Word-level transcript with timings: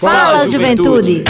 Fala, 0.00 0.48
juventude. 0.48 1.24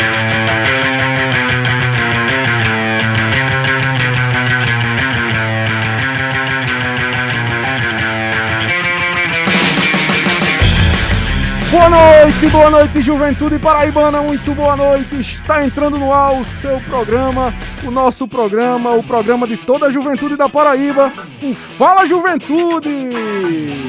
Boa 11.71 11.89
noite, 11.89 12.47
boa 12.49 12.71
noite, 12.71 13.01
Juventude 13.01 13.59
Paraibana, 13.59 14.21
muito 14.21 14.55
boa 14.55 14.77
noite. 14.77 15.19
Está 15.19 15.65
entrando 15.65 15.97
no 15.97 16.13
ar 16.13 16.39
o 16.39 16.45
seu 16.45 16.79
programa, 16.81 17.55
o 17.85 17.91
nosso 17.91 18.29
programa, 18.29 18.91
o 18.91 19.03
programa 19.03 19.47
de 19.47 19.57
toda 19.57 19.87
a 19.87 19.91
juventude 19.91 20.37
da 20.37 20.47
Paraíba, 20.49 21.11
o 21.43 21.55
Fala 21.55 22.05
Juventude! 22.05 23.88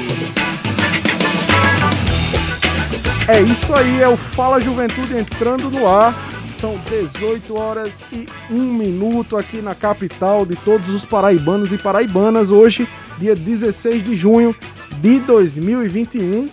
É 3.32 3.40
isso 3.42 3.72
aí, 3.72 4.02
é 4.02 4.08
o 4.08 4.16
Fala 4.16 4.60
Juventude 4.60 5.16
entrando 5.16 5.70
no 5.70 5.86
ar. 5.86 6.12
São 6.44 6.76
18 6.90 7.56
horas 7.56 8.02
e 8.12 8.26
1 8.50 8.58
minuto 8.58 9.36
aqui 9.36 9.62
na 9.62 9.72
capital 9.72 10.44
de 10.44 10.56
todos 10.56 10.88
os 10.88 11.04
paraibanos 11.04 11.72
e 11.72 11.78
paraibanas. 11.78 12.50
Hoje, 12.50 12.88
dia 13.18 13.36
16 13.36 14.02
de 14.02 14.16
junho 14.16 14.52
de 15.00 15.20
2021 15.20 16.48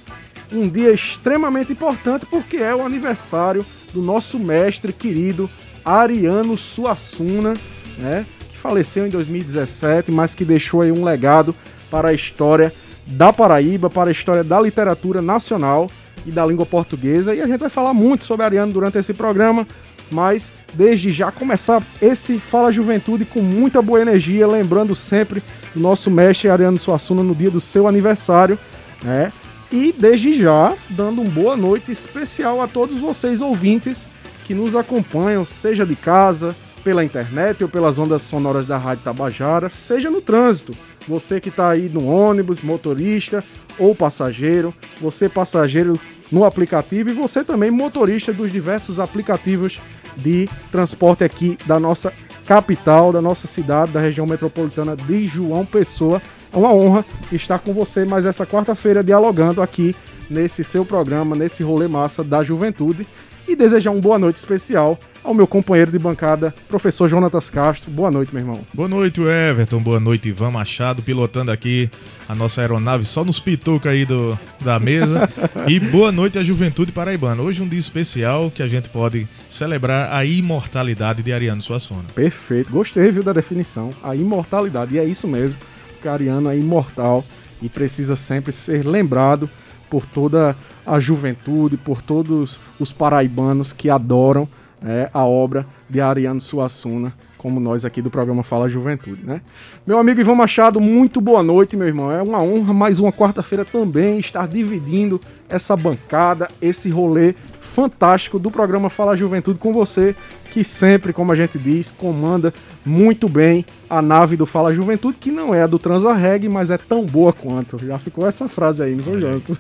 um 0.54 0.70
dia 0.70 0.94
extremamente 0.94 1.72
importante 1.72 2.28
porque 2.28 2.58
é 2.58 2.76
o 2.76 2.86
aniversário 2.86 3.66
do 3.92 4.00
nosso 4.00 4.38
mestre 4.38 4.94
querido 4.94 5.50
Ariano 5.84 6.56
Suassuna, 6.56 7.56
né? 7.98 8.24
Que 8.52 8.58
faleceu 8.58 9.08
em 9.08 9.10
2017, 9.10 10.12
mas 10.12 10.36
que 10.36 10.46
deixou 10.46 10.84
aí 10.84 10.92
um 10.92 11.04
legado 11.04 11.56
para 11.90 12.10
a 12.10 12.14
história 12.14 12.72
da 13.08 13.34
Paraíba, 13.34 13.90
para 13.90 14.10
a 14.10 14.12
história 14.12 14.44
da 14.44 14.62
literatura 14.62 15.24
nacional 15.24 15.90
e 16.26 16.32
da 16.32 16.46
língua 16.46 16.66
portuguesa. 16.66 17.34
E 17.34 17.42
a 17.42 17.48
gente 17.48 17.60
vai 17.60 17.70
falar 17.70 17.94
muito 17.94 18.26
sobre 18.26 18.46
Ariano 18.46 18.74
durante 18.74 18.98
esse 18.98 19.14
programa, 19.14 19.68
mas 20.12 20.52
desde 20.74 21.12
já 21.12 21.32
começar 21.32 21.82
esse 22.02 22.38
Fala 22.38 22.72
Juventude 22.72 23.26
com 23.26 23.42
muita 23.42 23.82
boa 23.82 24.02
energia, 24.02 24.48
lembrando 24.48 24.96
sempre 24.96 25.42
do 25.74 25.80
nosso 25.80 26.10
mestre 26.10 26.50
Ariano 26.50 26.80
Suassuna 26.80 27.24
no 27.24 27.36
dia 27.36 27.52
do 27.52 27.60
seu 27.60 27.88
aniversário, 27.88 28.58
né? 29.04 29.32
E 29.72 29.94
desde 29.98 30.42
já, 30.42 30.74
dando 30.90 31.22
uma 31.22 31.30
boa 31.30 31.58
noite 31.58 31.92
especial 31.92 32.62
a 32.62 32.68
todos 32.68 32.98
vocês 32.98 33.42
ouvintes 33.42 34.10
que 34.46 34.54
nos 34.54 34.78
acompanham, 34.78 35.46
seja 35.46 35.86
de 35.86 35.96
casa, 35.96 36.56
pela 36.88 37.04
internet 37.04 37.62
ou 37.62 37.70
pelas 37.70 38.00
ondas 38.00 38.22
sonoras 38.22 38.66
da 38.66 38.78
Rádio 38.78 39.04
Tabajara, 39.04 39.70
seja 39.70 40.10
no 40.10 40.22
trânsito. 40.22 40.74
Você 41.08 41.40
que 41.40 41.50
está 41.50 41.70
aí 41.70 41.90
no 41.90 42.08
ônibus, 42.08 42.62
motorista 42.62 43.44
ou 43.80 43.96
passageiro, 43.96 44.74
você 45.00 45.30
passageiro 45.30 46.00
no 46.32 46.44
aplicativo 46.44 47.10
e 47.10 47.14
você 47.14 47.44
também 47.44 47.72
motorista 47.72 48.34
dos 48.34 48.52
diversos 48.52 49.00
aplicativos 49.00 49.80
de 50.16 50.50
transporte 50.72 51.24
aqui 51.24 51.58
da 51.66 51.80
nossa 51.80 52.12
capital, 52.46 53.12
da 53.14 53.22
nossa 53.22 53.48
cidade, 53.48 53.92
da 53.92 54.00
região 54.00 54.26
metropolitana 54.26 54.96
de 54.96 55.28
João 55.28 55.66
Pessoa. 55.66 56.22
É 56.52 56.58
uma 56.58 56.74
honra 56.74 57.06
estar 57.32 57.60
com 57.60 57.74
você 57.74 58.04
mais 58.04 58.26
essa 58.26 58.46
quarta-feira 58.46 59.04
dialogando 59.04 59.62
aqui 59.62 59.96
nesse 60.30 60.64
seu 60.64 60.84
programa, 60.84 61.36
nesse 61.36 61.64
rolê 61.64 61.88
massa 61.88 62.24
da 62.24 62.44
juventude 62.44 63.08
e 63.48 63.56
desejar 63.56 63.92
uma 63.92 64.02
boa 64.02 64.20
noite 64.20 64.36
especial 64.36 65.00
ao 65.24 65.34
meu 65.34 65.48
companheiro 65.48 65.92
de 65.92 66.00
bancada, 66.00 66.54
professor 66.68 67.08
Jonatas 67.08 67.50
Castro. 67.50 67.90
Boa 67.90 68.12
noite, 68.12 68.34
meu 68.34 68.42
irmão. 68.42 68.62
Boa 68.74 68.88
noite, 68.88 69.22
Everton. 69.22 69.80
Boa 69.82 70.00
noite, 70.00 70.30
Ivan 70.30 70.52
Machado, 70.52 71.02
pilotando 71.02 71.52
aqui 71.52 71.90
a 72.28 72.36
nossa 72.36 72.62
aeronave 72.62 73.06
só 73.06 73.24
nos 73.24 73.40
pituca 73.40 73.90
aí 73.90 74.06
do, 74.06 74.38
da 74.62 74.80
mesa. 74.80 75.30
e 75.68 75.80
boa 75.80 76.12
noite 76.12 76.38
à 76.38 76.44
juventude 76.44 76.92
paraibana. 76.92 77.42
Hoje 77.42 77.62
é 77.62 77.64
um 77.64 77.68
dia 77.68 77.80
especial 77.80 78.52
que 78.52 78.62
a 78.62 78.68
gente 78.68 78.90
pode 78.90 79.28
celebrar 79.50 80.14
a 80.14 80.26
imortalidade 80.26 81.24
de 81.24 81.32
Ariano 81.32 81.62
Suassuna. 81.62 82.06
Perfeito. 82.14 82.72
Gostei, 82.72 83.12
viu, 83.12 83.24
da 83.24 83.34
definição. 83.34 83.92
A 84.04 84.16
imortalidade. 84.16 84.96
E 84.96 85.00
é 85.00 85.06
isso 85.06 85.28
mesmo. 85.28 85.58
Porque 85.94 86.08
Ariano 86.08 86.50
é 86.50 86.58
imortal 86.58 87.24
e 87.62 87.70
precisa 87.70 88.16
sempre 88.16 88.52
ser 88.52 88.86
lembrado 88.86 89.50
por 89.90 90.06
toda 90.06 90.56
a 90.86 91.00
juventude, 91.00 91.78
por 91.78 92.02
todos 92.02 92.60
os 92.80 92.94
paraibanos 92.94 93.74
que 93.74 93.90
adoram 93.90 94.48
é, 94.84 95.10
a 95.14 95.26
obra 95.26 95.66
de 95.90 96.00
Ariano 96.02 96.42
Suassuna, 96.42 97.14
como 97.38 97.60
nós 97.60 97.86
aqui 97.86 98.02
do 98.02 98.10
programa 98.10 98.44
Fala 98.44 98.68
Juventude, 98.68 99.24
né? 99.24 99.42
Meu 99.86 99.98
amigo 100.00 100.20
Ivan 100.20 100.36
Machado, 100.36 100.80
muito 100.80 101.22
boa 101.22 101.42
noite, 101.44 101.78
meu 101.78 101.88
irmão. 101.88 102.12
É 102.12 102.22
uma 102.22 102.42
honra 102.42 102.74
mais 102.74 103.00
uma 103.00 103.12
quarta-feira 103.12 103.64
também 103.64 104.20
estar 104.20 104.48
dividindo 104.48 105.22
essa 105.48 105.76
bancada, 105.76 106.50
esse 106.62 106.90
rolê 106.90 107.36
fantástico 107.78 108.40
do 108.40 108.50
programa 108.50 108.90
Fala 108.90 109.16
Juventude 109.16 109.60
com 109.60 109.72
você, 109.72 110.16
que 110.50 110.64
sempre, 110.64 111.14
como 111.14 111.32
a 111.32 111.36
gente 111.36 111.60
diz, 111.60 111.92
comanda 111.92 112.52
muito 112.84 113.30
bem 113.30 113.64
a 113.88 114.02
nave 114.02 114.36
do 114.36 114.48
Fala 114.48 114.74
Juventude, 114.74 115.20
que 115.22 115.30
não 115.30 115.54
é 115.54 115.62
a 115.62 115.68
do 115.68 115.78
Transarreg, 115.78 116.50
mas 116.50 116.72
é 116.72 116.78
tão 116.80 117.06
boa 117.06 117.32
quanto. 117.32 117.78
Já 117.86 118.00
ficou 118.00 118.26
essa 118.26 118.50
frase 118.50 118.82
aí, 118.82 118.96
não 118.96 119.04
foi, 119.04 119.22
Janto? 119.22 119.56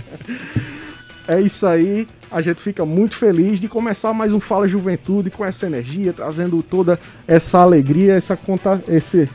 é 1.28 1.38
isso 1.38 1.66
aí. 1.66 2.08
A 2.30 2.40
gente 2.40 2.62
fica 2.62 2.86
muito 2.86 3.14
feliz 3.14 3.60
de 3.60 3.68
começar 3.68 4.14
mais 4.14 4.32
um 4.32 4.40
Fala 4.40 4.66
Juventude 4.66 5.30
com 5.30 5.44
essa 5.44 5.66
energia, 5.66 6.14
trazendo 6.14 6.62
toda 6.62 6.98
essa 7.26 7.58
alegria, 7.58 8.14
essa 8.14 8.38
conta, 8.38 8.82
esse, 8.88 9.28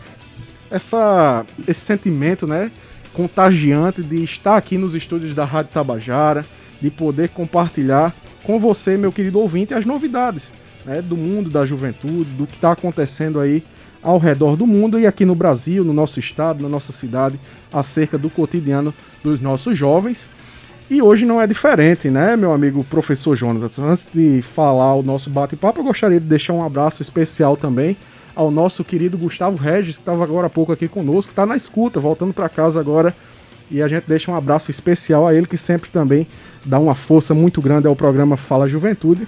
essa, 0.72 1.46
esse 1.68 1.82
sentimento, 1.82 2.48
né, 2.48 2.72
contagiante 3.14 4.02
de 4.02 4.24
estar 4.24 4.58
aqui 4.58 4.80
nos 4.80 4.96
estúdios 4.96 5.36
da 5.36 5.46
Rádio 5.46 5.72
Tabajara, 5.72 6.44
de 6.84 6.92
poder 6.92 7.30
compartilhar 7.30 8.14
com 8.44 8.60
você, 8.60 8.98
meu 8.98 9.10
querido 9.10 9.40
ouvinte, 9.40 9.74
as 9.74 9.86
novidades 9.86 10.54
né, 10.86 11.02
do 11.02 11.16
mundo 11.16 11.50
da 11.50 11.66
juventude, 11.66 12.30
do 12.32 12.46
que 12.46 12.56
está 12.58 12.74
acontecendo 12.74 13.40
aí 13.40 13.64
ao 14.02 14.18
redor 14.18 14.58
do 14.58 14.68
mundo 14.68 15.00
e 15.00 15.08
aqui 15.08 15.24
no 15.24 15.34
Brasil, 15.34 15.82
no 15.86 15.94
nosso 15.94 16.20
estado, 16.20 16.62
na 16.62 16.68
nossa 16.68 16.92
cidade, 16.92 17.40
acerca 17.72 18.18
do 18.18 18.30
cotidiano 18.30 18.94
dos 19.24 19.40
nossos 19.40 19.78
jovens. 19.78 20.30
E 20.90 21.02
hoje 21.02 21.26
não 21.26 21.42
é 21.42 21.48
diferente, 21.48 22.10
né, 22.10 22.36
meu 22.36 22.52
amigo 22.52 22.84
professor 22.84 23.34
Jonas? 23.34 23.80
Antes 23.80 24.06
de 24.14 24.42
falar 24.42 24.94
o 24.96 25.02
nosso 25.02 25.30
bate-papo, 25.30 25.80
eu 25.80 25.86
gostaria 25.86 26.20
de 26.20 26.26
deixar 26.26 26.52
um 26.52 26.66
abraço 26.66 27.02
especial 27.02 27.56
também 27.56 27.96
ao 28.36 28.52
nosso 28.52 28.84
querido 28.84 29.18
Gustavo 29.18 29.56
Regis, 29.56 29.96
que 29.96 30.02
estava 30.02 30.22
agora 30.22 30.48
há 30.48 30.50
pouco 30.50 30.74
aqui 30.74 30.90
conosco, 30.90 31.32
está 31.32 31.46
na 31.46 31.56
escuta, 31.56 31.98
voltando 32.02 32.34
para 32.34 32.50
casa 32.50 32.78
agora. 32.78 33.16
E 33.72 33.82
a 33.82 33.88
gente 33.88 34.06
deixa 34.08 34.32
um 34.32 34.36
abraço 34.36 34.70
especial 34.70 35.28
a 35.28 35.34
ele, 35.34 35.48
que 35.48 35.58
sempre 35.58 35.90
também 35.90 36.28
dá 36.66 36.80
uma 36.80 36.96
força 36.96 37.34
muito 37.34 37.62
grande 37.62 37.88
ao 37.88 37.96
programa 37.96 38.38
Fala 38.38 38.68
Juventude. 38.68 39.28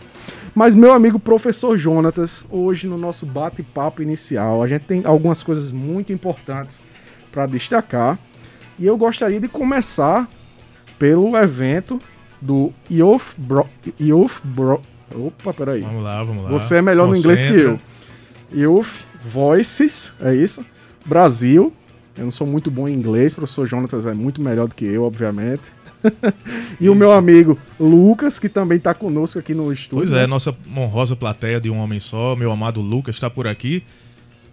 Mas, 0.53 0.73
meu 0.73 0.93
amigo 0.93 1.19
professor 1.19 1.77
Jonatas, 1.77 2.45
hoje 2.49 2.87
no 2.87 2.97
nosso 2.97 3.25
bate-papo 3.25 4.01
inicial, 4.01 4.63
a 4.63 4.67
gente 4.67 4.83
tem 4.83 5.01
algumas 5.03 5.43
coisas 5.43 5.71
muito 5.71 6.13
importantes 6.13 6.79
para 7.31 7.45
destacar. 7.45 8.17
E 8.79 8.85
eu 8.85 8.97
gostaria 8.97 9.39
de 9.39 9.47
começar 9.47 10.29
pelo 10.97 11.35
evento 11.35 11.99
do 12.41 12.71
Youth 12.89 13.33
Bro... 13.37 13.67
Youth 13.99 14.39
Bro... 14.43 14.81
Opa, 15.13 15.53
peraí. 15.53 15.81
Vamos 15.81 16.03
lá, 16.03 16.23
vamos 16.23 16.43
lá. 16.43 16.49
Você 16.49 16.75
é 16.75 16.81
melhor 16.81 17.07
no 17.07 17.15
inglês 17.15 17.43
que 17.43 17.53
eu. 17.53 17.79
Youth 18.53 18.87
Voices, 19.25 20.13
é 20.21 20.35
isso? 20.35 20.65
Brasil. 21.05 21.73
Eu 22.17 22.23
não 22.23 22.31
sou 22.31 22.47
muito 22.47 22.71
bom 22.71 22.87
em 22.87 22.93
inglês, 22.93 23.33
o 23.33 23.37
professor 23.37 23.65
Jonatas 23.65 24.05
é 24.05 24.13
muito 24.13 24.41
melhor 24.41 24.67
do 24.67 24.75
que 24.75 24.85
eu, 24.85 25.03
obviamente. 25.03 25.63
e 26.79 26.89
o 26.89 26.95
meu 26.95 27.11
amigo 27.11 27.57
Lucas, 27.79 28.39
que 28.39 28.47
também 28.47 28.77
está 28.77 28.93
conosco 28.93 29.39
aqui 29.39 29.53
no 29.53 29.71
estúdio. 29.71 30.07
Pois 30.07 30.11
é, 30.13 30.25
nossa 30.25 30.55
honrosa 30.75 31.15
plateia 31.15 31.59
de 31.59 31.69
um 31.69 31.77
homem 31.77 31.99
só, 31.99 32.35
meu 32.35 32.51
amado 32.51 32.79
Lucas 32.79 33.15
está 33.15 33.29
por 33.29 33.47
aqui. 33.47 33.83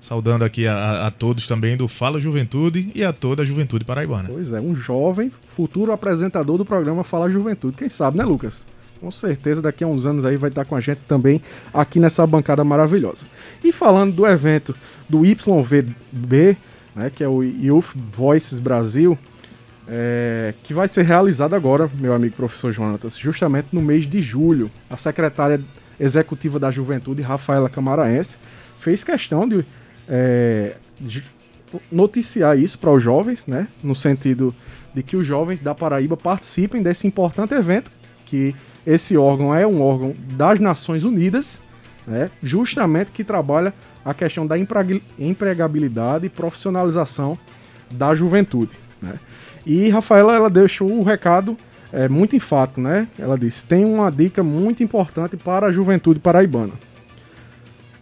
Saudando 0.01 0.45
aqui 0.45 0.67
a, 0.67 1.07
a, 1.07 1.11
todos 1.13 1.47
também 1.47 1.77
do 1.77 1.87
Fala 1.87 2.21
Juventude 2.21 2.91
e 2.93 3.05
a 3.05 3.13
toda 3.13 3.43
a 3.43 3.45
juventude 3.45 3.85
paraibana. 3.85 4.29
Pois 4.29 4.53
é, 4.53 4.61
um 4.61 4.75
jovem, 4.75 5.31
futuro 5.47 5.93
apresentador 5.93 6.59
do 6.59 6.65
programa 6.65 7.05
Fala 7.05 7.31
Juventude. 7.31 7.77
Quem 7.77 7.89
sabe, 7.89 8.19
né, 8.19 8.25
Lucas? 8.25 8.67
Com 9.01 9.13
certeza 9.13 9.63
daqui 9.63 9.85
a 9.85 9.87
uns 9.87 10.05
anos 10.05 10.25
aí 10.25 10.37
vai 10.37 10.51
estar 10.51 10.65
com 10.65 10.75
a 10.75 10.81
gente 10.81 10.99
também 11.07 11.41
aqui 11.73 12.01
nessa 12.01 12.27
bancada 12.27 12.65
maravilhosa. 12.65 13.27
E 13.63 13.71
falando 13.71 14.13
do 14.13 14.27
evento 14.27 14.75
do 15.09 15.25
YVB, 15.25 16.57
né, 16.95 17.11
que 17.11 17.23
é 17.23 17.29
o 17.29 17.43
Youth 17.43 17.95
Voices 17.95 18.59
Brasil, 18.59 19.19
é, 19.89 20.55
que 20.63 20.73
vai 20.73 20.87
ser 20.89 21.03
realizado 21.03 21.55
agora, 21.55 21.91
meu 21.95 22.15
amigo 22.15 22.37
professor 22.37 22.73
Jonatas, 22.73 23.17
justamente 23.17 23.69
no 23.73 23.83
mês 23.83 24.07
de 24.07 24.23
julho. 24.23 24.71
A 24.89 24.97
secretária 24.97 25.61
executiva 25.99 26.59
da 26.59 26.71
Juventude, 26.71 27.23
Rafaela 27.23 27.69
Camaraense, 27.69 28.37
fez 28.79 29.05
questão 29.05 29.49
de 29.49 29.65
é, 30.09 30.75
noticiar 31.91 32.59
isso 32.59 32.79
para 32.79 32.91
os 32.91 33.03
jovens, 33.03 33.47
né? 33.47 33.67
No 33.83 33.95
sentido 33.95 34.55
de 34.95 35.03
que 35.03 35.17
os 35.17 35.27
jovens 35.27 35.61
da 35.61 35.75
Paraíba 35.75 36.17
participem 36.17 36.83
desse 36.83 37.07
importante 37.07 37.55
evento, 37.55 37.91
que 38.27 38.55
esse 38.87 39.17
órgão 39.17 39.55
é 39.55 39.67
um 39.67 39.81
órgão 39.81 40.15
das 40.37 40.59
Nações 40.61 41.05
Unidas, 41.05 41.61
né? 42.07 42.31
Justamente 42.43 43.13
que 43.13 43.25
trabalha 43.25 43.73
a 44.05 44.13
questão 44.13 44.47
da 44.47 44.57
empregabilidade 45.19 46.27
e 46.27 46.29
profissionalização 46.29 47.39
da 47.91 48.15
juventude, 48.15 48.73
né? 49.01 49.15
E 49.65 49.89
Rafaela 49.89 50.35
ela 50.35 50.51
deixou 50.51 50.91
o 50.91 51.03
recado 51.03 51.57
é 51.93 52.09
muito 52.09 52.35
enfático, 52.35 52.81
né? 52.81 53.07
Ela 53.19 53.39
disse: 53.39 53.65
tem 53.65 53.85
uma 53.85 54.11
dica 54.11 54.43
muito 54.43 54.83
importante 54.83 55.37
para 55.37 55.67
a 55.67 55.73
juventude 55.73 56.19
paraibana. 56.19 56.73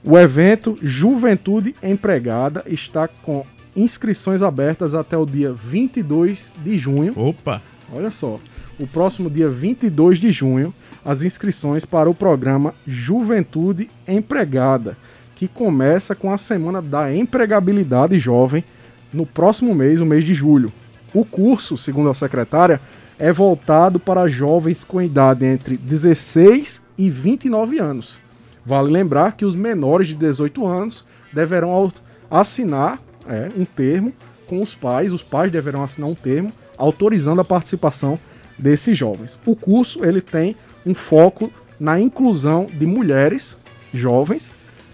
O 0.02 0.16
evento 0.16 0.78
Juventude 0.80 1.74
Empregada 1.82 2.62
está 2.66 3.08
com 3.08 3.44
inscrições 3.76 4.42
abertas 4.42 4.94
até 4.94 5.16
o 5.16 5.26
dia 5.26 5.52
22 5.52 6.54
de 6.64 6.78
junho. 6.78 7.12
Opa! 7.16 7.60
Olha 7.92 8.10
só, 8.10 8.40
o 8.78 8.86
próximo 8.86 9.28
dia 9.28 9.48
22 9.48 10.18
de 10.18 10.30
junho, 10.30 10.72
as 11.04 11.22
inscrições 11.22 11.84
para 11.84 12.10
o 12.10 12.14
programa 12.14 12.74
Juventude 12.86 13.90
Empregada, 14.06 14.96
que 15.34 15.48
começa 15.48 16.14
com 16.14 16.32
a 16.32 16.38
Semana 16.38 16.82
da 16.82 17.14
Empregabilidade 17.14 18.18
Jovem 18.18 18.64
no 19.12 19.26
próximo 19.26 19.74
mês, 19.74 20.00
o 20.00 20.06
mês 20.06 20.24
de 20.24 20.34
julho. 20.34 20.72
O 21.12 21.24
curso, 21.24 21.76
segundo 21.76 22.10
a 22.10 22.14
secretária, 22.14 22.80
é 23.18 23.32
voltado 23.32 23.98
para 23.98 24.28
jovens 24.28 24.84
com 24.84 25.02
idade 25.02 25.44
entre 25.44 25.76
16 25.76 26.80
e 26.96 27.10
29 27.10 27.78
anos. 27.78 28.20
Vale 28.64 28.90
lembrar 28.90 29.32
que 29.32 29.44
os 29.44 29.54
menores 29.54 30.08
de 30.08 30.14
18 30.14 30.66
anos 30.66 31.04
deverão 31.32 31.90
assinar 32.30 32.98
é, 33.28 33.48
um 33.56 33.64
termo 33.64 34.12
com 34.46 34.60
os 34.62 34.74
pais, 34.74 35.12
os 35.12 35.22
pais 35.22 35.50
deverão 35.50 35.82
assinar 35.82 36.08
um 36.08 36.14
termo 36.14 36.52
autorizando 36.76 37.40
a 37.40 37.44
participação 37.44 38.18
desses 38.58 38.96
jovens. 38.96 39.38
O 39.44 39.54
curso 39.54 40.04
ele 40.04 40.20
tem 40.20 40.56
um 40.84 40.94
foco 40.94 41.50
na 41.78 41.98
inclusão 42.00 42.66
de 42.66 42.86
mulheres 42.86 43.56
jovens, 43.92 44.50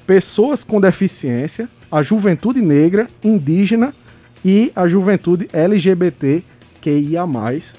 pessoas 0.07 0.63
com 0.63 0.81
deficiência, 0.81 1.69
a 1.91 2.03
juventude 2.03 2.61
negra, 2.61 3.09
indígena 3.23 3.95
e 4.45 4.73
a 4.75 4.87
juventude 4.87 5.49
LGBT 5.53 6.43
QIA+, 6.81 7.27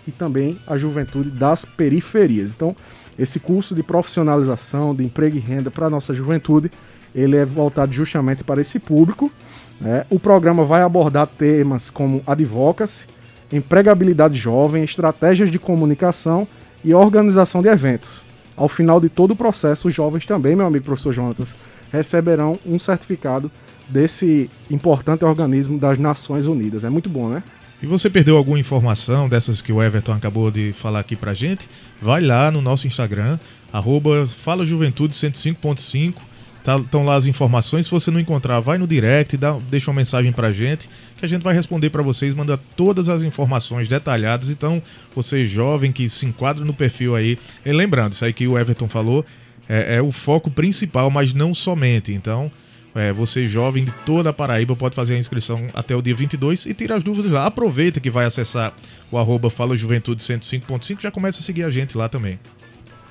e 0.06 0.12
também 0.12 0.57
a 0.68 0.77
juventude 0.77 1.30
das 1.30 1.63
periferias. 1.63 2.51
Então, 2.51 2.75
esse 3.18 3.39
curso 3.39 3.74
de 3.74 3.81
profissionalização, 3.81 4.94
de 4.94 5.03
emprego 5.03 5.38
e 5.38 5.39
renda 5.39 5.71
para 5.71 5.88
a 5.88 5.89
nossa 5.89 6.13
juventude, 6.13 6.69
ele 7.15 7.38
é 7.38 7.45
voltado 7.45 7.94
justamente 7.94 8.44
para 8.44 8.62
esse 8.62 8.77
público. 8.80 9.31
Né? 9.80 10.06
O 10.10 10.19
programa 10.19 10.65
vai 10.65 10.81
abordar 10.81 11.25
temas 11.25 11.89
como 11.89 12.21
advocacy, 12.27 13.06
empregabilidade 13.51 14.36
jovem, 14.38 14.83
estratégias 14.83 15.50
de 15.50 15.57
comunicação 15.57 16.48
e 16.88 16.94
organização 16.94 17.62
de 17.62 17.68
eventos. 17.68 18.10
Ao 18.56 18.69
final 18.69 19.01
de 19.01 19.10
todo 19.10 19.31
o 19.31 19.36
processo, 19.36 19.89
os 19.89 19.94
jovens 19.94 20.25
também, 20.25 20.56
meu 20.56 20.66
amigo 20.66 20.86
professor 20.86 21.12
Jonatas, 21.12 21.54
receberão 21.92 22.57
um 22.66 22.80
certificado 22.80 23.51
desse 23.89 24.50
importante 24.72 25.25
organismo 25.25 25.78
das 25.78 25.98
Nações 25.98 26.48
Unidas. 26.48 26.86
É 26.86 26.89
muito 26.89 27.10
bom, 27.10 27.28
né? 27.28 27.44
E 27.84 27.86
você 27.86 28.10
perdeu 28.10 28.38
alguma 28.38 28.57
informação 28.57 29.28
dessas 29.28 29.62
que 29.62 29.74
o 29.74 29.84
Everton 29.84 30.13
acabou 30.13 30.50
de 30.50 30.72
falar 30.72 31.01
aqui 31.01 31.16
pra 31.16 31.34
gente? 31.34 31.68
Vai 32.01 32.22
lá 32.22 32.50
no 32.50 32.62
nosso 32.62 32.88
Instagram, 32.88 33.38
arroba 33.72 34.24
falajuventude105.5 34.45 36.13
Estão 36.75 37.01
tá, 37.01 37.09
lá 37.11 37.15
as 37.15 37.25
informações. 37.25 37.85
Se 37.85 37.91
você 37.91 38.11
não 38.11 38.19
encontrar, 38.19 38.59
vai 38.59 38.77
no 38.77 38.85
direct, 38.85 39.37
dá, 39.37 39.57
deixa 39.69 39.89
uma 39.89 39.95
mensagem 39.95 40.33
pra 40.33 40.51
gente, 40.51 40.89
que 41.17 41.25
a 41.25 41.29
gente 41.29 41.41
vai 41.41 41.53
responder 41.53 41.89
para 41.89 42.03
vocês, 42.03 42.35
manda 42.35 42.57
todas 42.75 43.07
as 43.07 43.23
informações 43.23 43.87
detalhadas. 43.87 44.49
Então, 44.49 44.81
você 45.15 45.45
jovem 45.45 45.93
que 45.93 46.09
se 46.09 46.25
enquadra 46.25 46.65
no 46.65 46.73
perfil 46.73 47.15
aí. 47.15 47.37
E 47.65 47.71
lembrando, 47.71 48.13
isso 48.13 48.25
aí 48.25 48.33
que 48.33 48.47
o 48.47 48.59
Everton 48.59 48.89
falou 48.89 49.25
é, 49.69 49.95
é 49.95 50.01
o 50.01 50.11
foco 50.11 50.51
principal, 50.51 51.09
mas 51.09 51.33
não 51.33 51.53
somente. 51.53 52.11
Então, 52.11 52.51
é, 52.93 53.13
você 53.13 53.47
jovem 53.47 53.85
de 53.85 53.91
toda 54.05 54.31
a 54.31 54.33
Paraíba 54.33 54.75
pode 54.75 54.95
fazer 54.95 55.15
a 55.15 55.17
inscrição 55.17 55.67
até 55.73 55.95
o 55.95 56.01
dia 56.01 56.15
22 56.15 56.65
e 56.65 56.73
tira 56.73 56.97
as 56.97 57.03
dúvidas 57.03 57.31
lá. 57.31 57.45
Aproveita 57.45 57.99
que 57.99 58.09
vai 58.09 58.25
acessar 58.25 58.73
o 59.11 59.17
arroba 59.17 59.49
Fala 59.49 59.77
Juventude 59.77 60.21
105.5 60.21 61.01
já 61.01 61.11
começa 61.11 61.39
a 61.39 61.43
seguir 61.43 61.63
a 61.63 61.69
gente 61.69 61.97
lá 61.97 62.09
também. 62.09 62.39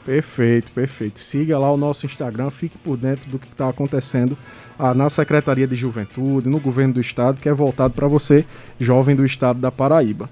Perfeito, 0.07 0.71
perfeito. 0.71 1.19
Siga 1.19 1.59
lá 1.59 1.69
o 1.73 1.77
nosso 1.77 2.07
Instagram, 2.07 2.49
fique 2.49 2.79
por 2.79 2.97
dentro 2.97 3.29
do 3.29 3.41
que 3.41 3.49
está 3.49 3.69
acontecendo 3.69 4.39
ah, 4.79 4.95
na 4.95 5.11
Secretaria 5.11 5.67
de 5.67 5.75
Juventude, 5.75 6.49
no 6.49 6.61
governo 6.61 6.95
do 6.95 7.01
estado, 7.01 7.41
que 7.41 7.49
é 7.49 7.53
voltado 7.53 7.93
para 7.93 8.07
você, 8.07 8.45
jovem 8.79 9.17
do 9.17 9.27
estado 9.27 9.59
da 9.59 9.73
Paraíba. 9.73 10.31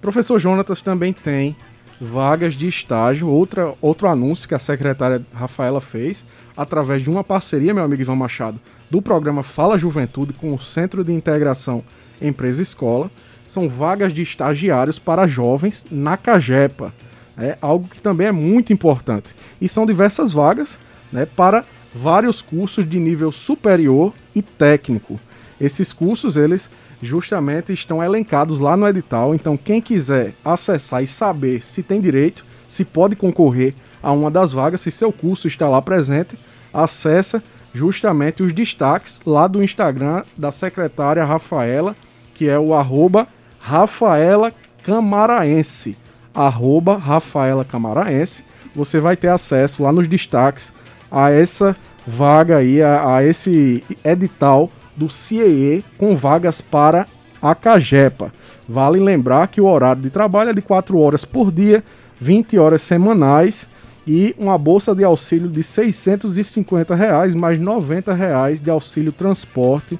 Professor 0.00 0.38
Jonatas 0.38 0.80
também 0.80 1.12
tem 1.12 1.54
vagas 2.00 2.54
de 2.54 2.66
estágio, 2.66 3.28
outra, 3.28 3.74
outro 3.82 4.08
anúncio 4.08 4.48
que 4.48 4.54
a 4.54 4.58
secretária 4.58 5.22
Rafaela 5.34 5.82
fez, 5.82 6.24
através 6.56 7.02
de 7.02 7.10
uma 7.10 7.22
parceria, 7.22 7.74
meu 7.74 7.84
amigo 7.84 8.00
Ivan 8.00 8.16
Machado, 8.16 8.58
do 8.90 9.02
programa 9.02 9.42
Fala 9.42 9.76
Juventude 9.76 10.32
com 10.32 10.54
o 10.54 10.58
Centro 10.58 11.04
de 11.04 11.12
Integração 11.12 11.84
Empresa 12.22 12.62
Escola. 12.62 13.10
São 13.46 13.68
vagas 13.68 14.14
de 14.14 14.22
estagiários 14.22 14.98
para 14.98 15.28
jovens 15.28 15.84
na 15.90 16.16
Cagepa 16.16 16.90
é 17.36 17.58
algo 17.60 17.88
que 17.88 18.00
também 18.00 18.28
é 18.28 18.32
muito 18.32 18.72
importante. 18.72 19.34
E 19.60 19.68
são 19.68 19.86
diversas 19.86 20.32
vagas 20.32 20.78
né, 21.12 21.26
para 21.26 21.64
vários 21.94 22.42
cursos 22.42 22.88
de 22.88 22.98
nível 22.98 23.30
superior 23.30 24.12
e 24.34 24.42
técnico. 24.42 25.18
Esses 25.60 25.92
cursos, 25.92 26.36
eles 26.36 26.68
justamente 27.00 27.72
estão 27.72 28.02
elencados 28.02 28.58
lá 28.58 28.76
no 28.76 28.88
edital, 28.88 29.34
então 29.34 29.56
quem 29.56 29.80
quiser 29.80 30.34
acessar 30.44 31.02
e 31.02 31.06
saber 31.06 31.62
se 31.62 31.82
tem 31.82 32.00
direito, 32.00 32.44
se 32.66 32.84
pode 32.84 33.14
concorrer 33.14 33.74
a 34.02 34.10
uma 34.10 34.30
das 34.30 34.52
vagas, 34.52 34.80
se 34.80 34.90
seu 34.90 35.12
curso 35.12 35.46
está 35.46 35.68
lá 35.68 35.80
presente, 35.82 36.36
acessa 36.72 37.42
justamente 37.74 38.42
os 38.42 38.52
destaques 38.52 39.20
lá 39.26 39.46
do 39.46 39.62
Instagram 39.62 40.22
da 40.36 40.50
secretária 40.50 41.24
Rafaela, 41.24 41.94
que 42.32 42.48
é 42.48 42.58
o 42.58 42.74
arroba 42.74 43.28
Rafaela 43.58 44.52
Camaraense 44.82 45.96
arroba 46.34 46.96
Rafaela 46.96 47.64
Camaraense, 47.64 48.44
você 48.74 48.98
vai 48.98 49.16
ter 49.16 49.28
acesso 49.28 49.82
lá 49.82 49.92
nos 49.92 50.08
destaques 50.08 50.72
a 51.10 51.30
essa 51.30 51.76
vaga 52.06 52.56
aí, 52.58 52.82
a, 52.82 53.16
a 53.16 53.24
esse 53.24 53.84
edital 54.04 54.70
do 54.96 55.08
CIE 55.08 55.84
com 55.96 56.16
vagas 56.16 56.60
para 56.60 57.06
a 57.40 57.54
Cagepa. 57.54 58.32
Vale 58.68 58.98
lembrar 58.98 59.48
que 59.48 59.60
o 59.60 59.66
horário 59.66 60.02
de 60.02 60.10
trabalho 60.10 60.50
é 60.50 60.54
de 60.54 60.62
4 60.62 60.98
horas 60.98 61.24
por 61.24 61.52
dia, 61.52 61.84
20 62.20 62.58
horas 62.58 62.82
semanais 62.82 63.68
e 64.06 64.34
uma 64.38 64.56
bolsa 64.58 64.94
de 64.94 65.04
auxílio 65.04 65.48
de 65.48 65.62
650 65.62 66.94
reais, 66.94 67.34
mais 67.34 67.60
90 67.60 68.12
reais 68.12 68.60
de 68.60 68.70
auxílio 68.70 69.12
transporte 69.12 69.98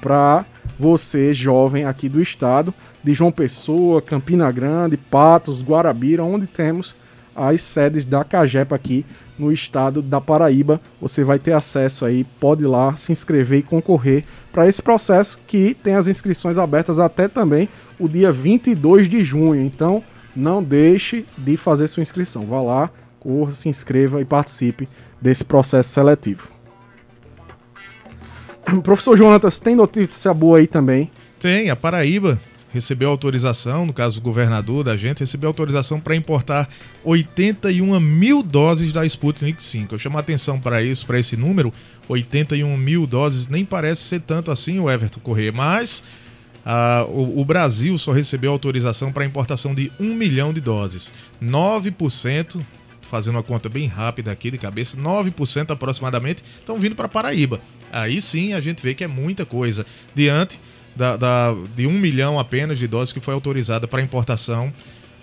para 0.00 0.44
você, 0.78 1.32
jovem 1.32 1.84
aqui 1.84 2.08
do 2.08 2.20
estado, 2.20 2.74
de 3.02 3.14
João 3.14 3.30
Pessoa, 3.30 4.02
Campina 4.02 4.50
Grande, 4.50 4.96
Patos, 4.96 5.62
Guarabira, 5.62 6.24
onde 6.24 6.46
temos 6.46 6.94
as 7.34 7.62
sedes 7.62 8.04
da 8.04 8.22
Cagepa 8.22 8.76
aqui 8.76 9.04
no 9.38 9.52
estado 9.52 10.00
da 10.00 10.20
Paraíba. 10.20 10.80
Você 11.00 11.24
vai 11.24 11.38
ter 11.38 11.52
acesso 11.52 12.04
aí, 12.04 12.24
pode 12.38 12.62
ir 12.62 12.66
lá 12.66 12.96
se 12.96 13.12
inscrever 13.12 13.58
e 13.58 13.62
concorrer 13.62 14.24
para 14.52 14.68
esse 14.68 14.82
processo 14.82 15.38
que 15.46 15.74
tem 15.74 15.94
as 15.94 16.06
inscrições 16.06 16.58
abertas 16.58 16.98
até 16.98 17.26
também 17.28 17.68
o 17.98 18.08
dia 18.08 18.30
22 18.30 19.08
de 19.08 19.24
junho. 19.24 19.62
Então, 19.62 20.02
não 20.34 20.62
deixe 20.62 21.24
de 21.36 21.56
fazer 21.56 21.88
sua 21.88 22.02
inscrição. 22.02 22.46
Vá 22.46 22.60
lá, 22.60 22.90
corra, 23.18 23.52
se 23.52 23.68
inscreva 23.68 24.20
e 24.20 24.24
participe 24.24 24.88
desse 25.20 25.44
processo 25.44 25.90
seletivo. 25.90 26.53
Professor 28.82 29.16
Jonatas, 29.16 29.58
tem 29.58 29.74
notícia 29.74 30.32
boa 30.32 30.58
aí 30.58 30.66
também? 30.66 31.10
Tem, 31.38 31.70
a 31.70 31.76
Paraíba 31.76 32.40
recebeu 32.74 33.08
autorização, 33.08 33.86
no 33.86 33.92
caso 33.92 34.18
o 34.18 34.22
governador 34.22 34.82
da 34.82 34.96
gente, 34.96 35.20
recebeu 35.20 35.48
autorização 35.48 36.00
para 36.00 36.16
importar 36.16 36.68
81 37.04 38.00
mil 38.00 38.42
doses 38.42 38.92
da 38.92 39.06
Sputnik 39.06 39.62
5. 39.62 39.94
Eu 39.94 39.98
chamo 39.98 40.16
a 40.16 40.20
atenção 40.20 40.58
para 40.58 40.82
isso, 40.82 41.06
para 41.06 41.20
esse 41.20 41.36
número, 41.36 41.72
81 42.08 42.76
mil 42.76 43.06
doses, 43.06 43.46
nem 43.46 43.64
parece 43.64 44.02
ser 44.02 44.22
tanto 44.22 44.50
assim 44.50 44.80
o 44.80 44.90
Everton 44.90 45.20
Corrêa, 45.20 45.52
mas 45.52 46.02
ah, 46.66 47.04
o, 47.08 47.40
o, 47.40 47.44
Brasil 47.44 47.96
só 47.96 48.10
recebeu 48.10 48.50
autorização 48.50 49.12
para 49.12 49.24
importação 49.24 49.72
de 49.72 49.92
1 50.00 50.14
milhão 50.14 50.52
de 50.52 50.60
doses. 50.60 51.12
9%, 51.40 52.60
fazendo 53.14 53.36
uma 53.36 53.44
conta 53.44 53.68
bem 53.68 53.86
rápida 53.86 54.32
aqui 54.32 54.50
de 54.50 54.58
cabeça, 54.58 54.96
9% 54.96 55.70
aproximadamente 55.70 56.42
estão 56.58 56.80
vindo 56.80 56.96
para 56.96 57.08
Paraíba. 57.08 57.60
Aí 57.92 58.20
sim 58.20 58.54
a 58.54 58.60
gente 58.60 58.82
vê 58.82 58.92
que 58.92 59.04
é 59.04 59.06
muita 59.06 59.46
coisa. 59.46 59.86
Diante 60.16 60.58
da, 60.96 61.16
da, 61.16 61.54
de 61.76 61.86
um 61.86 61.92
milhão 61.92 62.40
apenas 62.40 62.76
de 62.76 62.88
doses 62.88 63.12
que 63.12 63.20
foi 63.20 63.32
autorizada 63.32 63.86
para 63.86 64.02
importação 64.02 64.72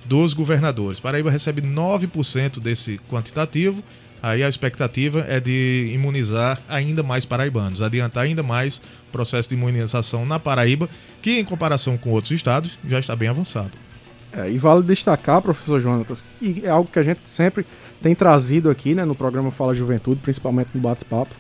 dos 0.06 0.34
governadores. 0.34 1.02
Paraíba 1.02 1.30
recebe 1.30 1.62
9% 1.62 2.62
desse 2.62 2.98
quantitativo. 3.10 3.84
Aí 4.24 4.42
a 4.42 4.48
expectativa 4.48 5.26
é 5.28 5.42
de 5.42 5.92
imunizar 5.94 6.62
ainda 6.70 7.04
mais 7.04 7.26
paraibanos, 7.26 7.82
adiantar 7.82 8.24
ainda 8.24 8.42
mais 8.42 8.78
o 9.10 9.12
processo 9.12 9.50
de 9.50 9.56
imunização 9.56 10.26
na 10.26 10.40
Paraíba, 10.40 10.88
que 11.22 11.40
em 11.40 11.44
comparação 11.44 11.98
com 11.98 12.12
outros 12.12 12.32
estados 12.32 12.80
já 12.88 13.00
está 13.00 13.18
bem 13.18 13.28
avançado. 13.28 13.91
É, 14.34 14.50
e 14.50 14.58
vale 14.58 14.82
destacar, 14.84 15.42
professor 15.42 15.80
Jonatas, 15.82 16.24
que 16.40 16.62
é 16.64 16.70
algo 16.70 16.90
que 16.90 17.00
a 17.00 17.04
gente 17.04 17.22
sempre 17.26 17.66
tem 18.02 18.16
trazido 18.16 18.70
aqui 18.70 18.96
né, 18.96 19.04
no 19.04 19.14
programa 19.14 19.52
Fala 19.52 19.76
Juventude, 19.76 20.22
principalmente 20.22 20.70
no 20.74 20.80
bate-papo 20.80 21.36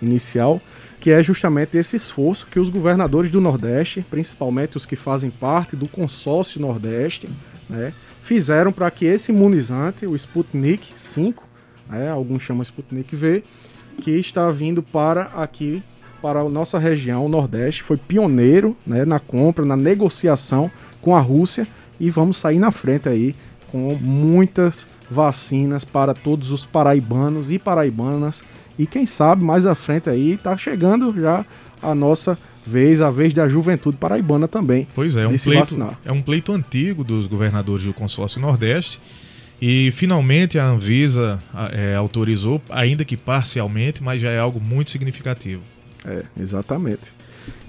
inicial, 0.00 0.60
que 1.00 1.10
é 1.10 1.22
justamente 1.22 1.76
esse 1.76 1.96
esforço 1.96 2.46
que 2.46 2.58
os 2.58 2.68
governadores 2.68 3.30
do 3.30 3.40
Nordeste, 3.40 4.04
principalmente 4.10 4.76
os 4.76 4.84
que 4.84 4.96
fazem 4.96 5.30
parte 5.30 5.76
do 5.76 5.88
consórcio 5.88 6.60
Nordeste, 6.60 7.28
né, 7.70 7.92
fizeram 8.22 8.72
para 8.72 8.90
que 8.90 9.04
esse 9.04 9.30
imunizante, 9.30 10.04
o 10.04 10.16
Sputnik 10.16 10.92
5, 10.96 11.48
né, 11.88 12.10
alguns 12.10 12.42
chamam 12.42 12.62
Sputnik 12.62 13.14
V, 13.14 13.44
que 14.00 14.10
está 14.12 14.50
vindo 14.50 14.82
para 14.82 15.24
aqui, 15.36 15.82
para 16.20 16.40
a 16.40 16.48
nossa 16.48 16.78
região, 16.78 17.26
o 17.26 17.28
Nordeste, 17.28 17.82
foi 17.82 17.96
pioneiro 17.96 18.76
né, 18.86 19.04
na 19.04 19.20
compra, 19.20 19.64
na 19.64 19.76
negociação 19.76 20.70
com 21.00 21.16
a 21.16 21.20
Rússia 21.20 21.66
e 22.02 22.10
vamos 22.10 22.36
sair 22.36 22.58
na 22.58 22.72
frente 22.72 23.08
aí 23.08 23.32
com 23.70 23.94
muitas 23.94 24.88
vacinas 25.08 25.84
para 25.84 26.12
todos 26.12 26.50
os 26.50 26.66
paraibanos 26.66 27.52
e 27.52 27.60
paraibanas. 27.60 28.42
E 28.76 28.86
quem 28.86 29.06
sabe 29.06 29.44
mais 29.44 29.64
à 29.66 29.74
frente 29.76 30.10
aí 30.10 30.32
está 30.32 30.56
chegando 30.56 31.14
já 31.14 31.46
a 31.80 31.94
nossa 31.94 32.36
vez, 32.66 33.00
a 33.00 33.08
vez 33.08 33.32
da 33.32 33.48
juventude 33.48 33.96
paraibana 33.96 34.48
também. 34.48 34.88
Pois 34.94 35.16
é, 35.16 35.22
é 35.22 35.28
um, 35.28 35.38
pleito, 35.38 35.96
é 36.04 36.12
um 36.12 36.20
pleito 36.20 36.52
antigo 36.52 37.04
dos 37.04 37.28
governadores 37.28 37.84
do 37.84 37.94
consórcio 37.94 38.40
Nordeste. 38.40 39.00
E 39.60 39.92
finalmente 39.92 40.58
a 40.58 40.66
Anvisa 40.66 41.40
é, 41.70 41.94
autorizou, 41.94 42.60
ainda 42.68 43.04
que 43.04 43.16
parcialmente, 43.16 44.02
mas 44.02 44.20
já 44.20 44.30
é 44.30 44.40
algo 44.40 44.60
muito 44.60 44.90
significativo. 44.90 45.62
É, 46.04 46.24
exatamente. 46.36 47.12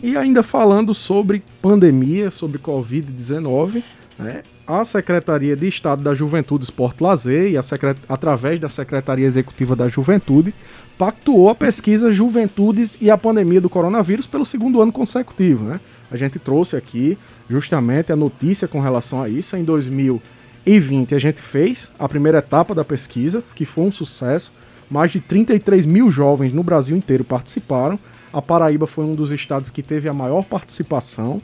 E 0.01 0.17
ainda 0.17 0.41
falando 0.41 0.91
sobre 0.93 1.43
pandemia, 1.61 2.31
sobre 2.31 2.57
Covid-19, 2.57 3.83
né, 4.17 4.43
a 4.65 4.83
Secretaria 4.85 5.55
de 5.55 5.67
Estado 5.67 6.03
da 6.03 6.13
Juventude, 6.13 6.63
Esporte 6.63 7.01
Lazer, 7.01 7.53
e 7.53 7.63
secret... 7.63 7.97
através 8.07 8.59
da 8.59 8.69
Secretaria 8.69 9.25
Executiva 9.25 9.75
da 9.75 9.87
Juventude, 9.87 10.53
pactuou 10.97 11.49
a 11.49 11.55
pesquisa 11.55 12.11
Juventudes 12.11 12.97
e 13.01 13.09
a 13.09 13.17
Pandemia 13.17 13.59
do 13.59 13.69
Coronavírus 13.69 14.27
pelo 14.27 14.45
segundo 14.45 14.81
ano 14.81 14.91
consecutivo. 14.91 15.65
Né? 15.65 15.79
A 16.11 16.17
gente 16.17 16.37
trouxe 16.39 16.75
aqui 16.75 17.17
justamente 17.49 18.11
a 18.11 18.15
notícia 18.15 18.67
com 18.67 18.79
relação 18.79 19.21
a 19.21 19.27
isso. 19.27 19.55
Em 19.57 19.63
2020, 19.63 21.15
a 21.15 21.19
gente 21.19 21.41
fez 21.41 21.89
a 21.97 22.07
primeira 22.07 22.37
etapa 22.37 22.75
da 22.75 22.85
pesquisa, 22.85 23.43
que 23.55 23.65
foi 23.65 23.85
um 23.85 23.91
sucesso. 23.91 24.51
Mais 24.89 25.11
de 25.11 25.19
33 25.19 25.85
mil 25.85 26.11
jovens 26.11 26.53
no 26.53 26.61
Brasil 26.61 26.95
inteiro 26.95 27.23
participaram. 27.23 27.97
A 28.31 28.41
Paraíba 28.41 28.85
foi 28.85 29.05
um 29.05 29.15
dos 29.15 29.31
estados 29.31 29.71
que 29.71 29.81
teve 29.81 30.07
a 30.07 30.13
maior 30.13 30.43
participação. 30.43 31.41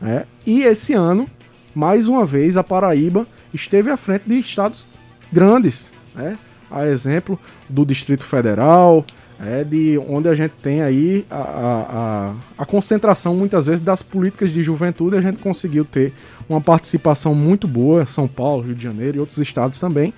Né? 0.00 0.24
E 0.46 0.62
esse 0.62 0.94
ano 0.94 1.28
mais 1.76 2.08
uma 2.08 2.24
vez 2.24 2.56
a 2.56 2.64
Paraíba 2.64 3.26
esteve 3.52 3.90
à 3.90 3.98
frente 3.98 4.22
de 4.26 4.38
estados 4.38 4.86
grandes, 5.30 5.92
né? 6.14 6.38
A 6.70 6.86
exemplo 6.86 7.38
do 7.68 7.84
Distrito 7.84 8.24
Federal, 8.24 9.04
é 9.38 9.62
de 9.62 10.00
onde 10.08 10.26
a 10.26 10.34
gente 10.34 10.52
tem 10.62 10.80
aí 10.80 11.26
a, 11.30 11.36
a, 11.36 12.62
a, 12.62 12.64
concentração 12.64 13.36
muitas 13.36 13.66
vezes 13.66 13.82
das 13.82 14.00
políticas 14.00 14.50
de 14.50 14.62
juventude, 14.62 15.18
a 15.18 15.20
gente 15.20 15.36
conseguiu 15.36 15.84
ter 15.84 16.14
uma 16.48 16.62
participação 16.62 17.34
muito 17.34 17.68
boa, 17.68 18.06
São 18.06 18.26
Paulo, 18.26 18.62
Rio 18.62 18.74
de 18.74 18.82
Janeiro 18.82 19.18
e 19.18 19.20
outros 19.20 19.38
estados 19.38 19.78
também. 19.78 20.14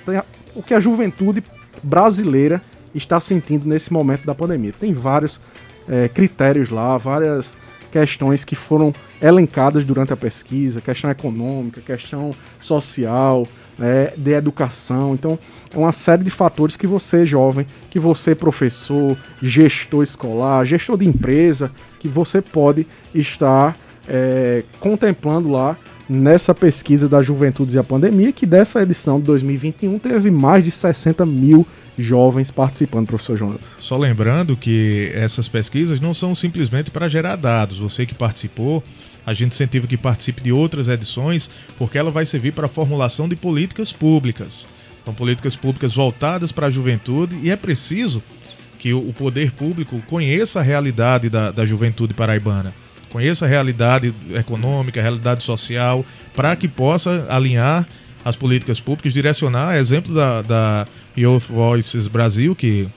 o 0.55 0.61
que 0.61 0.75
a 0.75 0.79
juventude 0.79 1.43
brasileira 1.83 2.61
está 2.93 3.19
sentindo 3.19 3.67
nesse 3.67 3.91
momento 3.91 4.25
da 4.25 4.33
pandemia. 4.33 4.73
Tem 4.77 4.93
vários 4.93 5.39
é, 5.87 6.07
critérios 6.07 6.69
lá, 6.69 6.97
várias 6.97 7.55
questões 7.91 8.43
que 8.43 8.55
foram 8.55 8.93
elencadas 9.21 9.83
durante 9.83 10.13
a 10.13 10.17
pesquisa, 10.17 10.81
questão 10.81 11.09
econômica, 11.09 11.81
questão 11.81 12.33
social, 12.59 13.45
né, 13.77 14.11
de 14.15 14.31
educação. 14.31 15.13
Então, 15.13 15.39
é 15.73 15.77
uma 15.77 15.91
série 15.91 16.23
de 16.23 16.29
fatores 16.29 16.75
que 16.75 16.85
você, 16.85 17.25
jovem, 17.25 17.65
que 17.89 17.99
você, 17.99 18.35
professor, 18.35 19.17
gestor 19.41 20.03
escolar, 20.03 20.65
gestor 20.65 20.97
de 20.97 21.07
empresa, 21.07 21.71
que 21.99 22.07
você 22.07 22.41
pode 22.41 22.85
estar 23.13 23.75
é, 24.07 24.63
contemplando 24.79 25.49
lá 25.49 25.75
nessa 26.09 26.55
pesquisa 26.55 27.07
da 27.07 27.21
Juventude 27.21 27.75
e 27.75 27.79
a 27.79 27.83
Pandemia, 27.83 28.33
que 28.33 28.47
dessa 28.47 28.81
edição 28.81 29.19
de 29.19 29.27
2021 29.27 29.99
teve 29.99 30.31
mais 30.31 30.63
de 30.63 30.71
60 30.71 31.23
mil 31.25 31.65
jovens 31.97 32.49
participando, 32.49 33.07
professor 33.07 33.37
Jonas. 33.37 33.75
Só 33.77 33.95
lembrando 33.95 34.57
que 34.57 35.11
essas 35.13 35.47
pesquisas 35.47 35.99
não 35.99 36.13
são 36.13 36.33
simplesmente 36.33 36.89
para 36.89 37.07
gerar 37.07 37.35
dados. 37.35 37.77
Você 37.77 38.05
que 38.05 38.15
participou, 38.15 38.83
a 39.25 39.33
gente 39.33 39.53
incentiva 39.53 39.85
que 39.85 39.97
participe 39.97 40.41
de 40.41 40.51
outras 40.51 40.87
edições, 40.87 41.49
porque 41.77 41.97
ela 41.97 42.09
vai 42.09 42.25
servir 42.25 42.53
para 42.53 42.65
a 42.65 42.69
formulação 42.69 43.29
de 43.29 43.35
políticas 43.35 43.91
públicas. 43.91 44.65
São 45.05 45.13
políticas 45.13 45.55
públicas 45.55 45.93
voltadas 45.93 46.51
para 46.51 46.67
a 46.67 46.71
juventude 46.71 47.37
e 47.43 47.51
é 47.51 47.55
preciso 47.55 48.23
que 48.79 48.93
o 48.93 49.13
poder 49.13 49.51
público 49.51 50.01
conheça 50.07 50.59
a 50.59 50.63
realidade 50.63 51.29
da, 51.29 51.51
da 51.51 51.65
juventude 51.65 52.13
paraibana 52.13 52.73
conheça 53.09 53.45
a 53.45 53.47
realidade 53.47 54.13
econômica, 54.33 54.99
a 54.99 55.03
realidade 55.03 55.43
social, 55.43 56.05
para 56.35 56.55
que 56.55 56.67
possa 56.67 57.25
alinhar 57.29 57.87
as 58.23 58.35
políticas 58.35 58.79
públicas, 58.79 59.13
direcionar, 59.13 59.77
exemplo 59.77 60.13
da, 60.13 60.41
da 60.41 60.87
Youth 61.17 61.47
Voices 61.47 62.07
Brasil, 62.07 62.55
que, 62.55 62.87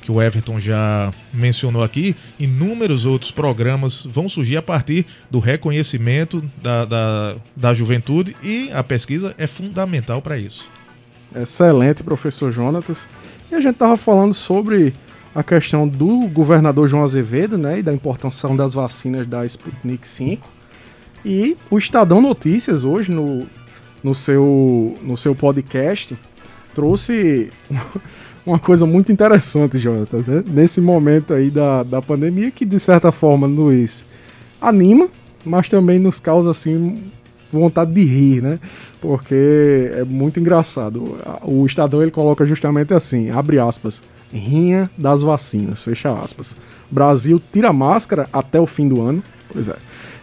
que 0.00 0.10
o 0.10 0.20
Everton 0.20 0.58
já 0.58 1.12
mencionou 1.32 1.82
aqui, 1.82 2.16
inúmeros 2.38 3.04
outros 3.06 3.30
programas 3.30 4.04
vão 4.06 4.28
surgir 4.28 4.56
a 4.56 4.62
partir 4.62 5.06
do 5.30 5.38
reconhecimento 5.38 6.42
da, 6.62 6.84
da, 6.84 7.36
da 7.54 7.74
juventude 7.74 8.36
e 8.42 8.70
a 8.72 8.82
pesquisa 8.82 9.34
é 9.38 9.46
fundamental 9.46 10.20
para 10.22 10.38
isso. 10.38 10.68
Excelente, 11.34 12.02
professor 12.02 12.52
Jonatas. 12.52 13.08
E 13.50 13.54
a 13.54 13.60
gente 13.60 13.74
estava 13.74 13.96
falando 13.96 14.32
sobre 14.32 14.94
a 15.34 15.42
questão 15.42 15.88
do 15.88 16.28
governador 16.28 16.86
João 16.86 17.02
Azevedo, 17.02 17.58
né, 17.58 17.80
e 17.80 17.82
da 17.82 17.92
importação 17.92 18.54
das 18.54 18.72
vacinas 18.72 19.26
da 19.26 19.44
Sputnik 19.44 20.06
5. 20.06 20.48
E 21.24 21.56
o 21.70 21.78
Estadão 21.78 22.20
Notícias 22.20 22.84
hoje 22.84 23.10
no, 23.10 23.46
no, 24.02 24.14
seu, 24.14 24.96
no 25.02 25.16
seu 25.16 25.34
podcast 25.34 26.16
trouxe 26.74 27.50
uma 28.46 28.58
coisa 28.58 28.86
muito 28.86 29.10
interessante, 29.10 29.78
Jonathan, 29.78 30.22
né? 30.26 30.44
nesse 30.46 30.80
momento 30.80 31.32
aí 31.32 31.50
da, 31.50 31.82
da 31.82 32.02
pandemia 32.02 32.50
que 32.50 32.64
de 32.64 32.78
certa 32.78 33.10
forma 33.10 33.48
nos 33.48 34.04
anima, 34.60 35.08
mas 35.44 35.68
também 35.68 35.98
nos 35.98 36.20
causa 36.20 36.50
assim 36.50 37.02
vontade 37.50 37.92
de 37.92 38.02
rir, 38.02 38.42
né? 38.42 38.58
Porque 39.00 39.90
é 39.94 40.04
muito 40.04 40.40
engraçado. 40.40 41.16
O 41.42 41.64
Estadão 41.64 42.02
ele 42.02 42.10
coloca 42.10 42.44
justamente 42.44 42.92
assim, 42.92 43.30
abre 43.30 43.58
aspas, 43.58 44.02
rinha 44.38 44.90
das 44.98 45.22
vacinas, 45.22 45.82
fecha 45.82 46.12
aspas. 46.12 46.54
Brasil 46.90 47.40
tira 47.52 47.72
máscara 47.72 48.28
até 48.32 48.60
o 48.60 48.66
fim 48.66 48.88
do 48.88 49.00
ano. 49.00 49.22
Pois 49.52 49.68
é. 49.68 49.76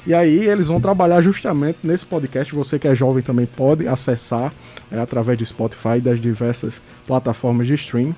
E 0.05 0.13
aí 0.13 0.47
eles 0.47 0.67
vão 0.67 0.81
trabalhar 0.81 1.21
justamente 1.21 1.79
nesse 1.83 2.05
podcast. 2.05 2.53
Você 2.53 2.79
que 2.79 2.87
é 2.87 2.95
jovem 2.95 3.21
também 3.21 3.45
pode 3.45 3.87
acessar 3.87 4.51
é, 4.91 4.99
através 4.99 5.37
do 5.37 5.45
Spotify 5.45 5.97
e 5.97 6.01
das 6.01 6.19
diversas 6.19 6.81
plataformas 7.05 7.67
de 7.67 7.75
stream. 7.75 8.15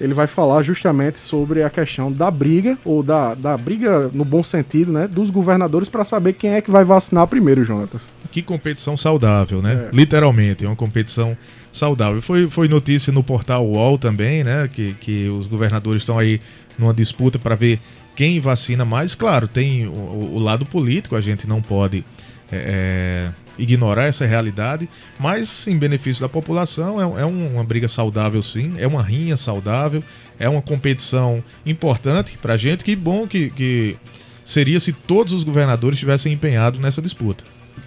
Ele 0.00 0.14
vai 0.14 0.26
falar 0.26 0.62
justamente 0.62 1.18
sobre 1.18 1.62
a 1.62 1.68
questão 1.68 2.10
da 2.10 2.30
briga, 2.30 2.76
ou 2.84 3.02
da, 3.02 3.34
da 3.34 3.56
briga 3.56 4.10
no 4.14 4.24
bom 4.24 4.42
sentido, 4.42 4.90
né? 4.90 5.06
Dos 5.06 5.28
governadores 5.28 5.90
para 5.90 6.04
saber 6.04 6.32
quem 6.32 6.54
é 6.54 6.62
que 6.62 6.70
vai 6.70 6.84
vacinar 6.84 7.26
primeiro, 7.26 7.62
Jonatas. 7.64 8.02
Que 8.32 8.40
competição 8.40 8.96
saudável, 8.96 9.60
né? 9.60 9.88
É. 9.88 9.94
Literalmente, 9.94 10.64
é 10.64 10.68
uma 10.68 10.76
competição 10.76 11.36
saudável. 11.72 12.20
Foi, 12.20 12.48
foi 12.48 12.68
notícia 12.68 13.12
no 13.12 13.22
portal 13.22 13.66
UOL 13.66 13.98
também, 13.98 14.44
né? 14.44 14.68
Que, 14.72 14.94
que 14.94 15.28
os 15.28 15.46
governadores 15.46 16.02
estão 16.02 16.18
aí 16.18 16.40
numa 16.78 16.94
disputa 16.94 17.38
para 17.38 17.54
ver 17.54 17.80
quem 18.16 18.40
vacina 18.40 18.84
mais. 18.84 19.14
Claro, 19.14 19.46
tem 19.48 19.86
o, 19.86 19.90
o, 20.34 20.38
lado 20.38 20.66
político, 20.66 21.16
a 21.16 21.20
gente 21.20 21.46
não 21.46 21.62
pode 21.62 22.04
é, 22.50 23.32
é 23.36 23.50
ignorar 23.58 24.04
essa 24.04 24.24
realidade, 24.24 24.88
mas 25.18 25.66
em 25.66 25.76
benefício 25.76 26.22
da 26.22 26.28
população 26.28 27.18
é, 27.18 27.22
é 27.22 27.24
uma 27.26 27.62
briga 27.62 27.88
saudável 27.88 28.42
sim, 28.42 28.74
é 28.78 28.86
uma 28.86 29.02
rinha 29.02 29.36
saudável, 29.36 30.02
é 30.38 30.48
uma 30.48 30.62
competição 30.62 31.44
importante 31.66 32.38
para 32.38 32.54
a 32.54 32.56
gente. 32.56 32.84
Que 32.84 32.96
bom 32.96 33.26
que, 33.26 33.50
que 33.50 33.96
seria 34.44 34.80
se 34.80 34.92
todos 34.92 35.32
os 35.32 35.44
governadores 35.44 35.98
tivessem 35.98 36.32
empenhado 36.32 36.80
nessa 36.80 37.02
disputa. 37.02 37.44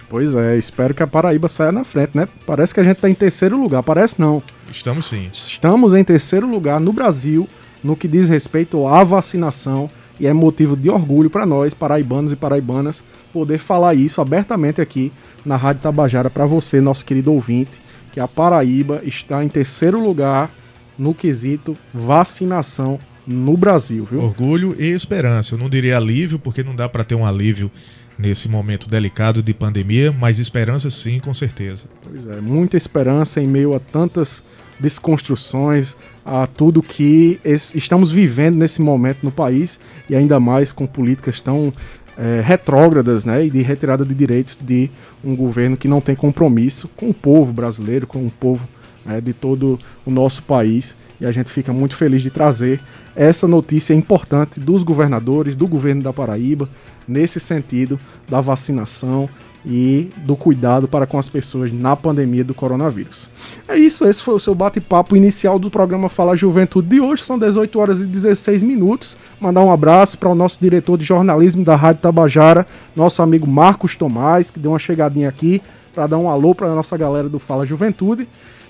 Pois 0.08 0.34
é, 0.34 0.56
espero 0.56 0.94
que 0.94 1.02
a 1.02 1.06
Paraíba 1.06 1.48
saia 1.48 1.72
na 1.72 1.84
frente, 1.84 2.16
né? 2.16 2.28
Parece 2.46 2.72
que 2.74 2.80
a 2.80 2.84
gente 2.84 2.96
está 2.96 3.10
em 3.10 3.14
terceiro 3.14 3.60
lugar, 3.60 3.82
parece 3.82 4.20
não. 4.20 4.42
Estamos 4.70 5.06
sim. 5.06 5.28
Estamos 5.32 5.92
em 5.94 6.04
terceiro 6.04 6.48
lugar 6.48 6.80
no 6.80 6.92
Brasil 6.92 7.48
no 7.82 7.94
que 7.94 8.08
diz 8.08 8.28
respeito 8.28 8.86
à 8.86 9.04
vacinação 9.04 9.90
e 10.18 10.26
é 10.26 10.32
motivo 10.32 10.76
de 10.76 10.88
orgulho 10.88 11.28
para 11.28 11.44
nós, 11.44 11.74
paraibanos 11.74 12.32
e 12.32 12.36
paraibanas, 12.36 13.02
poder 13.32 13.58
falar 13.58 13.94
isso 13.94 14.20
abertamente 14.20 14.80
aqui 14.80 15.12
na 15.44 15.56
Rádio 15.56 15.82
Tabajara 15.82 16.30
para 16.30 16.46
você, 16.46 16.80
nosso 16.80 17.04
querido 17.04 17.32
ouvinte, 17.32 17.72
que 18.12 18.20
a 18.20 18.28
Paraíba 18.28 19.02
está 19.04 19.44
em 19.44 19.48
terceiro 19.48 20.00
lugar 20.00 20.50
no 20.96 21.12
quesito 21.12 21.76
vacinação 21.92 22.98
no 23.26 23.56
Brasil, 23.56 24.06
viu? 24.08 24.22
Orgulho 24.22 24.76
e 24.78 24.90
esperança. 24.90 25.54
Eu 25.54 25.58
não 25.58 25.68
diria 25.68 25.96
alívio, 25.96 26.38
porque 26.38 26.62
não 26.62 26.76
dá 26.76 26.88
para 26.88 27.04
ter 27.04 27.14
um 27.14 27.26
alívio 27.26 27.70
nesse 28.18 28.48
momento 28.48 28.88
delicado 28.88 29.42
de 29.42 29.52
pandemia, 29.52 30.12
mas 30.12 30.38
esperança 30.38 30.90
sim, 30.90 31.18
com 31.18 31.34
certeza. 31.34 31.84
Pois 32.02 32.26
é, 32.26 32.40
muita 32.40 32.76
esperança 32.76 33.40
em 33.40 33.46
meio 33.46 33.74
a 33.74 33.80
tantas 33.80 34.42
desconstruções, 34.78 35.96
a 36.24 36.46
tudo 36.46 36.82
que 36.82 37.38
estamos 37.44 38.10
vivendo 38.10 38.56
nesse 38.56 38.80
momento 38.80 39.18
no 39.22 39.30
país 39.30 39.78
e 40.08 40.16
ainda 40.16 40.40
mais 40.40 40.72
com 40.72 40.86
políticas 40.86 41.38
tão 41.38 41.72
é, 42.16 42.40
retrógradas 42.44 43.24
né, 43.24 43.44
e 43.46 43.50
de 43.50 43.62
retirada 43.62 44.04
de 44.04 44.14
direitos 44.14 44.56
de 44.60 44.90
um 45.22 45.34
governo 45.34 45.76
que 45.76 45.88
não 45.88 46.00
tem 46.00 46.14
compromisso 46.14 46.88
com 46.96 47.10
o 47.10 47.14
povo 47.14 47.52
brasileiro, 47.52 48.06
com 48.06 48.26
o 48.26 48.30
povo 48.30 48.66
né, 49.04 49.20
de 49.20 49.32
todo 49.32 49.78
o 50.04 50.10
nosso 50.10 50.42
país. 50.42 50.96
E 51.20 51.26
a 51.26 51.32
gente 51.32 51.50
fica 51.50 51.72
muito 51.72 51.96
feliz 51.96 52.22
de 52.22 52.30
trazer 52.30 52.80
essa 53.14 53.46
notícia 53.46 53.94
importante 53.94 54.58
dos 54.58 54.82
governadores, 54.82 55.54
do 55.54 55.66
governo 55.66 56.02
da 56.02 56.12
Paraíba, 56.12 56.68
nesse 57.06 57.38
sentido 57.38 57.98
da 58.28 58.40
vacinação 58.40 59.28
e 59.66 60.10
do 60.16 60.36
cuidado 60.36 60.86
para 60.86 61.06
com 61.06 61.18
as 61.18 61.28
pessoas 61.28 61.72
na 61.72 61.96
pandemia 61.96 62.44
do 62.44 62.52
coronavírus. 62.52 63.28
É 63.66 63.76
isso, 63.76 64.04
esse 64.04 64.22
foi 64.22 64.34
o 64.34 64.40
seu 64.40 64.54
bate-papo 64.54 65.16
inicial 65.16 65.58
do 65.58 65.70
programa 65.70 66.08
Fala 66.08 66.36
Juventude 66.36 66.88
de 66.88 67.00
hoje. 67.00 67.22
São 67.22 67.38
18 67.38 67.78
horas 67.78 68.02
e 68.02 68.06
16 68.06 68.62
minutos. 68.62 69.16
Mandar 69.40 69.62
um 69.62 69.72
abraço 69.72 70.18
para 70.18 70.28
o 70.28 70.34
nosso 70.34 70.60
diretor 70.60 70.98
de 70.98 71.04
jornalismo 71.04 71.64
da 71.64 71.76
Rádio 71.76 72.02
Tabajara, 72.02 72.66
nosso 72.94 73.22
amigo 73.22 73.46
Marcos 73.46 73.96
Tomás, 73.96 74.50
que 74.50 74.58
deu 74.58 74.72
uma 74.72 74.78
chegadinha 74.78 75.28
aqui 75.28 75.62
para 75.94 76.08
dar 76.08 76.18
um 76.18 76.28
alô 76.28 76.54
para 76.54 76.66
a 76.66 76.74
nossa 76.74 76.96
galera 76.96 77.28
do 77.28 77.38
Fala 77.38 77.64
Juventude. 77.64 78.28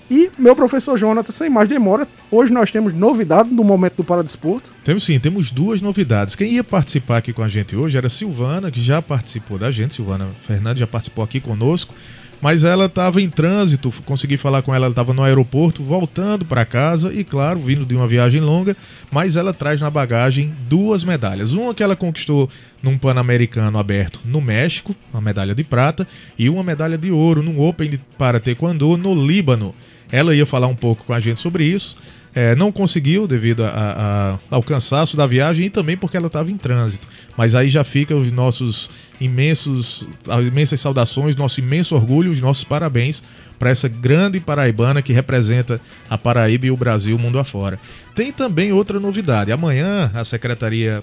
E 0.09 0.29
meu 0.37 0.55
professor 0.55 0.97
Jonathan, 0.97 1.31
sem 1.31 1.49
mais 1.49 1.67
demora, 1.67 2.07
hoje 2.29 2.53
nós 2.53 2.71
temos 2.71 2.93
novidade 2.93 3.49
no 3.49 3.63
momento 3.63 3.95
do 3.97 4.03
Paradesporto. 4.03 4.71
Temos 4.83 5.03
sim, 5.03 5.19
temos 5.19 5.49
duas 5.49 5.81
novidades. 5.81 6.35
Quem 6.35 6.53
ia 6.53 6.63
participar 6.63 7.17
aqui 7.17 7.33
com 7.33 7.41
a 7.41 7.49
gente 7.49 7.75
hoje 7.75 7.97
era 7.97 8.07
Silvana, 8.07 8.69
que 8.69 8.81
já 8.81 9.01
participou 9.01 9.57
da 9.57 9.71
gente. 9.71 9.95
Silvana 9.95 10.27
Fernandes 10.45 10.79
já 10.79 10.87
participou 10.87 11.23
aqui 11.23 11.39
conosco. 11.39 11.93
Mas 12.41 12.63
ela 12.63 12.85
estava 12.85 13.21
em 13.21 13.29
trânsito, 13.29 13.91
consegui 14.05 14.37
falar 14.37 14.61
com 14.61 14.75
ela, 14.75 14.85
ela 14.85 14.91
estava 14.91 15.13
no 15.13 15.23
aeroporto, 15.23 15.81
voltando 15.81 16.45
para 16.45 16.65
casa 16.65 17.11
e, 17.11 17.23
claro, 17.23 17.59
vindo 17.59 17.85
de 17.85 17.95
uma 17.95 18.07
viagem 18.07 18.41
longa. 18.41 18.75
Mas 19.11 19.35
ela 19.35 19.53
traz 19.53 19.81
na 19.81 19.89
bagagem 19.89 20.51
duas 20.69 21.03
medalhas. 21.03 21.53
Uma 21.53 21.73
que 21.73 21.81
ela 21.81 21.95
conquistou 21.95 22.47
num 22.83 22.97
Pan-Americano 22.97 23.79
aberto 23.79 24.19
no 24.23 24.41
México, 24.41 24.95
uma 25.11 25.21
medalha 25.21 25.55
de 25.55 25.63
prata, 25.63 26.07
e 26.37 26.47
uma 26.49 26.61
medalha 26.61 26.97
de 26.97 27.09
ouro 27.09 27.41
no 27.41 27.59
Open 27.65 27.99
para 28.17 28.39
Taekwondo 28.39 28.95
no 28.95 29.15
Líbano. 29.15 29.73
Ela 30.11 30.35
ia 30.35 30.45
falar 30.45 30.67
um 30.67 30.75
pouco 30.75 31.03
com 31.05 31.13
a 31.13 31.19
gente 31.19 31.39
sobre 31.39 31.65
isso. 31.65 31.95
É, 32.33 32.53
não 32.53 32.69
conseguiu 32.69 33.25
devido 33.25 33.63
a, 33.63 33.69
a, 33.69 34.39
ao 34.53 34.61
cansaço 34.61 35.15
da 35.15 35.25
viagem 35.25 35.67
e 35.67 35.69
também 35.69 35.95
porque 35.95 36.17
ela 36.17 36.27
estava 36.27 36.51
em 36.51 36.57
trânsito. 36.57 37.07
Mas 37.37 37.55
aí 37.55 37.69
já 37.69 37.83
fica 37.83 38.13
os 38.13 38.29
nossos 38.29 38.89
imensos, 39.21 40.05
imensas 40.45 40.81
saudações, 40.81 41.37
nosso 41.37 41.61
imenso 41.61 41.95
orgulho, 41.95 42.29
os 42.29 42.41
nossos 42.41 42.65
parabéns 42.65 43.23
para 43.57 43.69
essa 43.69 43.87
grande 43.87 44.41
paraibana 44.41 45.01
que 45.01 45.13
representa 45.13 45.79
a 46.09 46.17
Paraíba 46.17 46.65
e 46.65 46.71
o 46.71 46.75
Brasil 46.75 47.17
mundo 47.17 47.39
afora. 47.39 47.79
Tem 48.13 48.33
também 48.33 48.73
outra 48.73 48.99
novidade. 48.99 49.53
Amanhã 49.53 50.11
a 50.13 50.25
Secretaria 50.25 51.01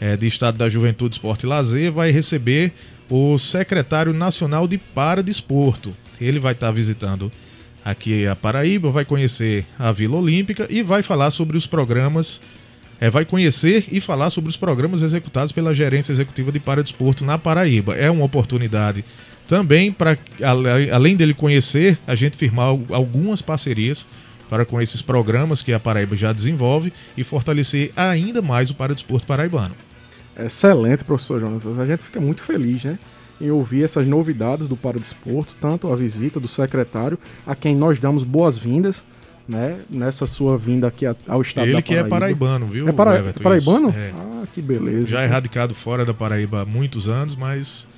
é, 0.00 0.16
de 0.16 0.28
Estado 0.28 0.58
da 0.58 0.68
Juventude, 0.68 1.16
Esporte 1.16 1.42
e 1.44 1.48
Lazer 1.48 1.90
vai 1.90 2.12
receber 2.12 2.72
o 3.10 3.36
secretário 3.38 4.12
nacional 4.12 4.68
de 4.68 4.78
Paradesporto. 4.78 5.92
Ele 6.20 6.38
vai 6.38 6.52
estar 6.52 6.70
visitando 6.70 7.32
aqui 7.90 8.26
a 8.26 8.36
Paraíba, 8.36 8.90
vai 8.90 9.04
conhecer 9.04 9.64
a 9.78 9.90
Vila 9.90 10.18
Olímpica 10.18 10.66
e 10.68 10.82
vai 10.82 11.02
falar 11.02 11.30
sobre 11.30 11.56
os 11.56 11.66
programas, 11.66 12.40
é, 13.00 13.08
vai 13.08 13.24
conhecer 13.24 13.86
e 13.90 13.98
falar 14.00 14.28
sobre 14.28 14.50
os 14.50 14.56
programas 14.56 15.02
executados 15.02 15.52
pela 15.52 15.74
Gerência 15.74 16.12
Executiva 16.12 16.52
de 16.52 16.60
Paradesporto 16.60 17.24
na 17.24 17.38
Paraíba. 17.38 17.96
É 17.96 18.10
uma 18.10 18.24
oportunidade 18.24 19.04
também 19.48 19.90
para, 19.90 20.18
além 20.92 21.16
dele 21.16 21.32
conhecer, 21.32 21.98
a 22.06 22.14
gente 22.14 22.36
firmar 22.36 22.68
algumas 22.90 23.40
parcerias 23.40 24.06
para 24.50 24.66
com 24.66 24.80
esses 24.80 25.00
programas 25.00 25.62
que 25.62 25.72
a 25.72 25.80
Paraíba 25.80 26.14
já 26.14 26.32
desenvolve 26.32 26.92
e 27.16 27.24
fortalecer 27.24 27.90
ainda 27.96 28.42
mais 28.42 28.70
o 28.70 28.74
paradesporto 28.74 29.26
paraibano. 29.26 29.74
Excelente, 30.38 31.04
professor 31.04 31.40
Jonas. 31.40 31.62
A 31.78 31.86
gente 31.86 32.04
fica 32.04 32.20
muito 32.20 32.42
feliz, 32.42 32.84
né? 32.84 32.98
Em 33.40 33.50
ouvir 33.50 33.84
essas 33.84 34.06
novidades 34.06 34.66
do 34.66 34.76
Paradesporto, 34.76 35.54
tanto 35.60 35.92
a 35.92 35.96
visita 35.96 36.40
do 36.40 36.48
secretário, 36.48 37.18
a 37.46 37.54
quem 37.54 37.74
nós 37.74 37.98
damos 37.98 38.22
boas-vindas, 38.22 39.04
né, 39.48 39.78
nessa 39.88 40.26
sua 40.26 40.58
vinda 40.58 40.88
aqui 40.88 41.06
ao 41.06 41.40
estado 41.40 41.66
Ele 41.66 41.74
da 41.74 41.82
que 41.82 41.94
é 41.94 42.04
paraibano, 42.04 42.66
viu? 42.66 42.88
É, 42.88 42.92
para... 42.92 43.18
é 43.18 43.32
paraibano? 43.32 43.94
É. 43.96 44.12
Ah, 44.14 44.44
que 44.52 44.60
beleza. 44.60 45.08
Já 45.08 45.22
é 45.22 45.26
radicado 45.26 45.74
fora 45.74 46.04
da 46.04 46.12
Paraíba 46.12 46.62
há 46.62 46.64
muitos 46.66 47.08
anos, 47.08 47.34
mas 47.34 47.88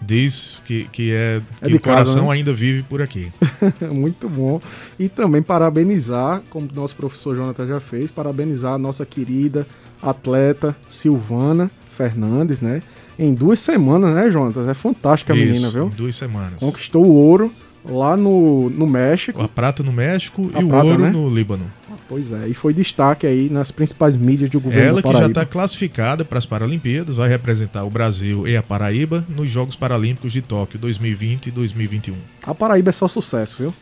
diz 0.00 0.62
que, 0.64 0.84
que 0.84 1.12
é, 1.12 1.40
é 1.60 1.68
que 1.68 1.74
o 1.74 1.80
casa, 1.80 2.04
coração 2.04 2.26
né? 2.28 2.34
ainda 2.34 2.52
vive 2.52 2.82
por 2.84 3.02
aqui. 3.02 3.30
Muito 3.92 4.28
bom. 4.28 4.60
E 4.98 5.08
também 5.08 5.42
parabenizar, 5.42 6.42
como 6.50 6.68
nosso 6.74 6.96
professor 6.96 7.36
Jonathan 7.36 7.66
já 7.66 7.80
fez, 7.80 8.10
parabenizar 8.10 8.74
a 8.74 8.78
nossa 8.78 9.04
querida 9.04 9.66
atleta 10.02 10.74
Silvana 10.88 11.70
Fernandes, 11.96 12.60
né? 12.60 12.82
Em 13.18 13.34
duas 13.34 13.60
semanas, 13.60 14.14
né, 14.14 14.30
Jonas? 14.30 14.68
É 14.68 14.74
fantástica 14.74 15.32
a 15.32 15.36
Isso, 15.36 15.46
menina, 15.46 15.70
viu? 15.70 15.86
Em 15.86 15.90
duas 15.90 16.16
semanas. 16.16 16.60
Conquistou 16.60 17.04
o 17.04 17.14
ouro 17.14 17.52
lá 17.84 18.16
no, 18.16 18.70
no 18.70 18.86
México. 18.86 19.40
A 19.42 19.48
prata 19.48 19.82
no 19.82 19.92
México 19.92 20.50
A 20.54 20.62
e 20.62 20.66
prata, 20.66 20.84
o 20.84 20.88
ouro 20.88 21.02
né? 21.02 21.10
no 21.10 21.32
Líbano. 21.32 21.70
Pois 22.08 22.30
é, 22.32 22.48
e 22.48 22.54
foi 22.54 22.74
destaque 22.74 23.26
aí 23.26 23.48
nas 23.50 23.70
principais 23.70 24.14
mídias 24.14 24.50
do 24.50 24.60
governo 24.60 24.88
Ela 24.88 25.02
do 25.02 25.08
que 25.08 25.16
já 25.16 25.26
está 25.26 25.46
classificada 25.46 26.24
para 26.24 26.38
as 26.38 26.44
Paralimpíadas, 26.44 27.16
vai 27.16 27.28
representar 27.28 27.84
o 27.84 27.90
Brasil 27.90 28.46
e 28.46 28.56
a 28.56 28.62
Paraíba 28.62 29.24
nos 29.28 29.50
Jogos 29.50 29.74
Paralímpicos 29.74 30.32
de 30.32 30.42
Tóquio 30.42 30.78
2020 30.78 31.46
e 31.46 31.50
2021. 31.50 32.14
A 32.46 32.54
Paraíba 32.54 32.90
é 32.90 32.92
só 32.92 33.08
sucesso, 33.08 33.56
viu? 33.58 33.74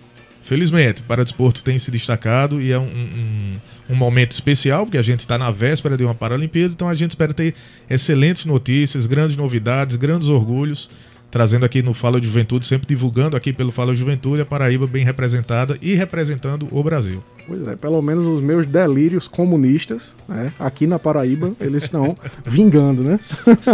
Felizmente, 0.42 1.00
o 1.00 1.05
Paradesporto 1.05 1.62
tem 1.62 1.78
se 1.78 1.90
destacado 1.90 2.61
e 2.61 2.72
é 2.72 2.78
um, 2.78 2.83
um, 2.83 3.57
um 3.90 3.94
momento 3.94 4.33
especial, 4.33 4.85
porque 4.85 4.98
a 4.98 5.02
gente 5.02 5.20
está 5.20 5.38
na 5.38 5.50
véspera 5.50 5.96
de 5.96 6.05
uma 6.05 6.14
Paralimpíada, 6.14 6.74
então 6.74 6.88
a 6.88 6.94
gente 6.94 7.11
espera 7.11 7.33
ter 7.33 7.55
excelentes 7.88 8.44
notícias, 8.44 9.07
grandes 9.07 9.37
novidades, 9.37 9.94
grandes 9.94 10.28
orgulhos, 10.28 10.90
trazendo 11.33 11.64
aqui 11.64 11.83
no 11.83 11.95
Fala 11.95 12.21
Juventude, 12.21 12.66
sempre 12.66 12.87
divulgando 12.87 13.37
aqui 13.38 13.55
pelo 13.55 13.73
Fala 13.73 13.95
Juventude 13.97 14.42
a 14.42 14.45
Paraíba 14.45 14.87
bem 14.87 15.03
representada 15.03 15.79
e 15.81 15.95
representando 15.95 16.68
o 16.71 16.83
Brasil. 16.85 17.25
Pois 17.47 17.66
é, 17.66 17.75
pelo 17.75 18.01
menos 18.03 18.27
os 18.27 18.40
meus 18.40 18.66
delírios 18.66 19.27
comunistas, 19.27 20.14
né, 20.29 20.53
aqui 20.59 20.87
na 20.87 20.99
Paraíba, 20.99 21.53
eles 21.59 21.85
estão 21.85 22.16
vingando, 22.45 23.03
né? 23.03 23.18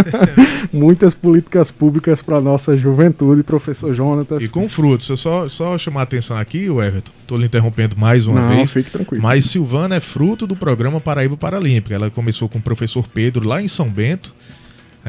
Muitas 0.73 1.14
políticas 1.14 1.71
públicas 1.71 2.23
para 2.23 2.40
nossa 2.40 2.77
juventude, 2.77 3.42
professor 3.42 3.92
Jonatas. 3.92 4.42
E 4.42 4.49
com 4.49 4.68
frutos. 4.68 5.09
Eu 5.09 5.16
só, 5.16 5.49
só 5.49 5.77
chamar 5.77 6.01
a 6.01 6.03
atenção 6.05 6.38
aqui, 6.38 6.71
o 6.71 6.81
Everton, 6.81 7.11
estou 7.21 7.37
lhe 7.37 7.47
interrompendo 7.47 7.97
mais 7.99 8.25
uma 8.27 8.40
Não, 8.40 8.57
vez. 8.57 8.73
fique 8.73 8.90
tranquilo. 8.90 9.21
Mas 9.23 9.47
Silvana 9.47 9.97
é 9.97 10.01
fruto 10.01 10.47
do 10.47 10.55
programa 10.55 11.01
Paraíba 11.01 11.37
Paralímpica. 11.37 11.94
Ela 11.94 12.09
começou 12.09 12.49
com 12.49 12.59
o 12.59 12.62
professor 12.62 13.07
Pedro 13.12 13.47
lá 13.47 13.61
em 13.61 13.68
São 13.68 13.88
Bento. 13.88 14.33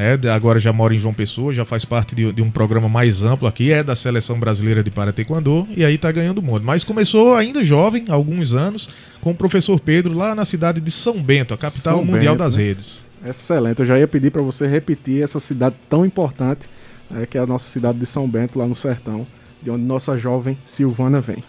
É, 0.02 0.30
agora 0.30 0.62
já 0.62 0.72
mora 0.72 0.96
em 0.96 0.98
João 0.98 1.14
Pessoa, 1.14 1.54
já 1.54 1.66
faz 1.66 1.84
parte 1.84 2.16
de, 2.16 2.32
de 2.32 2.42
um 2.42 2.50
programa 2.50 2.88
mais 2.88 3.22
amplo 3.22 3.50
aqui, 3.50 3.70
é 3.70 3.84
da 3.84 3.98
Seleção 3.98 4.40
Brasileira 4.40 4.82
de 4.82 4.90
Para 4.90 5.12
Taekwondo, 5.12 5.68
e 5.76 5.84
aí 5.84 5.98
tá 5.98 6.10
ganhando 6.10 6.42
mundo. 6.42 6.64
Mas 6.64 6.86
começou 6.86 7.36
ainda 7.36 7.62
jovem, 7.66 8.06
há 8.08 8.14
alguns 8.14 8.54
anos, 8.54 8.88
com 9.20 9.32
o 9.32 9.36
professor 9.36 9.78
Pedro 9.78 10.14
lá 10.14 10.34
na 10.34 10.46
cidade 10.46 10.80
de 10.80 10.90
São 10.90 11.22
Bento, 11.22 11.54
a 11.54 11.58
capital 11.58 11.98
São 11.98 12.06
mundial 12.06 12.36
Bento, 12.36 12.46
das 12.46 12.56
né? 12.56 12.64
redes. 12.64 13.04
Excelente, 13.28 13.82
eu 13.82 13.86
já 13.86 14.00
ia 14.00 14.08
pedir 14.08 14.32
para 14.32 14.42
você 14.42 14.66
repetir 14.66 15.22
essa 15.22 15.38
cidade 15.38 15.76
tão 15.90 16.06
importante, 16.06 16.70
né, 17.12 17.26
que 17.30 17.38
é 17.38 17.42
a 17.42 17.46
nossa 17.46 17.70
cidade 17.70 18.00
de 18.00 18.06
São 18.06 18.26
Bento, 18.26 18.58
lá 18.58 18.66
no 18.66 18.76
sertão, 18.76 19.28
de 19.62 19.70
onde 19.70 19.84
nossa 19.84 20.18
jovem 20.18 20.58
Silvana 20.64 21.20
vem. 21.20 21.44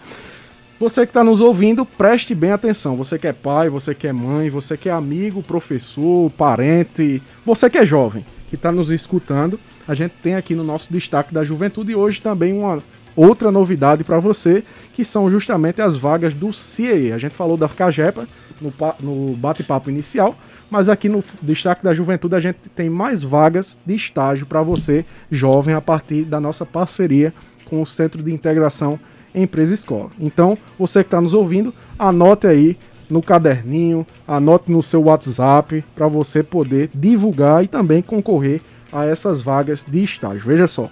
Você 0.80 1.02
que 1.06 1.10
está 1.10 1.22
nos 1.22 1.40
ouvindo, 1.40 1.84
preste 1.84 2.34
bem 2.34 2.52
atenção. 2.52 2.96
Você 2.96 3.18
que 3.18 3.26
é 3.26 3.34
pai, 3.34 3.68
você 3.68 3.94
que 3.94 4.08
é 4.08 4.12
mãe, 4.14 4.48
você 4.48 4.78
que 4.78 4.88
é 4.88 4.92
amigo, 4.92 5.42
professor, 5.42 6.30
parente, 6.30 7.22
você 7.44 7.68
que 7.68 7.76
é 7.76 7.84
jovem, 7.84 8.24
que 8.50 8.56
está 8.56 8.72
nos 8.72 8.90
escutando, 8.90 9.58
a 9.86 9.94
gente 9.94 10.12
tem 10.22 10.34
aqui 10.34 10.56
no 10.56 10.64
nosso 10.64 10.92
destaque 10.92 11.32
da 11.32 11.44
juventude 11.44 11.94
hoje 11.94 12.20
também 12.20 12.52
uma 12.52 12.82
outra 13.14 13.50
novidade 13.52 14.02
para 14.02 14.18
você, 14.18 14.64
que 14.92 15.04
são 15.04 15.30
justamente 15.30 15.80
as 15.80 15.96
vagas 15.96 16.34
do 16.34 16.52
CIE. 16.52 17.12
A 17.12 17.18
gente 17.18 17.34
falou 17.34 17.56
da 17.56 17.68
Cagepa 17.68 18.26
no, 18.60 18.72
no 19.00 19.36
bate-papo 19.36 19.88
inicial, 19.88 20.36
mas 20.68 20.88
aqui 20.88 21.08
no 21.08 21.22
destaque 21.40 21.84
da 21.84 21.94
juventude 21.94 22.34
a 22.34 22.40
gente 22.40 22.68
tem 22.74 22.90
mais 22.90 23.22
vagas 23.22 23.80
de 23.86 23.94
estágio 23.94 24.46
para 24.46 24.62
você, 24.62 25.04
jovem, 25.30 25.74
a 25.74 25.80
partir 25.80 26.24
da 26.24 26.40
nossa 26.40 26.66
parceria 26.66 27.32
com 27.64 27.80
o 27.80 27.86
Centro 27.86 28.20
de 28.20 28.32
Integração 28.32 28.98
Empresa 29.32 29.72
Escola. 29.72 30.10
Então, 30.18 30.58
você 30.76 31.04
que 31.04 31.08
está 31.08 31.20
nos 31.20 31.34
ouvindo, 31.34 31.72
anote 31.96 32.48
aí 32.48 32.76
no 33.10 33.22
caderninho, 33.22 34.06
anote 34.26 34.70
no 34.70 34.82
seu 34.82 35.02
WhatsApp 35.02 35.84
para 35.94 36.08
você 36.08 36.42
poder 36.42 36.90
divulgar 36.94 37.64
e 37.64 37.68
também 37.68 38.00
concorrer 38.00 38.60
a 38.92 39.04
essas 39.04 39.40
vagas 39.40 39.84
de 39.86 40.02
estágio. 40.02 40.42
Veja 40.46 40.66
só, 40.66 40.88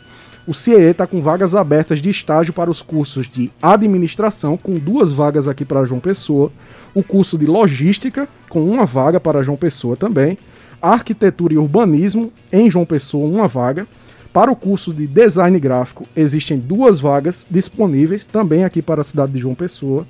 o 0.47 0.55
CIE 0.55 0.81
está 0.81 1.07
com 1.07 1.21
vagas 1.21 1.55
abertas 1.55 2.01
de 2.01 2.09
estágio 2.09 2.55
para 2.55 2.71
os 2.71 2.81
cursos 2.81 3.29
de 3.29 3.51
administração, 3.61 4.57
com 4.57 4.79
duas 4.79 5.13
vagas 5.13 5.47
aqui 5.47 5.65
para 5.65 5.85
João 5.85 6.01
Pessoa, 6.01 6.51
o 6.95 7.03
curso 7.03 7.37
de 7.37 7.45
logística, 7.45 8.27
com 8.49 8.65
uma 8.65 8.87
vaga 8.87 9.21
para 9.21 9.43
João 9.43 9.59
Pessoa 9.59 9.95
também, 9.95 10.39
arquitetura 10.81 11.53
e 11.53 11.59
urbanismo, 11.59 12.33
em 12.51 12.71
João 12.71 12.87
Pessoa, 12.87 13.29
uma 13.29 13.47
vaga. 13.47 13.87
Para 14.33 14.51
o 14.51 14.57
curso 14.57 14.93
de 14.93 15.07
design 15.07 15.59
gráfico, 15.59 16.07
existem 16.17 16.59
duas 16.59 16.99
vagas 16.99 17.47
disponíveis 17.51 18.25
também 18.25 18.65
aqui 18.65 18.81
para 18.81 19.01
a 19.01 19.05
cidade 19.05 19.33
de 19.33 19.39
João 19.39 19.55
Pessoa. 19.55 20.07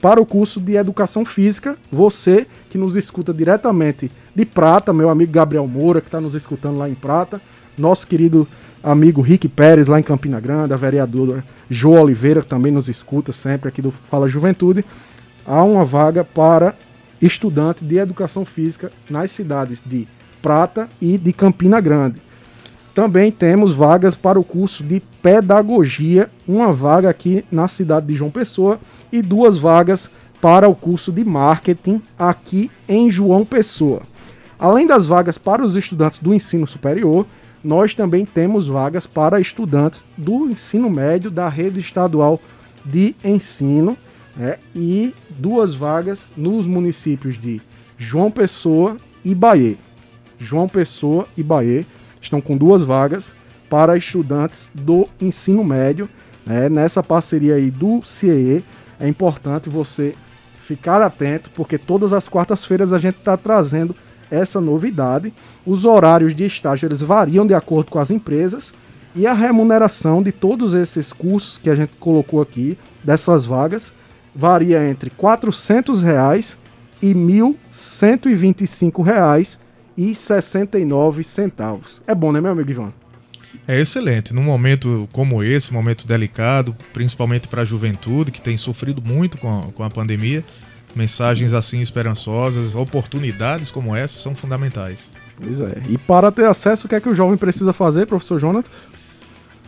Para 0.00 0.20
o 0.20 0.24
curso 0.24 0.60
de 0.60 0.76
educação 0.76 1.26
física, 1.26 1.76
você 1.92 2.46
que 2.70 2.78
nos 2.78 2.96
escuta 2.96 3.34
diretamente 3.34 4.10
de 4.34 4.46
Prata, 4.46 4.94
meu 4.94 5.10
amigo 5.10 5.30
Gabriel 5.30 5.66
Moura, 5.66 6.00
que 6.00 6.08
está 6.08 6.20
nos 6.20 6.34
escutando 6.34 6.78
lá 6.78 6.88
em 6.88 6.94
Prata, 6.94 7.40
nosso 7.76 8.06
querido 8.06 8.48
amigo 8.82 9.20
Rick 9.20 9.46
Pérez, 9.46 9.86
lá 9.86 10.00
em 10.00 10.02
Campina 10.02 10.40
Grande, 10.40 10.72
a 10.72 10.76
vereadora 10.76 11.44
Jo 11.68 11.90
Oliveira, 11.90 12.40
que 12.40 12.46
também 12.46 12.72
nos 12.72 12.88
escuta 12.88 13.30
sempre 13.30 13.68
aqui 13.68 13.82
do 13.82 13.90
Fala 13.90 14.26
Juventude, 14.26 14.82
há 15.44 15.62
uma 15.62 15.84
vaga 15.84 16.24
para 16.24 16.74
estudante 17.20 17.84
de 17.84 17.98
educação 17.98 18.46
física 18.46 18.90
nas 19.08 19.30
cidades 19.30 19.82
de 19.84 20.08
Prata 20.40 20.88
e 20.98 21.18
de 21.18 21.30
Campina 21.34 21.78
Grande. 21.78 22.22
Também 22.94 23.30
temos 23.30 23.72
vagas 23.72 24.14
para 24.14 24.38
o 24.38 24.44
curso 24.44 24.82
de 24.82 25.00
pedagogia, 25.22 26.28
uma 26.46 26.72
vaga 26.72 27.08
aqui 27.08 27.44
na 27.50 27.68
cidade 27.68 28.06
de 28.06 28.16
João 28.16 28.30
Pessoa 28.30 28.80
e 29.12 29.22
duas 29.22 29.56
vagas 29.56 30.10
para 30.40 30.68
o 30.68 30.74
curso 30.74 31.12
de 31.12 31.24
marketing 31.24 32.02
aqui 32.18 32.70
em 32.88 33.10
João 33.10 33.44
Pessoa. 33.44 34.02
Além 34.58 34.86
das 34.86 35.06
vagas 35.06 35.38
para 35.38 35.64
os 35.64 35.76
estudantes 35.76 36.18
do 36.18 36.34
ensino 36.34 36.66
superior, 36.66 37.26
nós 37.62 37.94
também 37.94 38.24
temos 38.24 38.66
vagas 38.66 39.06
para 39.06 39.40
estudantes 39.40 40.04
do 40.16 40.50
ensino 40.50 40.90
médio 40.90 41.30
da 41.30 41.48
rede 41.48 41.78
estadual 41.78 42.40
de 42.84 43.14
ensino 43.22 43.96
né, 44.36 44.58
e 44.74 45.14
duas 45.28 45.74
vagas 45.74 46.28
nos 46.36 46.66
municípios 46.66 47.38
de 47.38 47.60
João 47.96 48.30
Pessoa 48.30 48.96
e 49.24 49.34
Bahia. 49.34 49.76
João 50.38 50.66
Pessoa 50.68 51.26
e 51.36 51.42
Bahia 51.42 51.86
estão 52.20 52.40
com 52.40 52.56
duas 52.56 52.82
vagas 52.82 53.34
para 53.68 53.96
estudantes 53.96 54.70
do 54.74 55.08
ensino 55.20 55.62
médio. 55.64 56.08
Né, 56.44 56.68
nessa 56.68 57.02
parceria 57.02 57.54
aí 57.54 57.70
do 57.70 58.02
CIE, 58.02 58.64
é 58.98 59.06
importante 59.08 59.68
você 59.68 60.14
ficar 60.60 61.02
atento, 61.02 61.50
porque 61.50 61.76
todas 61.78 62.12
as 62.12 62.28
quartas-feiras 62.28 62.92
a 62.92 62.98
gente 62.98 63.18
está 63.18 63.36
trazendo 63.36 63.94
essa 64.30 64.60
novidade. 64.60 65.32
Os 65.66 65.84
horários 65.84 66.34
de 66.34 66.44
estágio 66.44 66.86
eles 66.86 67.00
variam 67.00 67.46
de 67.46 67.54
acordo 67.54 67.90
com 67.90 67.98
as 67.98 68.10
empresas 68.10 68.72
e 69.14 69.26
a 69.26 69.32
remuneração 69.32 70.22
de 70.22 70.30
todos 70.30 70.72
esses 70.74 71.12
cursos 71.12 71.58
que 71.58 71.68
a 71.68 71.74
gente 71.74 71.96
colocou 71.98 72.40
aqui, 72.40 72.78
dessas 73.02 73.44
vagas, 73.44 73.92
varia 74.34 74.88
entre 74.88 75.10
400 75.10 76.02
reais 76.02 76.56
e 77.02 77.08
R$ 77.08 77.14
1.125 77.72 79.58
reais 80.00 80.10
e 80.10 80.14
69 80.14 81.22
centavos. 81.22 82.02
É 82.06 82.14
bom, 82.14 82.32
né, 82.32 82.40
meu 82.40 82.52
amigo 82.52 82.70
Ivan? 82.70 82.92
É 83.68 83.78
excelente. 83.78 84.32
Num 84.32 84.42
momento 84.42 85.08
como 85.12 85.44
esse, 85.44 85.72
momento 85.72 86.06
delicado, 86.06 86.74
principalmente 86.92 87.46
para 87.46 87.62
a 87.62 87.64
juventude, 87.64 88.30
que 88.30 88.40
tem 88.40 88.56
sofrido 88.56 89.02
muito 89.02 89.36
com 89.36 89.60
a, 89.60 89.72
com 89.72 89.84
a 89.84 89.90
pandemia, 89.90 90.42
mensagens 90.94 91.52
assim 91.52 91.80
esperançosas, 91.80 92.74
oportunidades 92.74 93.70
como 93.70 93.94
essa 93.94 94.18
são 94.18 94.34
fundamentais. 94.34 95.08
Pois 95.40 95.60
é. 95.60 95.82
E 95.88 95.98
para 95.98 96.32
ter 96.32 96.46
acesso, 96.46 96.86
o 96.86 96.88
que 96.88 96.94
é 96.94 97.00
que 97.00 97.08
o 97.08 97.14
jovem 97.14 97.36
precisa 97.36 97.72
fazer, 97.72 98.06
professor 98.06 98.38
Jonatas? 98.38 98.90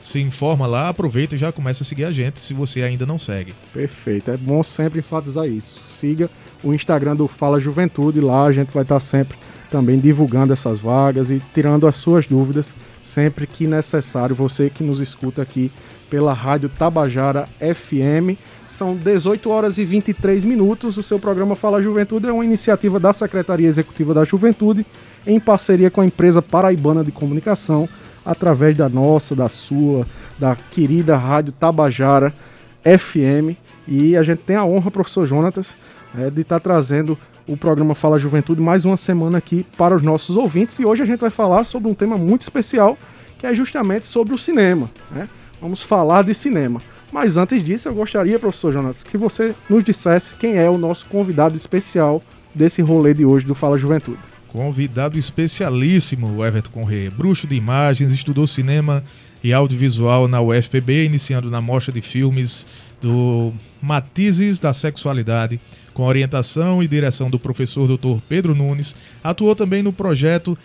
Se 0.00 0.20
informa 0.20 0.68
lá, 0.68 0.88
aproveita 0.88 1.34
e 1.34 1.38
já 1.38 1.50
começa 1.50 1.82
a 1.82 1.86
seguir 1.86 2.04
a 2.04 2.12
gente 2.12 2.38
se 2.38 2.54
você 2.54 2.82
ainda 2.82 3.04
não 3.04 3.18
segue. 3.18 3.54
Perfeito, 3.74 4.30
é 4.30 4.36
bom 4.36 4.62
sempre 4.62 5.00
enfatizar 5.00 5.48
isso. 5.48 5.80
Siga 5.84 6.30
o 6.62 6.74
Instagram 6.74 7.16
do 7.16 7.28
Fala 7.28 7.60
Juventude, 7.60 8.20
lá 8.20 8.44
a 8.44 8.52
gente 8.52 8.72
vai 8.72 8.82
estar 8.82 9.00
sempre 9.00 9.36
também 9.70 9.98
divulgando 9.98 10.52
essas 10.52 10.78
vagas 10.78 11.30
e 11.30 11.42
tirando 11.52 11.86
as 11.86 11.96
suas 11.96 12.26
dúvidas 12.26 12.74
sempre 13.02 13.46
que 13.46 13.66
necessário. 13.66 14.34
Você 14.34 14.70
que 14.70 14.82
nos 14.82 15.00
escuta 15.00 15.42
aqui 15.42 15.70
pela 16.08 16.32
Rádio 16.32 16.68
Tabajara 16.68 17.48
FM. 17.58 18.38
São 18.66 18.96
18 18.96 19.48
horas 19.50 19.78
e 19.78 19.84
23 19.84 20.44
minutos. 20.44 20.96
O 20.96 21.02
seu 21.02 21.18
programa 21.18 21.54
Fala 21.54 21.82
Juventude 21.82 22.26
é 22.26 22.32
uma 22.32 22.44
iniciativa 22.44 22.98
da 22.98 23.12
Secretaria 23.12 23.68
Executiva 23.68 24.14
da 24.14 24.24
Juventude, 24.24 24.84
em 25.26 25.38
parceria 25.38 25.90
com 25.90 26.00
a 26.00 26.06
empresa 26.06 26.42
Paraibana 26.42 27.04
de 27.04 27.12
Comunicação, 27.12 27.88
através 28.24 28.76
da 28.76 28.88
nossa, 28.88 29.34
da 29.34 29.48
sua, 29.48 30.06
da 30.38 30.56
querida 30.56 31.16
Rádio 31.16 31.52
Tabajara 31.52 32.34
FM. 32.82 33.56
E 33.86 34.16
a 34.16 34.22
gente 34.22 34.40
tem 34.40 34.56
a 34.56 34.64
honra, 34.64 34.90
professor 34.90 35.26
Jonatas, 35.26 35.76
é, 36.16 36.30
de 36.30 36.42
estar 36.42 36.60
tá 36.60 36.60
trazendo 36.60 37.18
o 37.46 37.56
programa 37.56 37.94
Fala 37.94 38.18
Juventude 38.18 38.60
mais 38.60 38.84
uma 38.84 38.96
semana 38.96 39.38
aqui 39.38 39.66
para 39.76 39.96
os 39.96 40.02
nossos 40.02 40.36
ouvintes. 40.36 40.78
E 40.78 40.84
hoje 40.84 41.02
a 41.02 41.06
gente 41.06 41.20
vai 41.20 41.30
falar 41.30 41.64
sobre 41.64 41.88
um 41.88 41.94
tema 41.94 42.16
muito 42.16 42.42
especial, 42.42 42.96
que 43.38 43.46
é 43.46 43.54
justamente 43.54 44.06
sobre 44.06 44.34
o 44.34 44.38
cinema. 44.38 44.90
Né? 45.10 45.28
Vamos 45.60 45.82
falar 45.82 46.22
de 46.22 46.34
cinema. 46.34 46.82
Mas 47.10 47.36
antes 47.36 47.64
disso, 47.64 47.88
eu 47.88 47.94
gostaria, 47.94 48.38
professor 48.38 48.72
Jonatas, 48.72 49.02
que 49.02 49.16
você 49.16 49.54
nos 49.68 49.82
dissesse 49.82 50.34
quem 50.34 50.56
é 50.56 50.68
o 50.68 50.76
nosso 50.76 51.06
convidado 51.06 51.56
especial 51.56 52.22
desse 52.54 52.82
rolê 52.82 53.14
de 53.14 53.24
hoje 53.24 53.46
do 53.46 53.54
Fala 53.54 53.78
Juventude. 53.78 54.18
Convidado 54.48 55.18
especialíssimo, 55.18 56.44
Everton 56.44 56.70
Conrê, 56.70 57.10
bruxo 57.10 57.46
de 57.46 57.54
imagens, 57.54 58.12
estudou 58.12 58.46
cinema 58.46 59.04
e 59.42 59.52
audiovisual 59.52 60.26
na 60.26 60.40
UFPB, 60.40 61.04
iniciando 61.04 61.50
na 61.50 61.60
mostra 61.60 61.92
de 61.92 62.00
filmes 62.02 62.66
do 63.00 63.52
Matizes 63.80 64.58
da 64.58 64.72
Sexualidade, 64.72 65.60
com 65.98 66.04
orientação 66.04 66.80
e 66.80 66.86
direção 66.86 67.28
do 67.28 67.40
professor 67.40 67.88
Dr. 67.88 68.22
Pedro 68.28 68.54
Nunes. 68.54 68.94
Atuou 69.20 69.56
também 69.56 69.82
no 69.82 69.92
projeto 69.92 70.56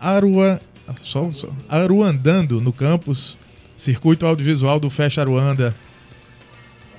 Arua, 0.00 0.60
só, 1.04 1.30
só, 1.30 1.50
Aruandando 1.68 2.60
no 2.60 2.72
campus 2.72 3.38
Circuito 3.76 4.26
Audiovisual 4.26 4.80
do 4.80 4.90
Fecha 4.90 5.20
Aruanda 5.20 5.72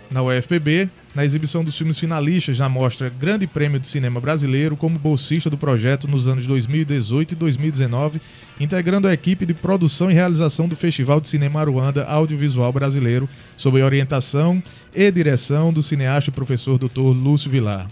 na 0.09 0.23
UFPB, 0.23 0.89
na 1.17 1.25
exibição 1.25 1.63
dos 1.63 1.75
filmes 1.75 1.97
finalistas 1.97 2.59
na 2.59 2.69
mostra 2.69 3.09
Grande 3.09 3.47
Prêmio 3.47 3.79
de 3.79 3.87
Cinema 3.87 4.21
Brasileiro, 4.21 4.77
como 4.77 4.99
bolsista 4.99 5.49
do 5.49 5.57
projeto 5.57 6.07
nos 6.07 6.27
anos 6.27 6.45
2018 6.45 7.31
e 7.31 7.35
2019, 7.35 8.21
integrando 8.59 9.07
a 9.07 9.13
equipe 9.13 9.43
de 9.43 9.55
produção 9.55 10.11
e 10.11 10.13
realização 10.13 10.67
do 10.67 10.75
Festival 10.75 11.19
de 11.19 11.27
Cinema 11.27 11.59
Aruanda 11.59 12.05
Audiovisual 12.05 12.71
Brasileiro, 12.71 13.27
sob 13.57 13.81
orientação 13.81 14.61
e 14.93 15.09
direção 15.09 15.73
do 15.73 15.81
cineasta 15.81 16.29
e 16.29 16.33
professor 16.33 16.77
Dr. 16.77 16.99
Lúcio 16.99 17.49
Vilar. 17.49 17.89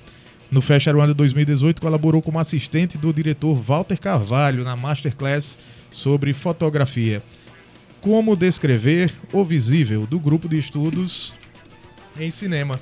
No 0.51 0.61
Fecha 0.61 0.91
Aruanda 0.91 1.15
2018, 1.15 1.81
colaborou 1.81 2.21
como 2.21 2.37
assistente 2.37 2.95
do 2.95 3.11
diretor 3.11 3.55
Walter 3.55 3.99
Carvalho 3.99 4.63
na 4.63 4.75
Masterclass 4.75 5.57
sobre 5.89 6.31
fotografia. 6.31 7.23
Como 8.01 8.35
descrever 8.35 9.11
o 9.33 9.43
visível 9.43 10.05
do 10.05 10.19
grupo 10.19 10.47
de 10.47 10.59
estudos 10.59 11.35
em 12.19 12.31
cinema. 12.31 12.79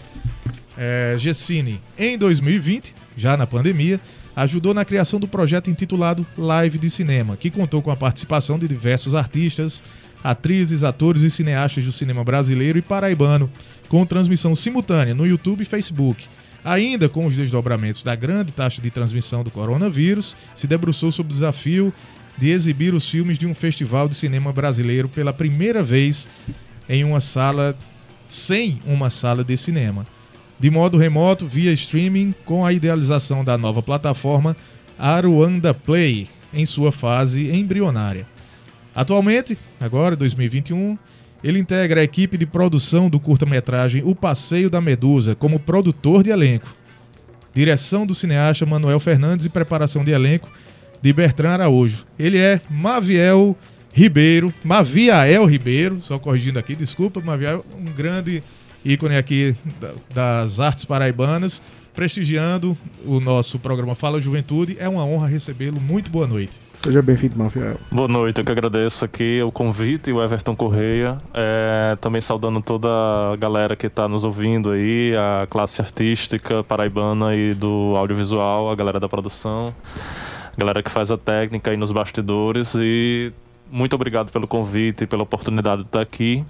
É, 0.78 1.15
Gessine, 1.19 1.80
em 1.98 2.17
2020, 2.17 2.93
já 3.15 3.38
na 3.38 3.46
pandemia, 3.46 4.00
ajudou 4.36 4.74
na 4.74 4.84
criação 4.84 5.19
do 5.19 5.28
projeto 5.28 5.69
intitulado 5.69 6.26
Live 6.38 6.78
de 6.78 6.89
Cinema, 6.89 7.38
que 7.38 7.52
contou 7.52 7.82
com 7.82 7.91
a 7.91 7.96
participação 7.96 8.58
de 8.58 8.67
diversos 8.67 9.13
artistas, 9.13 9.84
atrizes, 10.24 10.84
atores 10.84 11.22
e 11.22 11.30
cineastas 11.30 11.86
do 11.86 11.91
cinema 11.91 12.24
brasileiro 12.24 12.78
e 12.78 12.82
paraibano, 12.82 13.50
com 13.88 14.06
transmissão 14.06 14.56
simultânea 14.56 15.13
no 15.13 15.28
YouTube 15.28 15.62
e 15.62 15.65
Facebook. 15.65 16.26
Ainda 16.63 17.10
com 17.10 17.26
os 17.26 17.36
desdobramentos 17.36 18.04
da 18.04 18.15
grande 18.15 18.54
taxa 18.54 18.82
de 18.82 18.89
transmissão 18.89 19.43
do 19.43 19.52
coronavírus, 19.52 20.36
se 20.56 20.65
debruçou 20.65 21.12
sobre 21.12 21.34
o 21.34 21.36
desafio 21.36 21.93
de 22.38 22.50
exibir 22.50 22.93
os 22.93 23.08
filmes 23.08 23.38
de 23.38 23.46
um 23.46 23.54
festival 23.54 24.08
de 24.08 24.15
cinema 24.15 24.52
brasileiro 24.52 25.08
pela 25.10 25.34
primeira 25.34 25.84
vez 25.84 26.28
em 26.89 27.04
uma 27.04 27.19
sala 27.19 27.78
sem 28.34 28.80
uma 28.86 29.10
sala 29.10 29.43
de 29.43 29.56
cinema. 29.56 30.08
De 30.60 30.69
modo 30.69 30.98
remoto, 30.98 31.46
via 31.46 31.72
streaming, 31.72 32.34
com 32.46 32.65
a 32.65 32.74
idealização 32.74 33.43
da 33.43 33.58
nova 33.58 33.82
plataforma 33.82 34.56
Aruanda 34.98 35.74
Play, 35.74 36.28
em 36.54 36.65
sua 36.65 36.91
fase 36.91 37.52
embrionária. 37.52 38.26
Atualmente, 38.96 39.58
agora 39.80 40.15
2021, 40.15 40.98
ele 41.43 41.60
integra 41.60 42.02
a 42.02 42.04
equipe 42.04 42.38
de 42.38 42.46
produção 42.46 43.10
do 43.10 43.19
curta-metragem 43.19 44.02
O 44.04 44.15
Passeio 44.15 44.69
da 44.69 44.82
Medusa 44.82 45.36
como 45.36 45.60
produtor 45.60 46.24
de 46.24 46.32
elenco. 46.32 46.74
Direção 47.54 48.06
do 48.06 48.15
cineasta 48.15 48.65
Manuel 48.65 49.00
Fernandes 49.00 49.46
e 49.46 49.50
preparação 49.50 50.04
de 50.04 50.12
elenco 50.12 50.52
de 51.02 51.13
Bertrand 51.13 51.54
Araújo. 51.54 52.06
Ele 52.17 52.39
é 52.39 52.62
Maviel 52.69 53.56
Ribeiro, 53.93 54.53
Maviael 54.63 55.45
Ribeiro, 55.45 56.01
só 56.01 56.17
corrigindo 56.17 56.58
aqui, 56.58 56.75
desculpa, 56.75 57.21
Maviel, 57.21 57.63
um 57.77 57.86
grande 57.86 58.43
ícone 58.84 59.15
aqui 59.15 59.56
das 60.13 60.60
artes 60.60 60.84
paraibanas 60.84 61.62
prestigiando 61.93 62.75
o 63.06 63.19
nosso 63.19 63.60
programa 63.60 63.95
Fala 63.95 64.19
Juventude. 64.19 64.75
É 64.79 64.89
uma 64.89 65.06
honra 65.06 65.27
recebê-lo. 65.27 65.79
Muito 65.79 66.10
boa 66.10 66.25
noite. 66.25 66.60
Seja 66.73 67.01
bem-vindo, 67.01 67.38
Mafiel. 67.38 67.77
Boa 67.91 68.08
noite, 68.08 68.39
eu 68.39 68.45
que 68.45 68.51
agradeço 68.51 69.06
aqui 69.06 69.41
o 69.41 69.51
convite 69.51 70.10
e 70.10 70.13
o 70.13 70.23
Everton 70.23 70.56
Correia. 70.56 71.19
É, 71.34 71.95
também 72.01 72.21
saudando 72.21 72.62
toda 72.62 72.89
a 73.32 73.36
galera 73.36 73.75
que 73.75 73.88
está 73.88 74.08
nos 74.08 74.23
ouvindo 74.23 74.71
aí, 74.71 75.13
a 75.15 75.45
classe 75.47 75.82
artística 75.82 76.63
paraibana 76.63 77.36
e 77.36 77.53
do 77.53 77.93
audiovisual, 77.95 78.71
a 78.71 78.75
galera 78.75 78.99
da 78.99 79.08
produção, 79.08 79.73
a 80.56 80.60
galera 80.60 80.82
que 80.82 80.89
faz 80.89 81.12
a 81.12 81.17
técnica 81.17 81.69
aí 81.69 81.77
nos 81.77 81.91
bastidores. 81.91 82.73
E 82.75 83.32
muito 83.74 83.96
obrigado 83.96 84.32
pelo 84.32 84.48
convite 84.48 85.04
e 85.04 85.08
pela 85.08 85.24
oportunidade 85.24 85.82
de 85.82 85.88
estar 85.88 86.02
aqui 86.02 86.46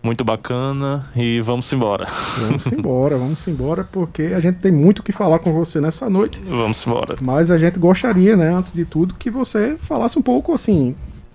muito 0.00 0.22
bacana 0.22 1.10
e 1.14 1.40
vamos 1.40 1.72
embora. 1.72 2.06
Vamos 2.38 2.70
embora, 2.70 3.18
vamos 3.18 3.46
embora, 3.48 3.82
porque 3.82 4.22
a 4.22 4.38
gente 4.38 4.58
tem 4.58 4.70
muito 4.70 5.00
o 5.00 5.02
que 5.02 5.10
falar 5.10 5.40
com 5.40 5.52
você 5.52 5.80
nessa 5.80 6.08
noite. 6.08 6.40
Vamos 6.46 6.86
embora. 6.86 7.16
Mas 7.20 7.50
a 7.50 7.58
gente 7.58 7.80
gostaria, 7.80 8.36
né, 8.36 8.54
antes 8.54 8.72
de 8.72 8.84
tudo, 8.84 9.14
que 9.14 9.28
você 9.28 9.76
falasse 9.76 10.16
um 10.16 10.22
pouco 10.22 10.52
assim, 10.52 10.94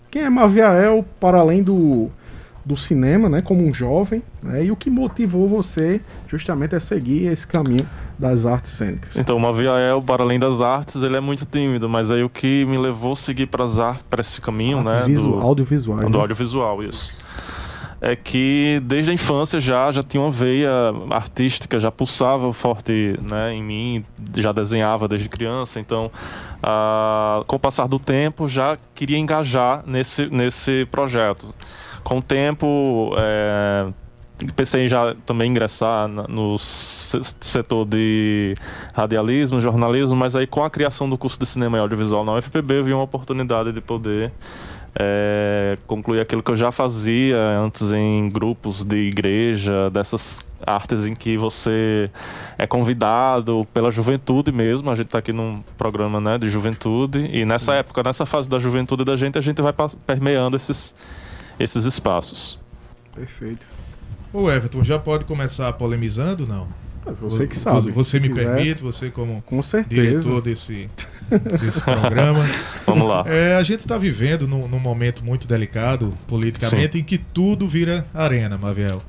quem 0.09 0.21
é 0.21 0.29
Maviael 0.29 1.05
para 1.19 1.39
além 1.39 1.61
do, 1.61 2.09
do 2.65 2.77
cinema, 2.77 3.27
né, 3.27 3.41
como 3.41 3.65
um 3.65 3.73
jovem, 3.73 4.23
né, 4.41 4.63
e 4.63 4.71
o 4.71 4.77
que 4.77 4.89
motivou 4.89 5.49
você 5.49 5.99
justamente 6.25 6.73
a 6.73 6.79
seguir 6.79 7.25
esse 7.25 7.45
caminho 7.45 7.85
das 8.17 8.45
artes 8.45 8.71
cênicas. 8.71 9.15
Então, 9.15 9.37
Maviael, 9.37 10.01
para 10.01 10.23
além 10.23 10.39
das 10.39 10.61
artes, 10.61 11.01
ele 11.03 11.15
é 11.15 11.19
muito 11.19 11.45
tímido, 11.45 11.87
mas 11.87 12.09
aí 12.09 12.23
o 12.23 12.29
que 12.29 12.65
me 12.65 12.77
levou 12.77 13.13
a 13.13 13.15
seguir 13.15 13.47
para 13.47 13.63
as 13.63 13.77
artes, 13.77 14.03
para 14.09 14.21
esse 14.21 14.41
caminho, 14.41 14.79
artes 14.79 14.93
né, 14.93 15.03
visu, 15.05 15.31
do 15.31 15.39
audiovisual, 15.39 15.99
do 15.99 16.09
né? 16.09 16.17
audiovisual, 16.19 16.83
isso 16.83 17.27
é 17.99 18.15
que 18.15 18.81
desde 18.85 19.11
a 19.11 19.13
infância 19.13 19.59
já 19.59 19.91
já 19.91 20.03
tinha 20.03 20.21
uma 20.21 20.31
veia 20.31 20.69
artística, 21.09 21.79
já 21.79 21.91
pulsava 21.91 22.51
forte 22.53 23.19
né, 23.27 23.53
em 23.53 23.63
mim, 23.63 24.05
já 24.35 24.51
desenhava 24.51 25.07
desde 25.07 25.27
criança, 25.27 25.79
então 25.79 26.11
ah, 26.61 27.43
com 27.47 27.55
o 27.55 27.59
passar 27.59 27.87
do 27.87 27.97
tempo 27.97 28.47
já 28.47 28.77
queria 28.93 29.17
engajar 29.17 29.83
nesse, 29.85 30.27
nesse 30.27 30.87
projeto. 30.91 31.53
Com 32.03 32.19
o 32.19 32.21
tempo 32.21 33.13
é, 33.17 33.87
pensei 34.55 34.85
em 34.85 34.89
já 34.89 35.15
também 35.25 35.49
ingressar 35.49 36.07
no 36.07 36.57
setor 36.59 37.85
de 37.85 38.55
radialismo, 38.93 39.61
jornalismo, 39.61 40.15
mas 40.15 40.35
aí 40.35 40.45
com 40.45 40.63
a 40.63 40.69
criação 40.69 41.09
do 41.09 41.17
curso 41.17 41.39
de 41.39 41.45
cinema 41.45 41.77
e 41.77 41.81
audiovisual 41.81 42.23
na 42.23 42.33
UFPB 42.33 42.83
vi 42.83 42.93
uma 42.93 43.03
oportunidade 43.03 43.71
de 43.71 43.81
poder 43.81 44.31
é, 44.99 45.77
concluir 45.85 46.19
aquilo 46.19 46.41
que 46.41 46.49
eu 46.49 46.55
já 46.55 46.71
fazia 46.71 47.37
antes 47.59 47.91
em 47.91 48.29
grupos 48.29 48.83
de 48.83 49.07
igreja, 49.07 49.89
dessas 49.91 50.43
artes 50.65 51.05
em 51.05 51.13
que 51.13 51.37
você 51.37 52.09
é 52.57 52.65
convidado 52.65 53.67
pela 53.73 53.91
juventude 53.91 54.51
mesmo. 54.51 54.89
A 54.89 54.95
gente 54.95 55.05
está 55.05 55.19
aqui 55.19 55.31
num 55.31 55.63
programa 55.77 56.19
né, 56.19 56.37
de 56.37 56.49
juventude 56.49 57.29
e 57.31 57.45
nessa 57.45 57.73
Sim. 57.73 57.79
época, 57.79 58.01
nessa 58.01 58.25
fase 58.25 58.49
da 58.49 58.57
juventude 58.57 59.05
da 59.05 59.15
gente, 59.15 59.37
a 59.37 59.41
gente 59.41 59.61
vai 59.61 59.73
permeando 60.05 60.55
esses, 60.55 60.95
esses 61.59 61.85
espaços. 61.85 62.59
Perfeito. 63.13 63.76
O 64.37 64.51
Everton 64.51 64.83
já 64.83 64.99
pode 64.99 65.25
começar 65.25 65.73
polemizando, 65.73 66.45
não? 66.45 66.67
Você 67.21 67.47
que 67.47 67.57
sabe. 67.57 67.89
Você 67.89 68.19
me 68.19 68.29
permite, 68.29 68.83
você 68.83 69.09
como 69.09 69.41
Com 69.41 69.61
diretor 69.89 70.43
desse, 70.43 70.87
desse 71.59 71.81
programa. 71.81 72.45
Vamos 72.85 73.07
lá. 73.07 73.23
É, 73.25 73.55
a 73.55 73.63
gente 73.63 73.79
está 73.79 73.97
vivendo 73.97 74.47
num, 74.47 74.67
num, 74.67 74.77
momento 74.77 75.25
muito 75.25 75.47
delicado 75.47 76.13
politicamente 76.27 76.93
Sim. 76.93 76.99
em 76.99 77.03
que 77.03 77.17
tudo 77.17 77.67
vira 77.67 78.05
arena, 78.13 78.59
Maviel. 78.59 79.01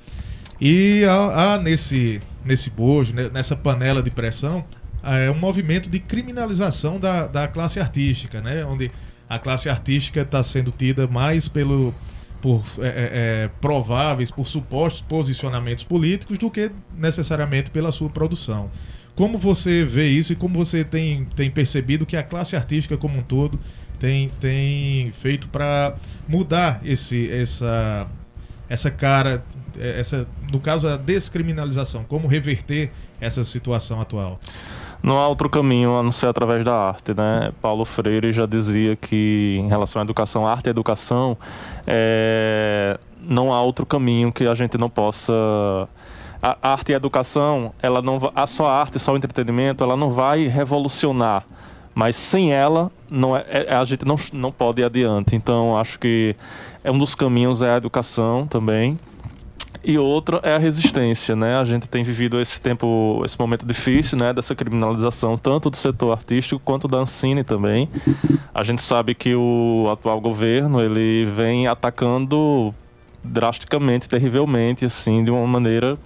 E 0.59 1.05
há, 1.05 1.57
há, 1.57 1.59
nesse, 1.59 2.21
nesse 2.43 2.71
bojo, 2.71 3.13
nessa 3.31 3.55
panela 3.55 4.03
de 4.03 4.11
pressão, 4.11 4.65
é 5.03 5.31
um 5.31 5.39
movimento 5.39 5.91
de 5.91 5.99
criminalização 5.99 6.99
da, 6.99 7.27
da 7.27 7.47
classe 7.47 7.79
artística, 7.79 8.41
né? 8.41 8.65
Onde 8.65 8.91
a 9.29 9.39
classe 9.39 9.69
artística 9.69 10.23
está 10.23 10.43
sendo 10.43 10.71
tida 10.71 11.07
mais 11.07 11.49
pelo 11.49 11.95
por 12.41 12.65
é, 12.79 12.87
é, 12.87 12.89
é, 12.89 13.51
prováveis, 13.61 14.31
por 14.31 14.47
supostos 14.47 15.03
posicionamentos 15.03 15.85
políticos, 15.85 16.39
do 16.39 16.51
que 16.51 16.71
necessariamente 16.97 17.71
pela 17.71 17.91
sua 17.93 18.09
produção. 18.09 18.71
Como 19.15 19.37
você 19.37 19.85
vê 19.85 20.09
isso 20.09 20.33
e 20.33 20.37
como 20.37 20.55
você 20.55 20.85
tem, 20.85 21.25
tem 21.35 21.51
percebido 21.51 22.07
que 22.07 22.17
a 22.17 22.23
classe 22.23 22.55
artística 22.55 22.97
como 22.97 23.19
um 23.19 23.23
todo 23.23 23.59
tem, 23.99 24.29
tem 24.41 25.11
feito 25.11 25.49
para 25.49 25.97
mudar 26.29 26.81
esse, 26.85 27.31
essa, 27.31 28.07
essa 28.69 28.91
cara, 28.91 29.43
é, 29.77 29.99
essa, 29.99 30.27
no 30.53 30.61
caso, 30.61 30.89
a 30.89 30.97
descriminalização, 30.97 32.05
como 32.05 32.29
reverter 32.29 32.93
essa 33.21 33.43
situação 33.43 34.01
atual? 34.01 34.39
Não 35.03 35.19
há 35.19 35.29
outro 35.29 35.49
caminho 35.49 35.97
a 35.97 36.03
não 36.03 36.13
ser 36.13 36.27
através 36.27 36.65
da 36.65 36.75
arte, 36.75 37.15
né? 37.15 37.53
Paulo 37.63 37.85
Freire 37.85 38.33
já 38.33 38.47
dizia 38.47 38.97
que 38.97 39.57
em 39.61 39.69
relação 39.69 40.01
à 40.01 40.05
educação, 40.05 40.47
arte 40.47 40.67
e 40.67 40.71
educação, 40.71 41.37
é, 41.87 42.99
não 43.21 43.53
há 43.53 43.63
outro 43.63 43.87
caminho 43.87 44.33
que 44.33 44.47
a 44.47 44.55
gente 44.55 44.77
não 44.77 44.91
possa 44.91 45.33
a 46.43 46.57
arte 46.63 46.91
e 46.91 46.95
a 46.95 46.97
educação, 46.97 47.73
ela 47.83 48.01
não 48.01 48.19
a 48.35 48.47
só 48.47 48.69
a 48.69 48.81
arte, 48.81 48.99
só 48.99 49.13
o 49.13 49.17
entretenimento, 49.17 49.83
ela 49.83 49.97
não 49.97 50.11
vai 50.11 50.47
revolucionar, 50.47 51.45
mas 51.95 52.15
sem 52.17 52.53
ela 52.53 52.91
não 53.11 53.37
é, 53.37 53.45
é, 53.49 53.75
a 53.75 53.85
gente 53.85 54.05
não, 54.05 54.17
não 54.33 54.53
pode 54.53 54.81
ir 54.81 54.85
adiante. 54.85 55.35
Então 55.35 55.77
acho 55.77 55.99
que 55.99 56.37
é 56.85 56.91
um 56.91 56.99
dos 56.99 57.15
caminhos 57.15 57.63
é 57.63 57.75
a 57.75 57.77
educação 57.77 58.47
também 58.47 58.99
e 59.85 59.97
outra 59.97 60.41
é 60.43 60.55
a 60.55 60.59
resistência, 60.59 61.37
né? 61.37 61.57
A 61.57 61.65
gente 61.65 61.89
tem 61.89 62.03
vivido 62.03 62.41
esse 62.41 62.61
tempo, 62.61 63.23
esse 63.25 63.39
momento 63.39 63.67
difícil, 63.67 64.19
né? 64.19 64.33
Dessa 64.33 64.55
criminalização 64.55 65.39
tanto 65.39 65.71
do 65.71 65.77
setor 65.77 66.13
artístico 66.13 66.61
quanto 66.65 66.89
da 66.89 66.99
Ancine 66.99 67.45
também. 67.45 67.89
A 68.55 68.63
gente 68.63 68.83
sabe 68.83 69.15
que 69.15 69.35
o 69.35 69.89
atual 69.91 70.21
governo 70.21 70.81
ele 70.81 71.25
vem 71.25 71.67
atacando 71.67 72.75
drasticamente, 73.23 74.09
terrivelmente, 74.09 74.85
assim, 74.85 75.23
de 75.23 75.31
uma 75.31 75.47
maneira 75.47 75.99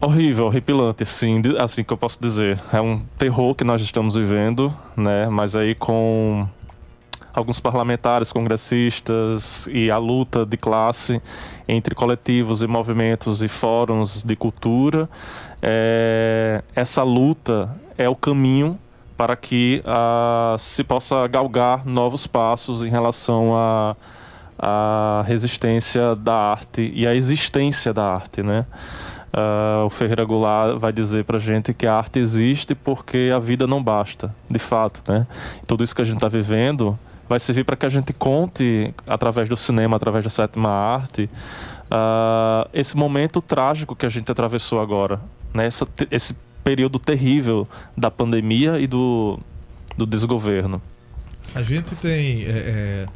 horrível, 0.00 0.46
horripilante, 0.46 1.04
assim, 1.04 1.40
assim 1.58 1.84
que 1.84 1.92
eu 1.92 1.96
posso 1.96 2.20
dizer. 2.20 2.60
É 2.72 2.80
um 2.80 3.00
terror 3.16 3.54
que 3.54 3.64
nós 3.64 3.80
estamos 3.80 4.16
vivendo, 4.16 4.74
né? 4.96 5.28
Mas 5.28 5.54
aí 5.54 5.74
com 5.74 6.46
alguns 7.34 7.58
parlamentares, 7.60 8.32
congressistas 8.32 9.66
e 9.70 9.90
a 9.90 9.98
luta 9.98 10.44
de 10.44 10.56
classe 10.56 11.20
entre 11.66 11.94
coletivos 11.94 12.62
e 12.62 12.66
movimentos 12.66 13.42
e 13.42 13.48
fóruns 13.48 14.22
de 14.22 14.36
cultura. 14.36 15.08
É, 15.62 16.62
essa 16.74 17.02
luta 17.02 17.74
é 17.96 18.08
o 18.08 18.16
caminho 18.16 18.78
para 19.16 19.36
que 19.36 19.82
uh, 19.84 20.58
se 20.58 20.82
possa 20.82 21.26
galgar 21.28 21.86
novos 21.86 22.26
passos 22.26 22.82
em 22.82 22.88
relação 22.88 23.54
à 23.56 23.96
a, 24.58 25.20
a, 25.20 25.22
resistência 25.22 26.16
da 26.16 26.34
arte 26.34 26.90
e 26.94 27.06
a 27.06 27.14
existência 27.14 27.92
da 27.92 28.04
arte, 28.04 28.42
né? 28.42 28.66
Uh, 29.32 29.86
o 29.86 29.90
Ferreira 29.90 30.24
Goulart 30.24 30.76
vai 30.78 30.92
dizer 30.92 31.24
pra 31.24 31.38
gente 31.38 31.72
que 31.72 31.86
a 31.86 31.94
arte 31.94 32.18
existe 32.18 32.74
porque 32.74 33.30
a 33.34 33.38
vida 33.38 33.66
não 33.66 33.82
basta, 33.82 34.34
de 34.50 34.58
fato, 34.58 35.02
né? 35.10 35.26
Tudo 35.66 35.82
isso 35.84 35.94
que 35.94 36.02
a 36.02 36.04
gente 36.04 36.16
está 36.16 36.28
vivendo 36.28 36.98
vai 37.32 37.40
servir 37.40 37.64
para 37.64 37.76
que 37.76 37.86
a 37.86 37.88
gente 37.88 38.12
conte, 38.12 38.94
através 39.06 39.48
do 39.48 39.56
cinema, 39.56 39.96
através 39.96 40.22
da 40.22 40.28
sétima 40.28 40.68
arte, 40.68 41.30
uh, 41.90 42.68
esse 42.74 42.94
momento 42.94 43.40
trágico 43.40 43.96
que 43.96 44.04
a 44.04 44.08
gente 44.10 44.30
atravessou 44.30 44.80
agora. 44.80 45.18
Né? 45.54 45.66
Essa, 45.66 45.88
esse 46.10 46.36
período 46.62 46.98
terrível 46.98 47.66
da 47.96 48.10
pandemia 48.10 48.78
e 48.78 48.86
do, 48.86 49.40
do 49.96 50.04
desgoverno. 50.04 50.80
A 51.54 51.62
gente 51.62 51.94
tem. 51.96 52.44
É, 52.44 52.50
é, 52.50 53.06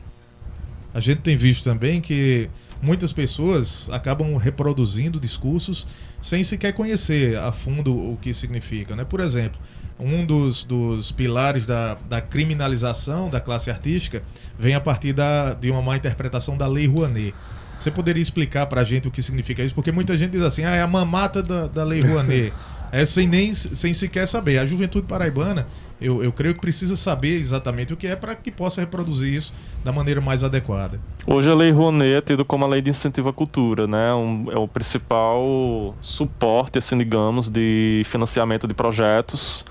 a 0.94 1.00
gente 1.00 1.20
tem 1.20 1.37
visto 1.37 1.64
também 1.64 2.00
que 2.00 2.48
muitas 2.81 3.12
pessoas 3.12 3.90
acabam 3.90 4.35
reproduzindo 4.37 5.20
discursos 5.20 5.87
sem 6.22 6.42
sequer 6.42 6.72
conhecer 6.72 7.37
a 7.37 7.52
fundo 7.52 7.94
o 7.94 8.18
que 8.20 8.33
significa. 8.33 8.96
Né? 8.96 9.05
Por 9.05 9.20
exemplo, 9.20 9.61
um 9.99 10.25
dos, 10.25 10.65
dos 10.65 11.11
pilares 11.11 11.65
da, 11.65 11.97
da 12.09 12.21
criminalização 12.21 13.29
da 13.31 13.41
classe 13.41 13.71
artística 13.71 14.23
vem 14.59 14.75
a 14.75 14.81
partir 14.81 15.13
da, 15.13 15.55
de 15.55 15.71
uma 15.71 15.81
má 15.81 15.97
interpretação 15.97 16.57
da 16.57 16.67
Lei 16.67 16.87
Rouanet. 16.87 17.35
Você 17.81 17.91
poderia 17.91 18.23
explicar 18.23 18.67
para 18.67 18.81
a 18.81 18.85
gente 18.85 19.09
o 19.09 19.11
que 19.11 19.23
significa 19.23 19.63
isso? 19.63 19.75
Porque 19.75 19.93
muita 19.93 20.17
gente 20.17 20.33
diz 20.33 20.43
assim, 20.43 20.65
ah, 20.65 20.75
é 20.75 20.83
a 20.83 20.87
mamata 20.87 21.43
da, 21.43 21.67
da 21.67 21.85
Lei 21.85 22.01
Rouanet. 22.01 22.53
é 22.93 23.05
sem 23.05 23.27
nem 23.27 23.55
sem 23.55 23.93
sequer 23.95 24.27
saber. 24.27 24.59
A 24.59 24.67
juventude 24.67 25.07
paraibana 25.07 25.67
eu, 26.01 26.23
eu 26.23 26.33
creio 26.33 26.55
que 26.55 26.61
precisa 26.61 26.95
saber 26.97 27.39
exatamente 27.39 27.93
o 27.93 27.97
que 27.97 28.07
é 28.07 28.15
para 28.15 28.35
que 28.35 28.51
possa 28.51 28.81
reproduzir 28.81 29.33
isso 29.33 29.53
da 29.83 29.93
maneira 29.93 30.21
mais 30.21 30.45
adequada. 30.45 31.01
Hoje 31.27 31.51
a 31.51 31.55
Lei 31.55 31.71
Rouanet 31.71 32.15
é 32.15 32.21
tida 32.21 32.45
como 32.45 32.65
a 32.65 32.69
lei 32.69 32.83
de 32.83 32.91
incentivo 32.91 33.29
à 33.29 33.33
cultura, 33.33 33.87
né? 33.87 34.13
Um, 34.13 34.51
é 34.51 34.59
o 34.59 34.69
principal 34.69 35.95
suporte, 36.01 36.79
assim, 36.79 36.99
digamos, 36.99 37.49
de 37.49 38.03
financiamento 38.05 38.69
de 38.69 38.75
projetos, 38.75 39.65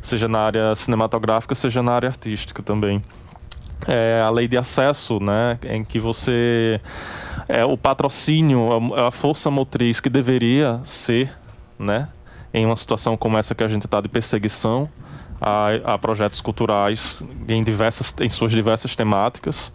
seja 0.00 0.28
na 0.28 0.40
área 0.40 0.74
cinematográfica, 0.74 1.54
seja 1.54 1.82
na 1.82 1.92
área 1.92 2.08
artística 2.08 2.62
também. 2.62 3.02
É 3.86 4.22
a 4.24 4.30
lei 4.30 4.48
de 4.48 4.56
acesso, 4.56 5.20
né? 5.20 5.58
Em 5.64 5.84
que 5.84 6.00
você 6.00 6.80
é 7.48 7.64
o 7.64 7.76
patrocínio, 7.76 8.94
a, 8.94 9.08
a 9.08 9.10
força 9.10 9.50
motriz 9.50 10.00
que 10.00 10.08
deveria 10.08 10.80
ser, 10.84 11.30
né? 11.78 12.08
Em 12.54 12.64
uma 12.64 12.76
situação 12.76 13.16
como 13.16 13.36
essa 13.36 13.54
que 13.54 13.62
a 13.62 13.68
gente 13.68 13.84
está 13.84 14.00
de 14.00 14.08
perseguição, 14.08 14.88
a, 15.40 15.94
a 15.94 15.98
projetos 15.98 16.40
culturais 16.40 17.24
em, 17.48 17.62
diversas, 17.62 18.14
em 18.20 18.28
suas 18.28 18.52
diversas 18.52 18.94
temáticas. 18.96 19.72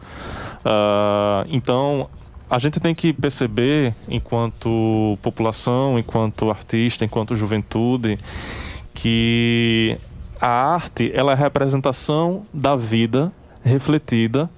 Uh, 0.65 1.47
então, 1.50 2.10
a 2.50 2.60
gente 2.60 2.80
tem 2.80 2.93
que 2.93 3.13
perceber, 3.13 3.95
enquanto 4.10 5.17
população, 5.21 5.97
enquanto 5.97 6.50
artista, 6.50 7.06
enquanto 7.06 7.36
juventude, 7.36 8.17
que 8.93 9.97
a 10.39 10.47
arte 10.47 11.12
ela 11.13 11.32
é 11.32 11.36
a 11.36 11.38
representação 11.38 12.43
da 12.54 12.76
vida 12.76 13.32
refletida 13.63 14.50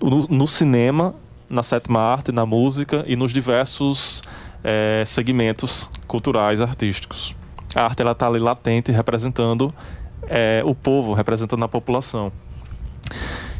no, 0.00 0.26
no 0.28 0.46
cinema, 0.46 1.14
na 1.48 1.62
sétima 1.62 2.00
arte, 2.00 2.32
na 2.32 2.46
música 2.46 3.04
e 3.06 3.16
nos 3.16 3.32
diversos 3.32 4.22
é, 4.64 5.02
segmentos 5.06 5.90
culturais 6.06 6.62
artísticos. 6.62 7.34
A 7.74 7.82
arte 7.82 8.02
ela 8.02 8.12
está 8.12 8.26
ali 8.26 8.38
latente, 8.38 8.90
representando 8.90 9.74
é, 10.30 10.62
o 10.64 10.74
povo, 10.76 11.12
representando 11.12 11.64
a 11.64 11.68
população. 11.68 12.30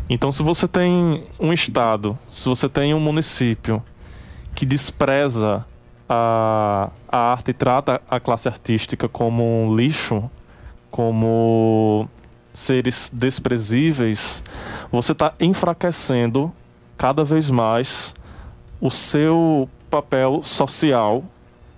Então, 0.08 0.30
se 0.30 0.42
você 0.42 0.68
tem 0.68 1.24
um 1.38 1.52
estado, 1.52 2.16
se 2.28 2.48
você 2.48 2.68
tem 2.68 2.94
um 2.94 3.00
município 3.00 3.82
que 4.54 4.64
despreza 4.64 5.66
a, 6.08 6.90
a 7.08 7.18
arte 7.32 7.50
e 7.50 7.54
trata 7.54 8.00
a 8.08 8.20
classe 8.20 8.48
artística 8.48 9.08
como 9.08 9.44
um 9.44 9.74
lixo, 9.74 10.30
como 10.90 12.08
seres 12.52 13.10
desprezíveis, 13.12 14.42
você 14.90 15.12
está 15.12 15.34
enfraquecendo 15.40 16.52
cada 16.96 17.24
vez 17.24 17.50
mais 17.50 18.14
o 18.80 18.90
seu 18.90 19.68
papel 19.88 20.40
social 20.42 21.24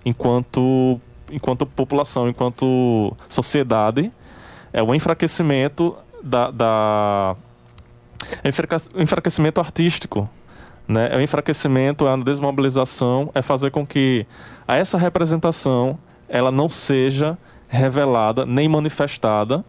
enquanto, 0.05 0.99
enquanto 1.31 1.65
população, 1.65 2.27
enquanto 2.27 3.15
sociedade 3.29 4.11
é 4.73 4.81
o 4.81 4.93
enfraquecimento 4.93 5.95
da, 6.21 6.49
da 6.49 7.35
enfraquecimento 8.95 9.61
artístico, 9.61 10.29
né? 10.87 11.09
É 11.11 11.17
o 11.17 11.21
enfraquecimento, 11.21 12.07
é 12.07 12.13
a 12.13 12.17
desmobilização, 12.17 13.29
é 13.33 13.41
fazer 13.41 13.71
com 13.71 13.85
que 13.85 14.25
essa 14.67 14.97
representação 14.97 15.97
ela 16.27 16.51
não 16.51 16.69
seja 16.69 17.37
revelada 17.67 18.45
nem 18.45 18.67
manifestada 18.67 19.63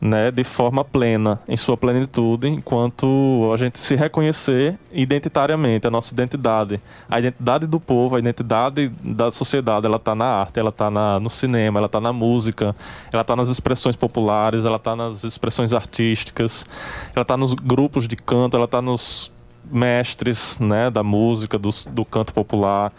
né, 0.00 0.30
de 0.30 0.44
forma 0.44 0.84
plena, 0.84 1.40
em 1.48 1.56
sua 1.56 1.76
plenitude, 1.76 2.48
enquanto 2.48 3.50
a 3.52 3.56
gente 3.56 3.78
se 3.78 3.96
reconhecer 3.96 4.78
identitariamente, 4.92 5.86
a 5.86 5.90
nossa 5.90 6.12
identidade. 6.12 6.80
A 7.08 7.18
identidade 7.18 7.66
do 7.66 7.80
povo, 7.80 8.16
a 8.16 8.18
identidade 8.18 8.88
da 9.02 9.30
sociedade, 9.30 9.86
ela 9.86 9.96
está 9.96 10.14
na 10.14 10.26
arte, 10.26 10.60
ela 10.60 10.68
está 10.68 10.90
no 11.18 11.30
cinema, 11.30 11.80
ela 11.80 11.86
está 11.86 12.00
na 12.00 12.12
música, 12.12 12.76
ela 13.12 13.22
está 13.22 13.34
nas 13.34 13.48
expressões 13.48 13.96
populares, 13.96 14.64
ela 14.64 14.76
está 14.76 14.94
nas 14.94 15.24
expressões 15.24 15.72
artísticas, 15.72 16.66
ela 17.14 17.22
está 17.22 17.36
nos 17.36 17.54
grupos 17.54 18.06
de 18.06 18.16
canto, 18.16 18.56
ela 18.56 18.66
está 18.66 18.82
nos 18.82 19.32
mestres 19.70 20.58
né, 20.60 20.90
da 20.90 21.02
música, 21.02 21.58
do, 21.58 21.70
do 21.90 22.04
canto 22.04 22.32
popular. 22.32 22.92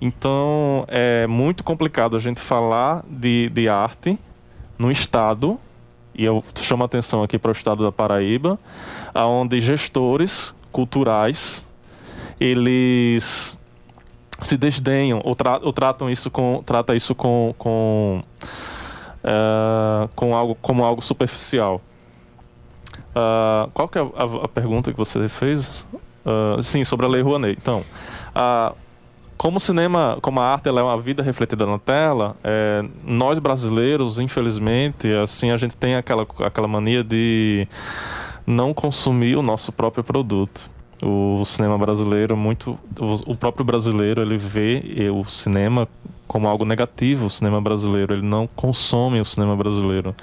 Então 0.00 0.84
é 0.88 1.26
muito 1.26 1.64
complicado 1.64 2.16
a 2.16 2.20
gente 2.20 2.40
falar 2.40 3.02
de, 3.08 3.48
de 3.50 3.68
arte 3.68 4.18
no 4.78 4.90
Estado 4.92 5.58
e 6.16 6.24
eu 6.24 6.42
chamo 6.54 6.82
a 6.82 6.86
atenção 6.86 7.22
aqui 7.22 7.38
para 7.38 7.50
o 7.50 7.52
estado 7.52 7.84
da 7.84 7.92
Paraíba, 7.92 8.58
onde 9.14 9.60
gestores 9.60 10.54
culturais 10.72 11.68
eles 12.40 13.60
se 14.40 14.56
desdenham 14.56 15.20
ou, 15.24 15.34
tra 15.34 15.58
ou 15.62 15.72
tratam 15.72 16.10
isso 16.10 16.30
com 16.30 16.62
trata 16.64 16.94
isso 16.94 17.14
com 17.14 17.54
com, 17.56 18.22
uh, 19.24 20.08
com 20.14 20.34
algo 20.34 20.54
como 20.60 20.84
algo 20.84 21.00
superficial. 21.00 21.80
Uh, 23.14 23.70
qual 23.72 23.88
que 23.88 23.98
é 23.98 24.02
a, 24.02 24.44
a, 24.44 24.48
pergunta 24.48 24.92
que 24.92 24.98
você 24.98 25.26
fez? 25.28 25.68
Uh, 26.24 26.60
sim, 26.60 26.84
sobre 26.84 27.06
a 27.06 27.08
Lei 27.08 27.22
Rouanet. 27.22 27.56
Então, 27.58 27.82
como 29.36 29.58
o 29.58 29.60
cinema, 29.60 30.18
como 30.22 30.40
a 30.40 30.44
arte 30.44 30.68
ela 30.68 30.80
é 30.80 30.84
uma 30.84 30.98
vida 31.00 31.22
refletida 31.22 31.66
na 31.66 31.78
tela, 31.78 32.36
é, 32.42 32.84
nós 33.04 33.38
brasileiros, 33.38 34.18
infelizmente, 34.18 35.12
assim, 35.12 35.50
a 35.50 35.56
gente 35.56 35.76
tem 35.76 35.96
aquela, 35.96 36.26
aquela 36.40 36.66
mania 36.66 37.04
de 37.04 37.68
não 38.46 38.72
consumir 38.72 39.36
o 39.36 39.42
nosso 39.42 39.72
próprio 39.72 40.02
produto. 40.02 40.70
O 41.02 41.44
cinema 41.44 41.76
brasileiro, 41.76 42.36
muito, 42.36 42.78
o 42.98 43.34
próprio 43.34 43.64
brasileiro, 43.64 44.22
ele 44.22 44.38
vê 44.38 45.10
o 45.12 45.24
cinema 45.24 45.86
como 46.26 46.48
algo 46.48 46.64
negativo. 46.64 47.26
O 47.26 47.30
cinema 47.30 47.60
brasileiro, 47.60 48.14
ele 48.14 48.24
não 48.24 48.46
consome 48.46 49.20
o 49.20 49.24
cinema 49.24 49.54
brasileiro. 49.54 50.14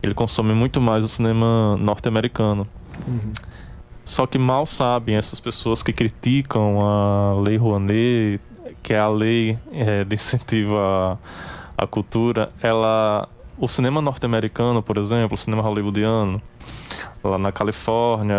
Ele 0.00 0.14
consome 0.14 0.54
muito 0.54 0.80
mais 0.80 1.04
o 1.04 1.08
cinema 1.08 1.76
norte-americano. 1.78 2.66
Uhum. 3.08 3.32
Só 4.04 4.26
que 4.26 4.38
mal 4.38 4.66
sabem 4.66 5.16
essas 5.16 5.40
pessoas 5.40 5.82
que 5.82 5.92
criticam 5.92 6.78
a 6.80 7.34
Lei 7.40 7.56
Rouanet, 7.56 8.38
que 8.82 8.92
é 8.92 8.98
a 8.98 9.08
lei 9.08 9.58
é, 9.72 10.04
de 10.04 10.14
incentivo 10.14 10.76
à, 10.76 11.86
cultura, 11.86 12.52
ela, 12.62 13.26
o 13.58 13.66
cinema 13.66 14.02
norte-americano, 14.02 14.82
por 14.82 14.98
exemplo, 14.98 15.34
o 15.34 15.38
cinema 15.38 15.62
hollywoodiano, 15.62 16.40
lá 17.22 17.38
na 17.38 17.50
Califórnia, 17.50 18.36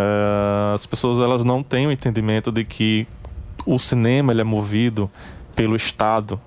as 0.75 0.85
pessoas 0.85 1.17
elas 1.17 1.43
não 1.43 1.63
têm 1.63 1.87
o 1.87 1.91
entendimento 1.91 2.51
de 2.51 2.63
que 2.63 3.07
o 3.65 3.79
cinema 3.79 4.31
ele 4.31 4.41
é 4.41 4.43
movido 4.43 5.09
pelo 5.55 5.75
Estado. 5.75 6.39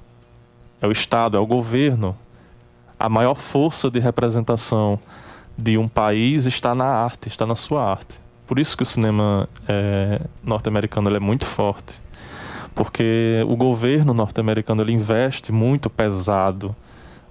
É 0.81 0.87
o 0.87 0.93
Estado, 0.93 1.37
é 1.37 1.41
o 1.41 1.47
governo. 1.47 2.17
A 2.97 3.09
maior 3.09 3.35
força 3.35 3.91
de 3.91 3.99
representação 3.99 4.99
de 5.57 5.77
um 5.77 5.89
país 5.89 6.47
está 6.47 6.73
na 6.73 6.87
arte, 6.87 7.27
está 7.27 7.45
na 7.45 7.57
sua 7.57 7.85
arte. 7.85 8.28
Por 8.49 8.59
isso 8.59 8.75
que 8.75 8.83
o 8.83 8.87
cinema 8.87 9.47
é, 9.69 10.23
norte-americano 10.43 11.15
é 11.15 11.21
muito 11.21 11.45
forte, 11.45 12.01
porque 12.75 13.45
o 13.47 13.55
governo 13.55 14.15
norte-americano 14.15 14.81
ele 14.81 14.93
investe 14.93 15.53
muito 15.53 15.91
pesado 15.91 16.75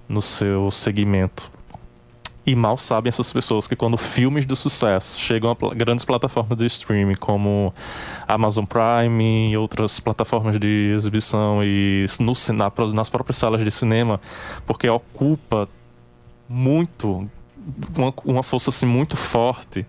no 0.08 0.22
seu 0.22 0.70
segmento. 0.70 1.50
E 2.46 2.54
mal 2.54 2.78
sabem 2.78 3.08
essas 3.08 3.32
pessoas 3.32 3.66
que 3.66 3.74
quando 3.74 3.98
filmes 3.98 4.46
de 4.46 4.54
sucesso 4.54 5.18
chegam 5.18 5.50
a 5.50 5.74
grandes 5.74 6.04
plataformas 6.04 6.56
de 6.56 6.66
streaming 6.66 7.16
como 7.16 7.74
Amazon 8.26 8.64
Prime 8.64 9.50
e 9.50 9.56
outras 9.56 9.98
plataformas 9.98 10.58
de 10.58 10.92
exibição 10.94 11.62
e 11.64 12.06
no, 12.20 12.32
nas 12.94 13.10
próprias 13.10 13.36
salas 13.36 13.62
de 13.62 13.70
cinema, 13.72 14.20
porque 14.66 14.88
ocupa 14.88 15.68
muito 16.48 17.28
uma, 17.96 18.14
uma 18.24 18.42
força 18.42 18.70
assim, 18.70 18.86
muito 18.86 19.16
forte 19.16 19.86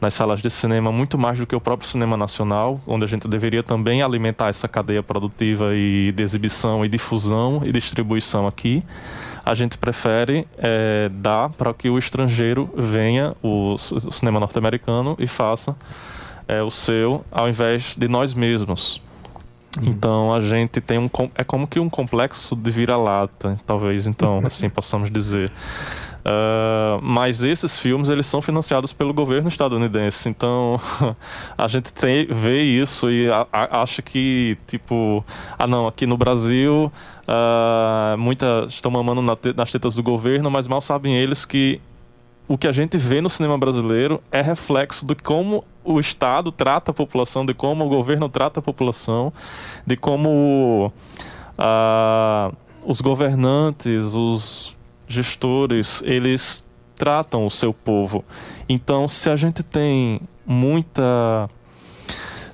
nas 0.00 0.14
salas 0.14 0.40
de 0.40 0.48
cinema, 0.48 0.90
muito 0.90 1.18
mais 1.18 1.38
do 1.38 1.46
que 1.46 1.54
o 1.54 1.60
próprio 1.60 1.88
cinema 1.88 2.16
nacional, 2.16 2.80
onde 2.86 3.04
a 3.04 3.06
gente 3.06 3.28
deveria 3.28 3.62
também 3.62 4.02
alimentar 4.02 4.48
essa 4.48 4.66
cadeia 4.66 5.02
produtiva 5.02 5.74
e 5.74 6.12
de 6.12 6.22
exibição 6.22 6.84
e 6.84 6.88
difusão 6.88 7.62
e 7.64 7.72
distribuição 7.72 8.46
aqui. 8.46 8.82
A 9.44 9.54
gente 9.54 9.76
prefere 9.78 10.46
é, 10.58 11.10
dar 11.12 11.50
para 11.50 11.72
que 11.74 11.88
o 11.90 11.98
estrangeiro 11.98 12.70
venha, 12.76 13.34
o, 13.42 13.74
o 13.74 14.12
cinema 14.12 14.40
norte-americano, 14.40 15.16
e 15.18 15.26
faça 15.26 15.76
é, 16.46 16.62
o 16.62 16.70
seu, 16.70 17.24
ao 17.30 17.48
invés 17.48 17.94
de 17.96 18.08
nós 18.08 18.34
mesmos. 18.34 19.02
Uhum. 19.78 19.90
Então 19.90 20.34
a 20.34 20.40
gente 20.40 20.80
tem 20.80 20.98
um 20.98 21.08
é 21.34 21.44
como 21.44 21.66
que 21.66 21.78
um 21.78 21.88
complexo 21.88 22.56
de 22.56 22.70
vira-lata, 22.70 23.58
talvez 23.66 24.06
então 24.06 24.42
assim 24.44 24.68
possamos 24.68 25.10
dizer. 25.10 25.50
Uh, 26.20 27.00
mas 27.02 27.42
esses 27.42 27.78
filmes 27.78 28.10
eles 28.10 28.26
são 28.26 28.42
financiados 28.42 28.92
pelo 28.92 29.14
governo 29.14 29.48
estadunidense, 29.48 30.28
então 30.28 30.78
a 31.56 31.66
gente 31.66 31.90
tem, 31.94 32.26
vê 32.26 32.62
isso 32.62 33.10
e 33.10 33.30
a, 33.30 33.46
a, 33.50 33.82
acha 33.82 34.02
que 34.02 34.58
tipo, 34.66 35.24
ah 35.58 35.66
não, 35.66 35.86
aqui 35.86 36.06
no 36.06 36.18
Brasil 36.18 36.92
uh, 37.22 38.18
muitas 38.18 38.74
estão 38.74 38.90
mamando 38.90 39.22
na 39.22 39.34
te, 39.34 39.54
nas 39.54 39.70
tetas 39.70 39.94
do 39.94 40.02
governo, 40.02 40.50
mas 40.50 40.68
mal 40.68 40.82
sabem 40.82 41.16
eles 41.16 41.46
que 41.46 41.80
o 42.46 42.58
que 42.58 42.66
a 42.66 42.72
gente 42.72 42.98
vê 42.98 43.22
no 43.22 43.30
cinema 43.30 43.56
brasileiro 43.56 44.20
é 44.30 44.42
reflexo 44.42 45.06
de 45.06 45.14
como 45.14 45.64
o 45.82 45.98
Estado 45.98 46.52
trata 46.52 46.90
a 46.90 46.94
população, 46.94 47.46
de 47.46 47.54
como 47.54 47.86
o 47.86 47.88
governo 47.88 48.28
trata 48.28 48.60
a 48.60 48.62
população, 48.62 49.32
de 49.86 49.96
como 49.96 50.92
uh, 51.58 52.56
os 52.84 53.00
governantes, 53.00 54.12
os 54.12 54.76
gestores, 55.10 56.02
eles 56.06 56.66
tratam 56.94 57.44
o 57.44 57.50
seu 57.50 57.72
povo. 57.74 58.24
Então, 58.68 59.08
se 59.08 59.28
a 59.28 59.36
gente 59.36 59.62
tem 59.62 60.20
muita 60.46 61.48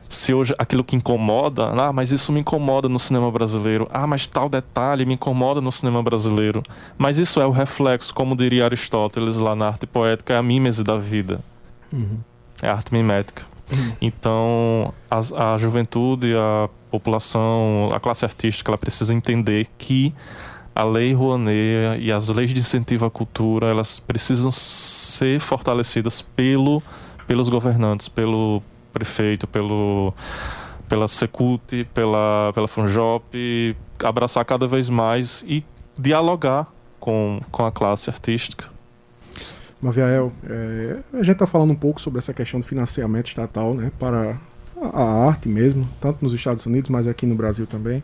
se 0.09 0.33
hoje 0.33 0.55
aquilo 0.57 0.85
que 0.85 0.95
incomoda, 0.95 1.69
ah, 1.69 1.93
mas 1.93 2.13
isso 2.13 2.31
me 2.33 2.41
incomoda 2.41 2.89
no 2.89 2.99
cinema 2.99 3.31
brasileiro, 3.31 3.89
ah, 3.91 4.07
mas 4.07 4.27
tal 4.27 4.49
detalhe 4.49 5.05
me 5.05 5.15
incomoda 5.15 5.61
no 5.61 5.73
cinema 5.73 6.03
brasileiro. 6.03 6.63
Mas 6.97 7.19
isso 7.19 7.41
é 7.41 7.47
o 7.47 7.51
reflexo, 7.51 8.15
como 8.15 8.37
diria 8.37 8.65
Aristóteles 8.65 9.39
lá 9.39 9.57
na 9.57 9.67
arte 9.67 9.87
poética, 9.87 10.35
é 10.35 10.37
a 10.37 10.43
mímese 10.43 10.85
da 10.85 10.97
vida. 10.97 11.41
Uhum. 11.93 12.19
É 12.63 12.69
a 12.69 12.73
arte 12.73 12.93
mimética. 12.93 13.43
Uhum. 13.73 13.93
Então, 14.01 14.95
a, 15.11 15.55
a 15.55 15.57
juventude, 15.57 16.35
a 16.37 16.69
população, 16.91 17.89
a 17.93 17.99
classe 17.99 18.25
artística, 18.25 18.71
ela 18.71 18.79
precisa 18.79 19.13
entender 19.13 19.67
que 19.77 20.15
a 20.77 20.85
lei 20.85 21.15
Rouanet 21.15 21.99
e 21.99 22.13
as 22.13 22.29
leis 22.29 22.53
de 22.53 22.61
incentivo 22.61 23.07
à 23.07 23.11
cultura, 23.11 23.69
elas 23.69 23.99
precisam 23.99 24.53
ser 24.53 25.41
fortalecidas 25.41 26.21
pelo, 26.21 26.83
pelos 27.27 27.49
governantes, 27.49 28.11
pelo 28.11 28.63
prefeito, 28.93 29.47
pelo, 29.47 30.13
pela 30.87 31.09
Secult, 31.09 31.87
pela, 31.95 32.53
pela 32.55 32.69
Funjop, 32.69 33.75
abraçar 34.05 34.45
cada 34.45 34.69
vez 34.69 34.91
mais 34.91 35.43
e 35.49 35.65
dialogar 35.99 36.71
com, 37.01 37.41
com 37.51 37.65
a 37.65 37.73
classe 37.73 38.11
artística. 38.11 38.69
Maviael, 39.81 40.31
é, 40.45 40.99
a 41.15 41.23
gente 41.23 41.33
está 41.33 41.47
falando 41.47 41.71
um 41.71 41.77
pouco 41.77 42.03
sobre 42.03 42.19
essa 42.19 42.35
questão 42.35 42.61
do 42.61 42.67
financiamento 42.67 43.29
estatal 43.29 43.73
né, 43.73 43.91
para 43.99 44.39
a 44.81 45.27
arte 45.27 45.49
mesmo, 45.49 45.89
tanto 46.01 46.23
nos 46.23 46.35
Estados 46.35 46.67
Unidos, 46.67 46.91
mas 46.91 47.07
aqui 47.07 47.27
no 47.27 47.35
Brasil 47.35 47.67
também. 47.67 48.03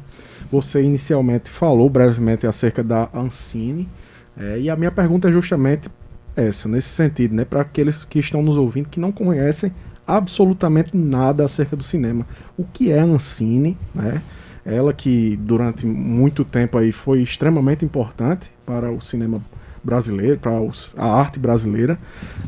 Você 0.51 0.83
inicialmente 0.83 1.51
falou 1.51 1.89
brevemente 1.91 2.47
acerca 2.47 2.83
da 2.83 3.09
Ancine, 3.15 3.89
é, 4.37 4.59
e 4.59 4.71
a 4.71 4.77
minha 4.77 4.91
pergunta 4.91 5.29
é 5.29 5.33
justamente 5.33 5.89
essa, 6.35 6.69
nesse 6.69 6.89
sentido, 6.89 7.35
né, 7.35 7.45
para 7.45 7.61
aqueles 7.61 8.05
que 8.05 8.19
estão 8.19 8.43
nos 8.43 8.57
ouvindo 8.57 8.89
que 8.89 8.99
não 8.99 9.13
conhecem 9.13 9.73
absolutamente 10.07 10.97
nada 10.97 11.45
acerca 11.45 11.77
do 11.77 11.83
cinema. 11.83 12.27
O 12.57 12.65
que 12.65 12.91
é 12.91 12.99
a 12.99 13.05
Ancine, 13.05 13.77
né? 13.95 14.21
Ela 14.65 14.93
que 14.93 15.37
durante 15.37 15.85
muito 15.87 16.45
tempo 16.45 16.79
aí 16.79 16.93
foi 16.93 17.21
extremamente 17.21 17.85
importante 17.85 18.51
para 18.65 18.91
o 18.91 19.01
cinema 19.01 19.39
brasileiro, 19.39 19.62
para 19.85 20.53
a 20.97 21.07
arte 21.07 21.39
brasileira. 21.39 21.99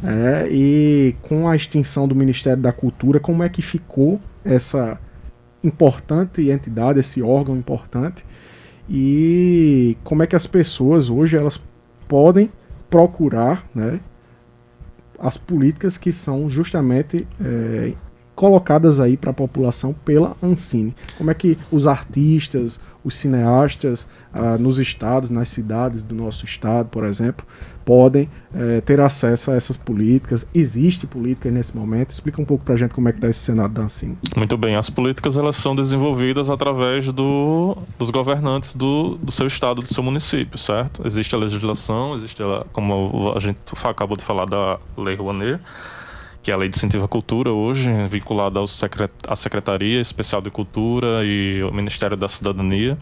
É, 0.03 0.49
e 0.51 1.16
com 1.22 1.49
a 1.49 1.57
extinção 1.57 2.07
do 2.07 2.14
Ministério 2.14 2.62
da 2.62 2.72
Cultura, 2.72 3.18
como 3.20 3.43
é 3.43 3.49
que 3.49 3.62
ficou 3.62 4.20
essa 4.45 4.99
importante 5.62 6.51
entidade, 6.51 7.01
esse 7.01 7.22
órgão 7.22 7.57
importante? 7.57 8.24
E 8.89 9.97
como 10.05 10.22
é 10.22 10.26
que 10.26 10.37
as 10.37 10.47
pessoas 10.47 11.09
hoje 11.09 11.37
elas 11.37 11.61
podem 12.07 12.51
procurar 12.91 13.66
né, 13.74 13.99
as 15.18 15.37
políticas 15.37 15.97
que 15.97 16.12
são 16.12 16.49
justamente 16.49 17.26
é, 17.43 17.93
colocadas 18.35 19.01
aí 19.01 19.16
para 19.16 19.30
a 19.30 19.35
população 19.35 19.95
pela 20.05 20.37
Ancine. 20.43 20.95
Como 21.16 21.30
é 21.30 21.35
que 21.35 21.57
os 21.70 21.87
artistas, 21.87 22.80
os 23.05 23.16
cineastas 23.16 24.09
ah, 24.32 24.57
nos 24.59 24.78
estados, 24.78 25.30
nas 25.30 25.49
cidades 25.49 26.03
do 26.03 26.14
nosso 26.14 26.45
estado, 26.45 26.89
por 26.89 27.05
exemplo, 27.05 27.47
podem 27.85 28.28
eh, 28.55 28.80
ter 28.80 28.99
acesso 28.99 29.51
a 29.51 29.55
essas 29.55 29.76
políticas? 29.76 30.47
Existe 30.55 31.07
política 31.07 31.51
nesse 31.51 31.76
momento? 31.76 32.11
Explica 32.11 32.41
um 32.41 32.45
pouco 32.45 32.64
para 32.64 32.74
a 32.74 32.76
gente 32.76 32.95
como 32.95 33.09
é 33.09 33.12
que 33.12 33.18
está 33.18 33.28
esse 33.28 33.41
cenário 33.41 33.72
da 33.74 33.82
Ancine. 33.82 34.16
Muito 34.37 34.57
bem, 34.57 34.74
as 34.74 34.89
políticas 34.89 35.37
elas 35.37 35.57
são 35.57 35.76
desenvolvidas 35.76 36.49
através 36.49 37.12
do, 37.12 37.76
dos 37.99 38.11
governantes 38.11 38.74
do, 38.74 39.16
do 39.16 39.30
seu 39.30 39.47
estado, 39.47 39.82
do 39.82 39.93
seu 39.93 40.03
município, 40.03 40.59
certo? 40.59 41.07
Existe 41.07 41.35
a 41.35 41.39
legislação, 41.39 42.16
existe, 42.16 42.43
a, 42.43 42.64
como 42.72 43.35
a 43.37 43.41
gente 43.41 43.59
acabou 43.85 44.16
de 44.16 44.24
falar 44.24 44.47
da 44.47 44.78
Lei 44.97 45.14
Rouanet, 45.14 45.61
que 46.45 46.51
é 46.51 46.55
a 46.55 46.59
Lei 46.59 46.69
de 46.69 46.77
Incentivo 46.77 47.07
à 47.07 47.09
Cultura 47.09 47.51
hoje, 47.51 47.91
vinculada 48.07 48.59
ao 48.59 48.67
secret 48.67 49.11
à 49.27 49.35
Secretaria 49.35 49.99
Especial 49.99 50.43
de 50.43 50.51
Cultura 50.51 51.25
e 51.25 51.63
ao 51.63 51.73
Ministério 51.73 52.19
da 52.19 52.29
Cidadania. 52.29 52.99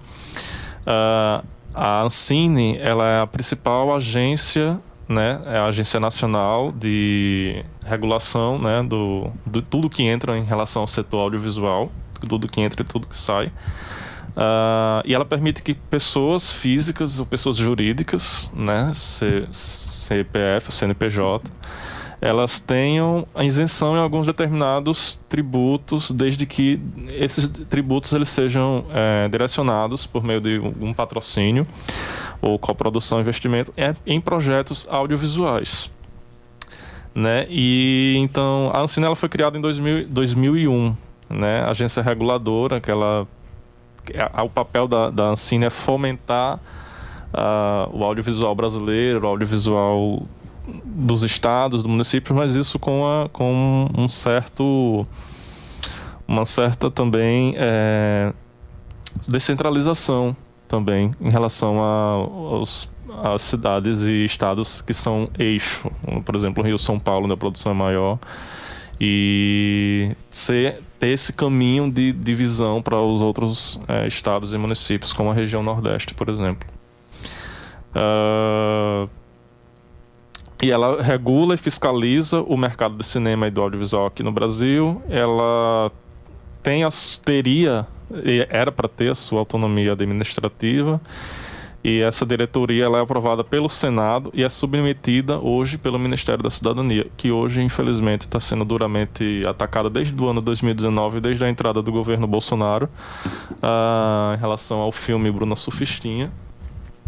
Uh, 0.87 1.45
a 1.75 2.03
Ancine 2.03 2.79
ela 2.79 3.05
é 3.05 3.21
a 3.21 3.27
principal 3.27 3.93
agência, 3.93 4.79
né, 5.09 5.41
é 5.47 5.59
a 5.59 5.65
agência 5.65 5.99
nacional 5.99 6.71
de 6.71 7.65
regulação 7.85 8.61
né, 8.61 8.81
do, 8.81 9.29
de 9.45 9.61
tudo 9.61 9.91
que 9.91 10.05
entra 10.05 10.39
em 10.39 10.45
relação 10.45 10.83
ao 10.83 10.89
setor 10.89 11.23
audiovisual, 11.23 11.91
tudo 12.29 12.47
que 12.47 12.61
entra 12.61 12.83
e 12.83 12.85
tudo 12.85 13.09
que 13.09 13.17
sai. 13.17 13.49
Uh, 13.49 15.03
e 15.05 15.13
ela 15.13 15.25
permite 15.25 15.65
que 15.65 15.75
pessoas 15.75 16.49
físicas 16.49 17.19
ou 17.19 17.27
pessoas 17.27 17.57
jurídicas, 17.57 18.53
né, 18.55 18.93
CPF, 18.95 20.71
CNPJ, 20.71 21.51
elas 22.23 22.61
tenham 22.61 23.27
a 23.35 23.43
isenção 23.43 23.97
em 23.97 23.99
alguns 23.99 24.29
determinados 24.29 25.21
tributos, 25.29 26.13
desde 26.13 26.47
que 26.47 26.81
esses 27.09 27.49
tributos 27.49 28.13
eles 28.13 28.29
sejam 28.29 28.85
é, 28.91 29.29
direcionados 29.29 30.07
por 30.07 30.23
meio 30.23 30.41
de 30.41 30.61
um 30.81 30.95
patrocínio 30.95 31.67
ou 32.41 32.57
coprodução 32.61 33.21
investimento 33.21 33.75
é, 33.77 33.97
em 34.07 34.21
projetos 34.21 34.87
audiovisuais. 34.89 35.91
Né? 37.13 37.45
E 37.51 38.15
então 38.19 38.71
a 38.73 38.81
Ancine 38.83 39.05
ela 39.05 39.17
foi 39.17 39.29
criada 39.29 39.59
em 39.59 39.61
2000, 39.61 40.07
2001, 40.09 40.97
né? 41.29 41.65
Agência 41.65 42.03
reguladora, 42.03 42.81
que 42.81 42.91
ela 42.91 43.27
o 44.45 44.49
papel 44.49 44.87
da, 44.87 45.11
da 45.11 45.25
Ancine 45.25 45.67
é 45.67 45.71
fomentar 45.71 46.61
uh, 47.35 47.97
o 47.97 48.05
audiovisual 48.05 48.55
brasileiro, 48.55 49.25
o 49.25 49.27
audiovisual 49.27 50.23
dos 50.85 51.23
estados, 51.23 51.83
do 51.83 51.89
município, 51.89 52.35
mas 52.35 52.55
isso 52.55 52.79
com, 52.79 53.07
a, 53.07 53.29
com 53.29 53.89
um 53.97 54.09
certo 54.09 55.07
uma 56.27 56.45
certa 56.45 56.91
também 56.91 57.55
é, 57.57 58.33
descentralização 59.29 60.37
também 60.67 61.13
em 61.21 61.31
relação 61.31 61.83
a, 61.83 62.13
aos, 62.55 62.89
às 63.23 63.43
cidades 63.43 64.01
e 64.01 64.25
estados 64.25 64.81
que 64.81 64.95
são 64.95 65.29
eixo, 65.39 65.91
por 66.25 66.35
exemplo, 66.35 66.65
Rio 66.65 66.79
São 66.79 66.99
Paulo, 66.99 67.25
onde 67.25 67.35
a 67.35 67.37
produção 67.37 67.73
é 67.73 67.75
maior, 67.75 68.19
e 68.99 70.17
ser, 70.31 70.81
ter 70.99 71.09
esse 71.09 71.33
caminho 71.33 71.91
de 71.91 72.13
divisão 72.13 72.81
para 72.81 72.99
os 72.99 73.21
outros 73.21 73.81
é, 73.87 74.07
estados 74.07 74.55
e 74.55 74.59
municípios, 74.59 75.13
como 75.13 75.31
a 75.31 75.35
região 75.35 75.63
Nordeste, 75.63 76.15
por 76.15 76.29
exemplo. 76.29 76.67
Uh, 77.95 79.11
e 80.63 80.71
ela 80.71 81.03
regula 81.03 81.57
e 81.57 81.59
fiscaliza 81.59 82.41
o 82.41 82.57
mercado 82.57 82.97
de 82.97 83.05
cinema 83.05 83.49
e 83.49 83.51
do 83.51 83.61
audiovisual 83.61 84.07
aqui 84.07 84.23
no 84.23 84.31
Brasil. 84.31 85.03
Ela 85.09 85.91
tem 86.63 86.85
a, 86.85 86.89
teria, 87.25 87.85
era 88.49 88.71
para 88.71 88.89
ter 88.89 89.11
a 89.11 89.15
sua 89.15 89.41
autonomia 89.41 89.93
administrativa. 89.93 91.01
E 91.85 92.01
essa 92.01 92.25
diretoria 92.25 92.85
ela 92.85 92.99
é 92.99 93.01
aprovada 93.01 93.43
pelo 93.43 93.69
Senado 93.69 94.31
e 94.33 94.45
é 94.45 94.49
submetida 94.49 95.41
hoje 95.41 95.77
pelo 95.77 95.99
Ministério 95.99 96.41
da 96.41 96.51
Cidadania, 96.51 97.09
que 97.17 97.33
hoje, 97.33 97.61
infelizmente, 97.61 98.21
está 98.21 98.39
sendo 98.39 98.65
duramente 98.65 99.43
atacada 99.45 99.91
desde 99.91 100.15
o 100.15 100.29
ano 100.29 100.41
2019, 100.41 101.19
desde 101.19 101.45
a 101.45 101.51
entrada 101.51 101.83
do 101.83 101.91
governo 101.91 102.29
Bolsonaro, 102.29 102.89
uh, 103.55 104.37
em 104.37 104.39
relação 104.39 104.79
ao 104.79 104.93
filme 104.93 105.29
Bruna 105.33 105.57
Sufistinha, 105.57 106.31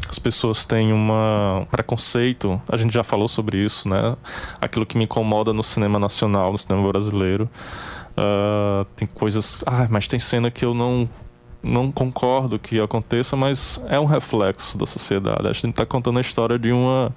as 0.08 0.18
pessoas 0.18 0.64
têm 0.64 0.92
uma, 0.92 1.60
um 1.60 1.64
preconceito, 1.64 2.60
a 2.68 2.76
gente 2.76 2.92
já 2.92 3.04
falou 3.04 3.28
sobre 3.28 3.58
isso, 3.58 3.88
né? 3.88 4.16
Aquilo 4.60 4.86
que 4.86 4.96
me 4.96 5.04
incomoda 5.04 5.52
no 5.52 5.62
cinema 5.62 5.98
nacional, 5.98 6.52
no 6.52 6.58
cinema 6.58 6.86
brasileiro. 6.88 7.48
Uh, 8.16 8.84
tem 8.96 9.08
coisas. 9.08 9.64
Ah, 9.66 9.88
mas 9.90 10.06
tem 10.06 10.18
cena 10.20 10.50
que 10.50 10.64
eu 10.64 10.72
não, 10.72 11.08
não 11.62 11.90
concordo 11.90 12.58
que 12.58 12.78
aconteça, 12.78 13.36
mas 13.36 13.84
é 13.88 13.98
um 13.98 14.04
reflexo 14.04 14.78
da 14.78 14.86
sociedade. 14.86 15.48
A 15.48 15.52
gente 15.52 15.70
está 15.70 15.84
contando 15.84 16.18
a 16.18 16.20
história 16.20 16.58
de 16.58 16.70
uma 16.70 17.12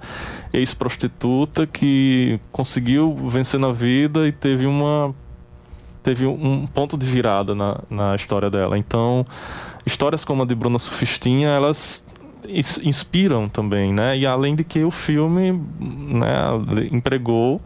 ex-prostituta 0.52 1.66
que 1.66 2.40
conseguiu 2.50 3.14
vencer 3.28 3.60
na 3.60 3.72
vida 3.72 4.26
e 4.26 4.32
teve 4.32 4.66
uma. 4.66 5.14
Teve 6.02 6.26
um 6.26 6.66
ponto 6.66 6.96
de 6.96 7.06
virada 7.06 7.54
na, 7.54 7.80
na 7.90 8.16
história 8.16 8.48
dela. 8.48 8.78
Então, 8.78 9.26
histórias 9.84 10.24
como 10.24 10.42
a 10.42 10.46
de 10.46 10.54
Bruna 10.54 10.78
Sufistinha, 10.78 11.48
elas 11.48 12.06
inspiram 12.46 13.48
também, 13.48 13.92
né? 13.92 14.16
E 14.16 14.26
além 14.26 14.54
de 14.54 14.64
que 14.64 14.84
o 14.84 14.90
filme 14.90 15.52
né, 15.80 16.88
empregou 16.92 17.60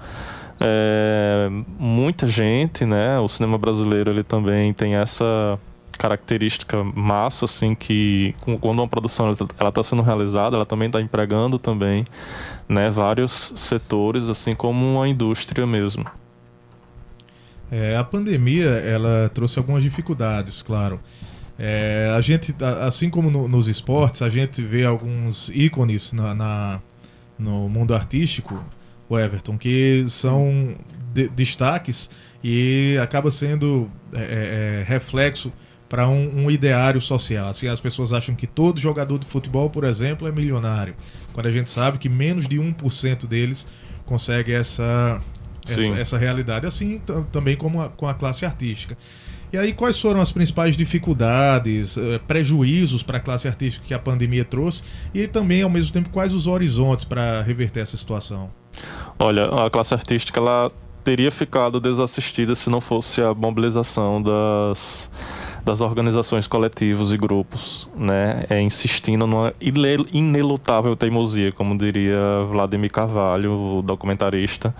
é, 0.61 1.49
muita 1.79 2.29
gente, 2.29 2.85
né? 2.85 3.18
O 3.18 3.29
cinema 3.29 3.59
brasileiro 3.59 4.11
ele 4.11 4.23
também 4.23 4.73
tem 4.73 4.95
essa 4.95 5.59
característica 5.99 6.83
massa, 6.83 7.45
assim, 7.45 7.75
que 7.75 8.35
quando 8.61 8.79
uma 8.81 8.89
produção 8.89 9.27
ela 9.59 9.68
está 9.68 9.83
sendo 9.83 10.03
realizada, 10.03 10.57
ela 10.57 10.66
também 10.66 10.87
está 10.87 11.01
empregando 11.01 11.59
também, 11.59 12.05
né? 12.68 12.91
Vários 12.91 13.53
setores, 13.57 14.29
assim 14.29 14.55
como 14.55 14.97
uma 14.97 15.09
indústria 15.09 15.66
mesmo. 15.66 16.05
É, 17.70 17.97
a 17.97 18.05
pandemia 18.05 18.68
ela 18.68 19.31
trouxe 19.33 19.59
algumas 19.59 19.83
dificuldades, 19.83 20.62
claro. 20.62 21.01
É, 21.59 22.13
a 22.17 22.21
gente, 22.21 22.55
assim 22.81 23.11
como 23.11 23.31
no, 23.31 23.47
nos 23.47 23.69
esportes, 23.69 24.23
a 24.23 24.29
gente 24.29 24.63
vê 24.63 24.85
alguns 24.85 25.51
ícones 25.55 26.13
na, 26.13 26.35
na, 26.35 26.81
no 27.39 27.69
mundo 27.69 27.95
artístico 27.95 28.65
o 29.09 29.19
Everton, 29.19 29.59
que 29.59 30.05
são 30.09 30.75
de, 31.13 31.29
destaques 31.29 32.09
e 32.43 32.97
acaba 33.03 33.31
sendo 33.31 33.87
é, 34.13 34.21
é, 34.21 34.81
é 34.81 34.85
reflexo 34.87 35.53
para 35.89 36.09
um, 36.09 36.45
um, 36.45 36.51
ideário 36.51 37.01
social. 37.01 37.51
Assim, 37.51 37.69
as 37.69 37.79
pessoas 37.79 38.15
acham 38.15 38.35
que 38.35 38.47
todo 38.47 38.81
jogador 38.81 39.19
de 39.19 39.27
futebol, 39.27 39.69
por 39.69 39.85
exemplo, 39.85 40.27
é 40.27 40.33
milionário, 40.33 40.95
quando 41.35 41.47
a 41.47 41.51
gente 41.51 41.69
sabe 41.69 41.99
que 41.99 42.09
menos 42.09 42.49
de 42.49 42.57
1% 42.57 43.27
deles 43.27 43.67
consegue 44.07 44.53
essa, 44.53 45.21
essa, 45.67 45.83
essa, 45.99 46.19
realidade, 46.19 46.67
assim 46.67 47.01
também 47.31 47.57
como 47.57 47.83
a, 47.83 47.91
com 47.91 48.09
a 48.09 48.15
classe 48.15 48.47
artística. 48.47 48.97
E 49.53 49.59
aí, 49.59 49.75
quais 49.75 50.01
foram 50.01 50.21
as 50.21 50.33
principais 50.33 50.77
dificuldades, 50.77 51.99
eh, 51.99 52.19
prejuízos 52.27 53.03
para 53.03 53.19
a 53.19 53.21
classe 53.21 53.47
artística 53.47 53.85
que 53.87 53.93
a 53.93 53.99
pandemia 53.99 54.47
trouxe? 54.47 54.83
E 55.13 55.27
também, 55.27 55.61
ao 55.61 55.69
mesmo 55.69 55.93
tempo, 55.93 56.09
quais 56.09 56.33
os 56.33 56.47
horizontes 56.47 57.05
para 57.05 57.43
reverter 57.43 57.81
essa 57.81 57.97
situação? 57.97 58.51
Olha, 59.19 59.45
a 59.45 59.69
classe 59.69 59.93
artística 59.93 60.41
ela 60.41 60.73
teria 61.05 61.31
ficado 61.31 61.81
desassistida 61.81 62.55
se 62.55 62.71
não 62.71 62.81
fosse 62.81 63.21
a 63.21 63.35
mobilização 63.35 64.23
das, 64.23 65.11
das 65.65 65.81
organizações 65.81 66.47
coletivos 66.47 67.13
e 67.13 67.19
grupos, 67.19 67.91
né, 67.95 68.45
é, 68.49 68.61
insistindo 68.61 69.27
numa 69.27 69.53
inelutável 69.61 70.97
teimosia, 70.97 71.53
como 71.53 71.77
diria 71.77 72.19
Vladimir 72.51 72.91
Carvalho, 72.91 73.53
o 73.79 73.83
documentarista, 73.83 74.75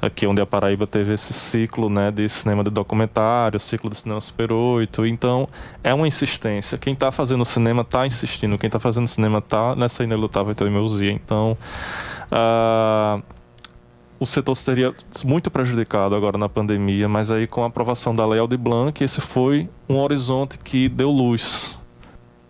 aqui 0.00 0.26
onde 0.26 0.40
a 0.40 0.46
Paraíba 0.46 0.86
teve 0.86 1.12
esse 1.12 1.32
ciclo 1.32 1.88
né, 1.90 2.10
de 2.10 2.28
cinema 2.28 2.64
de 2.64 2.70
documentário, 2.70 3.60
ciclo 3.60 3.90
de 3.90 3.96
cinema 3.96 4.20
Super 4.20 4.52
8. 4.52 5.06
Então, 5.06 5.48
é 5.84 5.92
uma 5.92 6.08
insistência. 6.08 6.78
Quem 6.78 6.94
está 6.94 7.12
fazendo 7.12 7.44
cinema 7.44 7.82
está 7.82 8.06
insistindo, 8.06 8.56
quem 8.58 8.68
está 8.68 8.78
fazendo 8.78 9.06
cinema 9.06 9.38
está 9.38 9.76
nessa 9.76 10.02
inelutável 10.02 10.54
teimosia. 10.54 11.12
Então, 11.12 11.56
uh, 12.32 13.22
o 14.18 14.26
setor 14.26 14.54
seria 14.54 14.94
muito 15.24 15.50
prejudicado 15.50 16.14
agora 16.14 16.36
na 16.36 16.48
pandemia, 16.48 17.08
mas 17.08 17.30
aí 17.30 17.46
com 17.46 17.64
a 17.64 17.66
aprovação 17.66 18.14
da 18.14 18.26
Lei 18.26 18.38
Aldir 18.38 18.58
Blanc, 18.58 19.02
esse 19.02 19.20
foi 19.20 19.68
um 19.88 19.98
horizonte 19.98 20.58
que 20.58 20.88
deu 20.88 21.10
luz. 21.10 21.80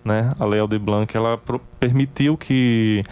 Né? 0.05 0.35
A 0.39 0.45
Lei 0.45 0.59
Aldir 0.59 0.81
Blanc 0.81 1.17
ela 1.17 1.41
permitiu 1.79 2.37
que 2.37 3.03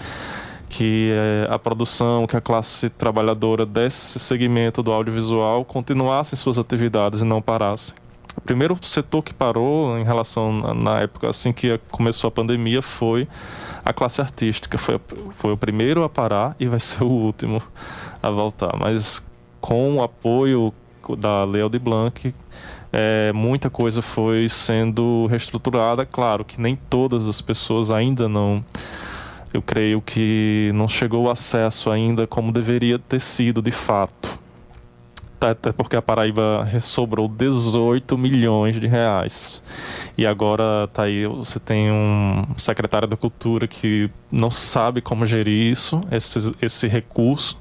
que 0.69 1.11
eh, 1.13 1.49
a 1.51 1.59
produção, 1.59 2.27
que 2.27 2.37
a 2.37 2.41
classe 2.41 2.89
trabalhadora 2.91 3.65
desse 3.65 4.19
segmento 4.19 4.83
do 4.83 4.93
audiovisual 4.93 5.65
continuasse 5.65 6.37
suas 6.37 6.59
atividades 6.59 7.21
e 7.21 7.25
não 7.25 7.41
parasse. 7.41 7.95
O 8.37 8.41
primeiro 8.41 8.79
setor 8.83 9.23
que 9.23 9.35
parou 9.35 9.99
em 9.99 10.05
relação 10.05 10.53
na 10.75 11.01
época 11.01 11.29
assim 11.29 11.53
que 11.53 11.79
começou 11.91 12.29
a 12.29 12.31
pandemia 12.31 12.81
foi 12.81 13.27
a 13.85 13.93
classe 13.93 14.21
artística. 14.21 14.79
Foi, 14.79 15.01
foi 15.35 15.53
o 15.53 15.57
primeiro 15.57 16.05
a 16.05 16.09
parar 16.09 16.55
e 16.61 16.67
vai 16.67 16.79
ser 16.81 17.03
o 17.03 17.09
último 17.09 17.63
a 18.23 18.31
voltar. 18.31 18.77
Mas 18.79 19.27
com 19.61 19.97
o 19.97 20.03
apoio 20.03 20.73
da 21.19 21.45
Leo 21.45 21.69
de 21.69 21.79
Blanc, 21.79 22.33
é, 22.93 23.33
muita 23.33 23.69
coisa 23.69 24.01
foi 24.01 24.49
sendo 24.49 25.27
reestruturada. 25.27 26.07
Claro 26.07 26.45
que 26.45 26.61
nem 26.61 26.77
todas 26.77 27.27
as 27.27 27.41
pessoas 27.41 27.91
ainda 27.91 28.29
não 28.29 28.65
eu 29.53 29.63
creio 29.63 30.01
que 30.01 30.71
não 30.75 30.87
chegou 30.87 31.25
o 31.25 31.31
acesso 31.31 31.91
ainda 31.91 32.27
como 32.27 32.53
deveria 32.53 32.99
ter 32.99 33.21
sido 33.21 33.63
de 33.63 33.71
fato. 33.71 34.39
Até 35.41 35.71
porque 35.71 35.95
a 35.95 36.03
Paraíba 36.03 36.69
sobrou 36.83 37.29
18 37.29 38.19
milhões 38.19 38.79
de 38.79 38.87
reais. 38.87 39.63
E 40.17 40.27
agora 40.27 40.89
tá 40.93 41.05
aí, 41.05 41.27
você 41.27 41.61
tem 41.61 41.93
um 41.93 42.45
secretário 42.57 43.07
da 43.07 43.17
Cultura 43.17 43.69
que 43.69 44.11
não 44.33 44.51
sabe 44.51 45.01
como 45.01 45.25
gerir 45.25 45.71
isso, 45.71 46.01
esse, 46.11 46.53
esse 46.61 46.89
recurso. 46.89 47.59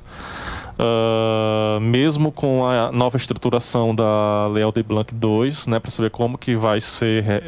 Uh, 0.79 1.79
mesmo 1.79 2.31
com 2.31 2.63
a 2.65 2.91
nova 2.91 3.17
estruturação 3.17 3.95
da 3.95 4.47
Lei 4.47 4.63
Aldir 4.63 4.83
Blanc 4.83 5.13
2, 5.13 5.67
né, 5.67 5.79
para 5.79 5.89
saber 5.89 6.11
como 6.11 6.37
que 6.37 6.55
vai 6.55 6.79
ser 6.79 7.23
re 7.23 7.43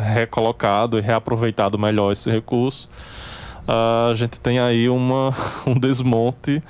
recolocado 0.00 0.98
e 0.98 1.00
reaproveitado 1.00 1.78
melhor 1.78 2.10
esse 2.10 2.28
recurso 2.28 2.88
a 3.66 4.12
gente 4.14 4.38
tem 4.40 4.58
aí 4.58 4.88
uma, 4.88 5.34
um 5.66 5.78
desmonte 5.78 6.62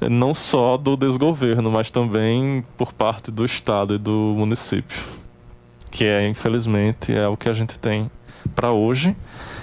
não 0.00 0.34
só 0.34 0.76
do 0.76 0.96
desgoverno, 0.96 1.70
mas 1.70 1.90
também 1.90 2.64
por 2.76 2.92
parte 2.92 3.30
do 3.30 3.44
Estado 3.44 3.94
e 3.94 3.98
do 3.98 4.34
município, 4.36 5.02
que 5.90 6.04
é, 6.04 6.28
infelizmente, 6.28 7.14
é 7.14 7.26
o 7.28 7.36
que 7.36 7.48
a 7.48 7.54
gente 7.54 7.78
tem 7.78 8.10
para 8.54 8.70
hoje. 8.72 9.16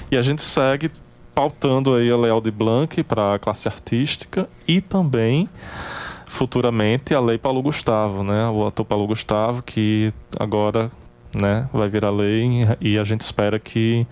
E 0.10 0.18
a 0.18 0.22
gente 0.22 0.42
segue 0.42 0.92
pautando 1.34 1.94
aí 1.96 2.12
a 2.12 2.18
Lei 2.18 2.42
de 2.42 2.52
Blanc 2.52 3.04
para 3.04 3.36
a 3.36 3.40
classe 3.40 3.68
artística 3.68 4.50
e 4.68 4.82
também 4.82 5.48
futuramente 6.28 7.14
a 7.14 7.20
Lei 7.20 7.38
Paulo 7.38 7.62
Gustavo, 7.62 8.24
né? 8.24 8.48
O 8.48 8.66
ator 8.66 8.86
Paulo 8.86 9.08
Gustavo 9.08 9.62
que 9.62 10.14
agora, 10.40 10.90
né, 11.36 11.70
vai 11.74 11.90
virar 11.90 12.10
lei 12.10 12.68
e 12.80 12.98
a 12.98 13.04
gente 13.04 13.22
espera 13.22 13.60
que 13.60 14.06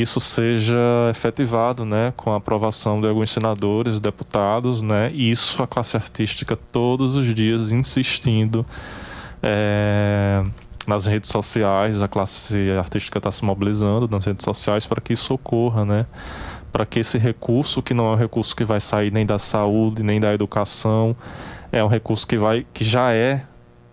isso 0.00 0.20
seja 0.20 0.76
efetivado 1.10 1.84
né, 1.84 2.12
com 2.16 2.32
a 2.32 2.36
aprovação 2.36 3.00
de 3.00 3.08
alguns 3.08 3.30
senadores, 3.30 4.00
deputados, 4.00 4.82
né, 4.82 5.10
e 5.14 5.30
isso 5.30 5.62
a 5.62 5.66
classe 5.66 5.96
artística 5.96 6.56
todos 6.56 7.16
os 7.16 7.34
dias 7.34 7.70
insistindo 7.70 8.64
é, 9.42 10.44
nas 10.86 11.06
redes 11.06 11.30
sociais, 11.30 12.00
a 12.02 12.08
classe 12.08 12.70
artística 12.78 13.18
está 13.18 13.30
se 13.30 13.44
mobilizando 13.44 14.08
nas 14.08 14.24
redes 14.24 14.44
sociais 14.44 14.86
para 14.86 15.00
que 15.00 15.12
isso 15.12 15.34
ocorra, 15.34 15.84
né, 15.84 16.06
para 16.72 16.84
que 16.84 17.00
esse 17.00 17.18
recurso, 17.18 17.82
que 17.82 17.94
não 17.94 18.08
é 18.08 18.12
um 18.12 18.16
recurso 18.16 18.54
que 18.54 18.64
vai 18.64 18.80
sair 18.80 19.10
nem 19.12 19.24
da 19.24 19.38
saúde, 19.38 20.02
nem 20.02 20.20
da 20.20 20.32
educação, 20.32 21.16
é 21.72 21.82
um 21.82 21.88
recurso 21.88 22.26
que, 22.26 22.38
vai, 22.38 22.66
que 22.72 22.84
já 22.84 23.12
é 23.12 23.42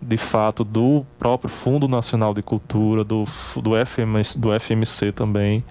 de 0.06 0.16
fato 0.16 0.64
do 0.64 1.04
próprio 1.18 1.48
Fundo 1.48 1.88
Nacional 1.88 2.34
de 2.34 2.42
Cultura, 2.42 3.02
do, 3.02 3.24
do, 3.56 3.70
FMC, 3.86 4.38
do 4.38 4.60
FMC 4.60 5.12
também 5.12 5.64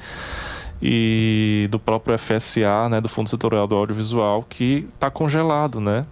e 0.81 1.67
do 1.71 1.79
próprio 1.79 2.17
FSA, 2.17 2.89
né, 2.89 2.99
do 2.99 3.07
Fundo 3.07 3.29
Setorial 3.29 3.67
do 3.67 3.75
Audiovisual, 3.75 4.43
que 4.43 4.87
está 4.93 5.09
congelado, 5.09 5.79
né? 5.79 6.05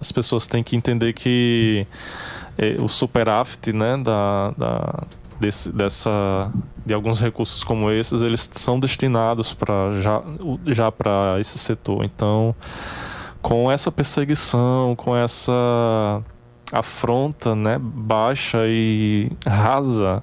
As 0.00 0.12
pessoas 0.12 0.46
têm 0.46 0.62
que 0.62 0.76
entender 0.76 1.12
que 1.12 1.86
eh, 2.58 2.76
o 2.78 2.86
superávit, 2.86 3.72
né, 3.72 3.96
da, 3.96 4.50
da 4.56 5.02
desse, 5.40 5.72
dessa 5.72 6.52
de 6.86 6.94
alguns 6.94 7.20
recursos 7.20 7.64
como 7.64 7.90
esses, 7.90 8.22
eles 8.22 8.48
são 8.54 8.78
destinados 8.78 9.52
para 9.54 10.00
já 10.00 10.22
já 10.66 10.92
para 10.92 11.36
esse 11.40 11.58
setor. 11.58 12.04
Então, 12.04 12.54
com 13.40 13.70
essa 13.70 13.90
perseguição, 13.90 14.94
com 14.96 15.16
essa 15.16 16.22
afronta, 16.72 17.54
né, 17.54 17.78
baixa 17.78 18.64
e 18.66 19.30
rasa, 19.46 20.22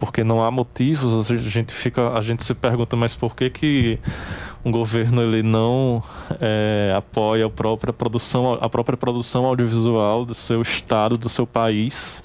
porque 0.00 0.24
não 0.24 0.42
há 0.42 0.50
motivos, 0.50 1.30
a 1.30 1.36
gente 1.36 1.72
fica, 1.72 2.10
a 2.10 2.20
gente 2.20 2.42
se 2.42 2.54
pergunta, 2.54 2.96
mas 2.96 3.14
por 3.14 3.36
que 3.36 3.48
que 3.50 3.98
um 4.64 4.72
governo 4.72 5.22
ele 5.22 5.42
não 5.42 6.02
é, 6.40 6.92
apoia 6.96 7.46
a 7.46 7.50
própria 7.50 7.92
produção, 7.92 8.58
a 8.60 8.68
própria 8.68 8.96
produção 8.96 9.44
audiovisual 9.44 10.24
do 10.24 10.34
seu 10.34 10.60
estado, 10.62 11.16
do 11.16 11.28
seu 11.28 11.46
país? 11.46 12.22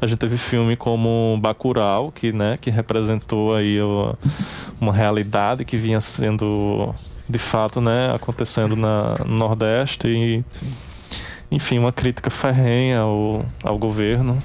A 0.00 0.06
gente 0.06 0.18
teve 0.18 0.38
filme 0.38 0.76
como 0.76 1.38
Bacurau, 1.40 2.12
que, 2.12 2.32
né, 2.32 2.56
que 2.60 2.70
representou 2.70 3.54
aí 3.54 3.78
uma, 4.80 4.92
realidade 4.92 5.64
que 5.64 5.76
vinha 5.76 6.00
sendo 6.00 6.94
de 7.28 7.38
fato, 7.38 7.80
né, 7.80 8.14
acontecendo 8.14 8.76
na, 8.76 9.16
no 9.26 9.36
Nordeste 9.36 10.06
e 10.06 10.44
enfim, 11.50 11.78
uma 11.78 11.92
crítica 11.92 12.30
ferrenha 12.30 13.00
ao, 13.00 13.44
ao 13.62 13.78
governo. 13.78 14.42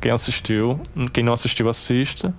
Quem 0.00 0.10
assistiu, 0.10 0.78
quem 1.12 1.24
não 1.24 1.32
assistiu, 1.32 1.68
assista. 1.68 2.34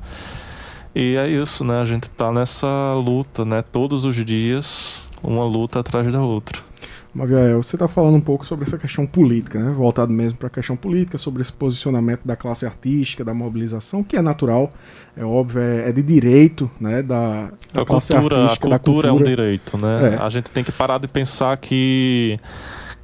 E 0.96 1.16
é 1.16 1.28
isso, 1.28 1.64
né? 1.64 1.82
A 1.82 1.86
gente 1.86 2.04
está 2.04 2.32
nessa 2.32 2.94
luta, 2.94 3.46
né? 3.46 3.62
Todos 3.62 4.06
os 4.06 4.16
dias, 4.16 5.10
uma 5.24 5.46
luta 5.46 5.80
atrás 5.80 6.12
da 6.12 6.22
outra. 6.22 6.68
Maviael, 7.14 7.64
você 7.64 7.76
está 7.76 7.88
falando 7.88 8.16
um 8.16 8.22
pouco 8.22 8.46
sobre 8.46 8.66
essa 8.66 8.78
questão 8.78 9.06
política, 9.08 9.60
né? 9.60 9.72
Voltado 9.72 10.14
mesmo 10.14 10.38
para 10.38 10.48
a 10.48 10.52
questão 10.52 10.76
política, 10.76 11.18
sobre 11.18 11.42
esse 11.42 11.52
posicionamento 11.52 12.22
da 12.24 12.36
classe 12.36 12.64
artística, 12.64 13.26
da 13.26 13.34
mobilização, 13.34 14.04
que 14.04 14.16
é 14.16 14.22
natural, 14.22 14.72
é 15.16 15.26
óbvio, 15.26 15.62
é, 15.62 15.90
é 15.90 15.92
de 15.92 16.04
direito, 16.04 16.70
né? 16.80 17.02
Da, 17.02 17.50
da 17.74 17.82
a 17.82 17.86
cultura, 17.86 18.46
a 18.46 18.50
cultura, 18.50 18.80
cultura, 18.80 19.08
é 19.10 19.12
um 19.12 19.24
direito, 19.24 19.82
né? 19.82 20.14
É. 20.14 20.18
A 20.22 20.30
gente 20.30 20.52
tem 20.52 20.64
que 20.64 20.72
parar 20.72 21.00
de 21.00 21.08
pensar 21.08 21.58
que 21.58 22.38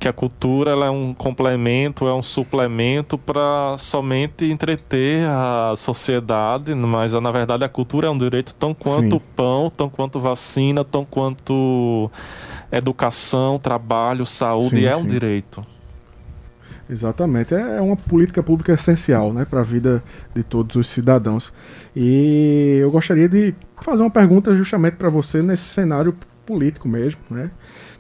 que 0.04 0.08
a 0.10 0.12
cultura 0.12 0.72
ela 0.72 0.88
é 0.88 0.90
um 0.90 1.14
complemento, 1.14 2.06
é 2.06 2.14
um 2.14 2.22
suplemento 2.22 3.18
para 3.18 3.78
somente 3.78 4.44
entreter 4.44 5.26
a 5.30 5.74
sociedade, 5.78 6.76
mas 6.76 7.14
na 7.14 7.32
verdade 7.32 7.64
a 7.64 7.70
cultura 7.70 8.08
é 8.08 8.10
um 8.10 8.18
direito 8.18 8.54
tão 8.54 8.74
quanto 8.74 9.16
Sim. 9.16 9.22
pão, 9.34 9.70
tão 9.70 9.90
quanto 9.90 10.20
vacina, 10.20 10.84
tão 10.84 11.06
quanto 11.06 12.12
educação, 12.70 13.58
trabalho, 13.58 14.26
saúde, 14.26 14.82
sim, 14.82 14.86
é 14.86 14.94
um 14.94 15.06
direito. 15.06 15.66
Exatamente, 16.90 17.56
é, 17.56 17.78
é 17.78 17.82
uma 17.82 17.96
política 17.96 18.44
pública 18.44 18.74
essencial 18.74 19.32
né, 19.32 19.46
para 19.46 19.62
a 19.62 19.64
vida 19.64 20.04
de 20.36 20.44
todos 20.44 20.76
os 20.76 20.90
cidadãos. 20.90 21.54
E 21.96 22.76
eu 22.82 22.92
gostaria 22.92 23.30
de 23.30 23.56
fazer 23.82 24.02
uma 24.02 24.12
pergunta 24.12 24.54
justamente 24.54 24.98
para 24.98 25.10
você 25.10 25.42
nesse 25.42 25.64
cenário 25.64 26.14
político 26.46 26.90
mesmo, 26.90 27.22
né? 27.30 27.52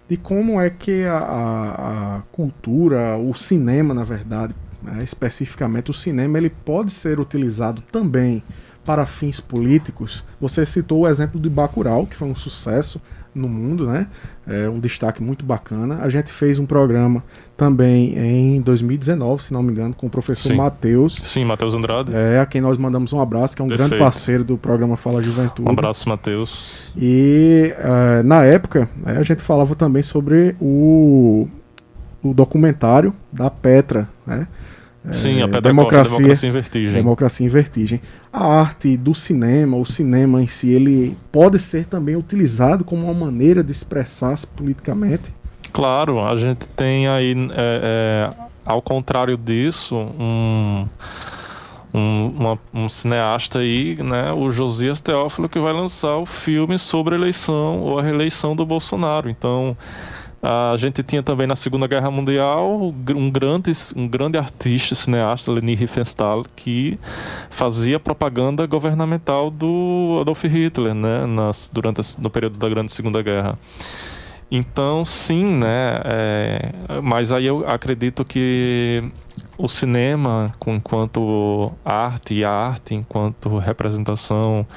De 0.08 0.18
como 0.18 0.60
é 0.60 0.70
que 0.70 1.04
a, 1.04 1.18
a, 1.18 2.18
a 2.18 2.22
cultura, 2.32 3.18
o 3.18 3.34
cinema, 3.34 3.94
na 3.94 4.04
verdade, 4.04 4.54
né, 4.82 5.00
especificamente 5.04 5.92
o 5.92 5.94
cinema, 5.94 6.38
ele 6.38 6.50
pode 6.50 6.92
ser 6.92 7.20
utilizado 7.20 7.82
também 7.92 8.44
para 8.86 9.06
fins 9.06 9.40
políticos. 9.40 10.24
Você 10.40 10.66
citou 10.66 11.02
o 11.02 11.08
exemplo 11.08 11.40
de 11.40 11.50
Bacurau, 11.50 12.06
que 12.06 12.16
foi 12.16 12.28
um 12.28 12.36
sucesso 12.36 13.02
no 13.34 13.48
mundo, 13.48 13.88
né? 13.88 14.08
É 14.46 14.70
um 14.70 14.80
destaque 14.80 15.24
muito 15.24 15.44
bacana. 15.44 16.00
A 16.02 16.10
gente 16.10 16.32
fez 16.32 16.60
um 16.60 16.66
programa 16.66 17.24
também 17.58 18.18
em 18.18 18.62
2019, 18.62 19.44
se 19.44 19.54
não 19.54 19.64
me 19.64 19.72
engano, 19.72 19.94
com 19.94 20.08
o 20.08 20.10
professor 20.10 20.54
Matheus. 20.54 21.16
Sim, 21.16 21.46
Matheus 21.46 21.74
Andrade. 21.74 22.12
É, 22.14 22.40
a 22.40 22.46
quem 22.46 22.62
nós 22.62 22.78
mandamos 22.78 23.14
um 23.14 23.20
abraço, 23.20 23.56
que 23.56 23.62
é 23.62 23.66
um 23.66 23.68
Perfeito. 23.68 23.90
grande 23.90 24.04
parceiro 24.04 24.44
do 24.44 24.58
programa 24.58 24.98
Fala 24.98 25.24
Juventude. 25.24 25.68
Um 25.68 25.72
abraço, 25.72 26.08
Matheus. 26.08 26.92
E 26.96 27.74
uh, 27.80 28.24
na 28.24 28.44
época, 28.44 28.90
né, 28.98 29.18
a 29.18 29.24
gente 29.24 29.42
falava 29.42 29.76
também 29.76 30.04
sobre 30.04 30.56
o, 30.60 31.48
o 32.22 32.34
documentário 32.34 33.14
da 33.32 33.50
Petra, 33.50 34.08
né? 34.28 34.48
Sim, 35.12 35.42
a 35.42 35.44
é, 35.44 35.48
Pedra 35.48 35.62
democracia, 35.62 36.04
Costa, 36.04 36.18
Democracia 36.18 36.50
em 36.50 36.52
Vertigem. 36.52 36.94
Democracia 36.94 37.46
em 37.46 37.50
Vertigem. 37.50 38.02
A 38.32 38.48
arte 38.48 38.96
do 38.96 39.14
cinema, 39.14 39.76
o 39.76 39.86
cinema 39.86 40.42
em 40.42 40.48
si, 40.48 40.72
ele 40.72 41.18
pode 41.32 41.60
ser 41.60 41.86
também 41.86 42.16
utilizado 42.16 42.86
como 42.86 43.04
uma 43.04 43.14
maneira 43.14 43.64
de 43.64 43.72
expressar-se 43.72 44.48
politicamente? 44.48 45.34
Claro, 45.74 46.24
a 46.24 46.36
gente 46.36 46.68
tem 46.70 47.08
aí, 47.08 47.36
é, 47.52 48.32
é, 48.32 48.44
ao 48.66 48.82
contrário 48.82 49.36
disso, 49.36 49.96
um, 49.96 50.88
um, 51.94 52.34
uma, 52.38 52.60
um, 52.74 52.88
cineasta 52.88 53.60
aí, 53.60 53.98
né, 54.02 54.32
o 54.32 54.52
Josias 54.52 55.02
Teófilo, 55.02 55.50
que 55.50 55.60
vai 55.60 55.74
lançar 55.74 56.16
o 56.18 56.26
filme 56.26 56.80
sobre 56.80 57.16
a 57.16 57.18
eleição 57.18 57.82
ou 57.82 58.00
a 58.00 58.02
reeleição 58.02 58.56
do 58.56 58.66
Bolsonaro. 58.66 59.30
Então, 59.30 59.76
a 60.46 60.76
gente 60.76 61.02
tinha 61.02 61.24
também 61.24 61.48
na 61.48 61.56
Segunda 61.56 61.88
Guerra 61.88 62.12
Mundial 62.12 62.94
um 63.16 63.32
grande, 63.32 63.72
um 63.96 64.06
grande 64.06 64.38
artista, 64.38 64.94
cineasta, 64.94 65.50
Leni 65.50 65.74
Riefenstahl, 65.74 66.44
que 66.54 67.00
fazia 67.50 67.98
propaganda 67.98 68.66
governamental 68.68 69.50
do 69.50 70.18
Adolf 70.20 70.44
Hitler, 70.44 70.94
né, 70.94 71.26
nas, 71.26 71.72
durante 71.74 72.02
no 72.22 72.30
período 72.30 72.58
da 72.58 72.68
Grande 72.68 72.92
Segunda 72.92 73.22
Guerra. 73.22 73.58
Então, 74.52 75.06
sim, 75.06 75.46
né? 75.46 76.02
É, 76.04 76.72
mas 77.02 77.32
aí 77.32 77.46
eu 77.46 77.68
acredito 77.68 78.26
que 78.26 79.02
o 79.58 79.70
cinema, 79.70 80.52
enquanto 80.68 81.72
arte 81.86 82.36
e 82.36 82.44
a 82.44 82.52
arte 82.52 82.94
enquanto 82.94 83.58
representação 83.58 84.68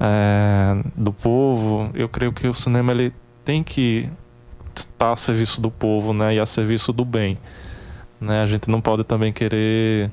é, 0.00 0.82
do 0.96 1.12
povo, 1.12 1.90
eu 1.94 2.08
creio 2.08 2.32
que 2.32 2.48
o 2.48 2.54
cinema 2.54 2.90
ele 2.90 3.12
tem 3.44 3.62
que 3.62 4.08
está 4.94 5.12
a 5.12 5.16
serviço 5.16 5.60
do 5.60 5.70
povo, 5.70 6.12
né, 6.12 6.34
e 6.34 6.40
a 6.40 6.46
serviço 6.46 6.92
do 6.92 7.04
bem. 7.04 7.38
Né? 8.20 8.42
A 8.42 8.46
gente 8.46 8.70
não 8.70 8.80
pode 8.80 9.04
também 9.04 9.32
querer 9.32 10.10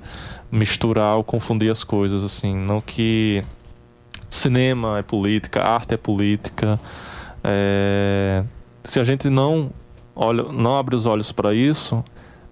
misturar 0.51 1.15
ou 1.15 1.23
confundir 1.23 1.71
as 1.71 1.83
coisas 1.83 2.23
assim, 2.23 2.55
não 2.55 2.81
que 2.81 3.41
cinema 4.29 4.99
é 4.99 5.01
política, 5.01 5.63
arte 5.63 5.93
é 5.93 5.97
política. 5.97 6.79
É... 7.43 8.43
Se 8.83 8.99
a 8.99 9.03
gente 9.03 9.29
não 9.29 9.71
olha, 10.15 10.43
não 10.43 10.77
abre 10.77 10.95
os 10.95 11.05
olhos 11.05 11.31
para 11.31 11.53
isso, 11.53 12.03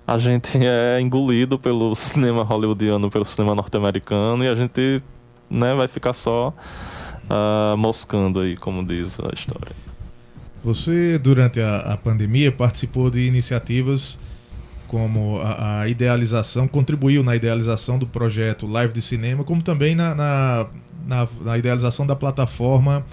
a 0.07 0.17
gente 0.17 0.57
é 0.63 0.99
engolido 1.01 1.59
pelo 1.59 1.93
cinema 1.95 2.43
hollywoodiano, 2.43 3.09
pelo 3.09 3.25
cinema 3.25 3.53
norte-americano 3.53 4.43
e 4.43 4.47
a 4.47 4.55
gente 4.55 5.01
né, 5.49 5.73
vai 5.73 5.88
ficar 5.88 6.13
só 6.13 6.53
uh, 7.25 7.77
moscando 7.77 8.39
aí, 8.39 8.55
como 8.55 8.86
diz 8.86 9.19
a 9.19 9.34
história. 9.34 9.88
Você, 10.64 11.18
durante 11.18 11.62
a, 11.62 11.80
a 11.93 11.97
pandemia, 11.97 12.51
participou 12.51 13.10
de 13.10 13.22
iniciativas 13.22 14.20
como 14.88 15.39
a, 15.39 15.82
a, 15.82 15.88
idealização, 15.88 16.68
contribuiu 16.68 17.24
na 17.24 17.36
idealização 17.36 17.99
do 17.99 18.07
projeto 18.07 18.66
Live 18.66 18.91
de 18.91 19.01
Cinema, 19.01 19.43
como 19.43 19.62
também 19.62 19.93
na, 19.95 20.16
na, 20.16 20.66
na, 21.05 21.28
na 21.41 21.57
idealização 21.57 22.07
da 22.07 22.16
plataforma 22.16 23.05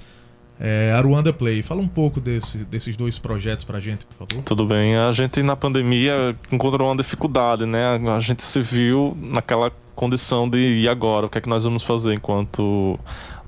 é, 0.58 0.92
Aruanda 0.92 1.32
Play. 1.32 1.62
Fala 1.62 1.82
um 1.82 1.88
pouco 1.88 2.18
desse, 2.18 2.58
desses 2.58 2.96
dois 2.96 3.18
projetos 3.18 3.64
pra 3.64 3.78
gente, 3.78 4.06
por 4.06 4.26
favor. 4.26 4.42
Tudo 4.42 4.66
bem. 4.66 4.96
A 4.96 5.12
gente 5.12 5.42
na 5.42 5.54
pandemia 5.54 6.34
encontrou 6.50 6.88
uma 6.88 6.96
dificuldade, 6.96 7.66
né? 7.66 8.00
A 8.16 8.20
gente 8.20 8.42
se 8.42 8.60
viu 8.62 9.16
naquela 9.22 9.70
condição 9.94 10.48
de 10.48 10.58
e 10.80 10.88
agora? 10.88 11.26
O 11.26 11.28
que 11.28 11.38
é 11.38 11.40
que 11.40 11.48
nós 11.48 11.64
vamos 11.64 11.82
fazer 11.82 12.14
enquanto 12.14 12.98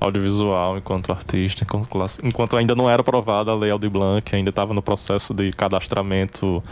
audiovisual, 0.00 0.78
enquanto 0.78 1.12
artista, 1.12 1.64
enquanto, 1.64 1.88
enquanto 2.22 2.56
ainda 2.56 2.74
não 2.74 2.88
era 2.88 3.00
aprovada 3.00 3.50
a 3.50 3.54
Lei 3.54 3.70
Aldir 3.70 3.90
Blanc, 3.90 4.34
ainda 4.34 4.50
estava 4.50 4.72
no 4.72 4.82
processo 4.82 5.34
de 5.34 5.52
cadastramento 5.52 6.62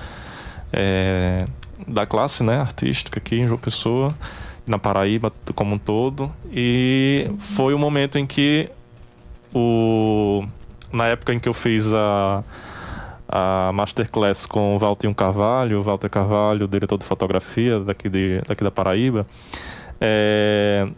é, 0.73 1.47
da 1.87 2.07
classe 2.07 2.43
né, 2.43 2.59
artística 2.59 3.19
aqui 3.19 3.37
em 3.37 3.47
João 3.47 3.59
Pessoa, 3.59 4.15
na 4.67 4.79
Paraíba 4.79 5.33
como 5.55 5.75
um 5.75 5.79
todo. 5.79 6.33
E 6.53 7.31
foi 7.39 7.75
o 7.75 7.79
momento 7.79 8.19
em 8.19 8.27
que, 8.27 8.69
o, 9.55 10.45
na 10.93 11.07
época 11.07 11.35
em 11.35 11.39
que 11.39 11.49
eu 11.49 11.55
fiz 11.55 11.93
a, 11.93 12.43
a 13.29 13.71
masterclass 13.73 14.47
com 14.47 14.77
o 14.77 14.79
Valtinho 14.79 15.15
Carvalho, 15.15 15.83
Walter 15.83 16.09
Carvalho, 16.11 16.69
diretor 16.69 16.99
de 16.99 17.05
fotografia 17.05 17.81
daqui, 17.81 18.09
de, 18.09 18.41
daqui 18.47 18.63
da 18.63 18.71
Paraíba, 18.71 19.27
é, 20.01 20.89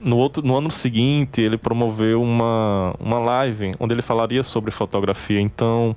no, 0.00 0.16
outro, 0.16 0.42
no 0.42 0.56
ano 0.56 0.70
seguinte, 0.70 1.40
ele 1.40 1.56
promoveu 1.56 2.22
uma, 2.22 2.94
uma 2.98 3.18
live 3.18 3.74
onde 3.78 3.94
ele 3.94 4.02
falaria 4.02 4.42
sobre 4.42 4.70
fotografia. 4.70 5.40
Então, 5.40 5.96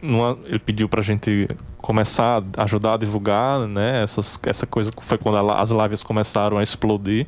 numa, 0.00 0.38
ele 0.44 0.58
pediu 0.58 0.88
para 0.88 1.00
a 1.00 1.02
gente 1.02 1.48
começar 1.78 2.42
a 2.56 2.62
ajudar 2.64 2.94
a 2.94 2.96
divulgar, 2.96 3.66
né? 3.66 4.02
Essas, 4.02 4.38
essa 4.44 4.66
coisa 4.66 4.92
foi 5.00 5.18
quando 5.18 5.36
a, 5.36 5.60
as 5.60 5.70
lives 5.70 6.02
começaram 6.02 6.58
a 6.58 6.62
explodir 6.62 7.26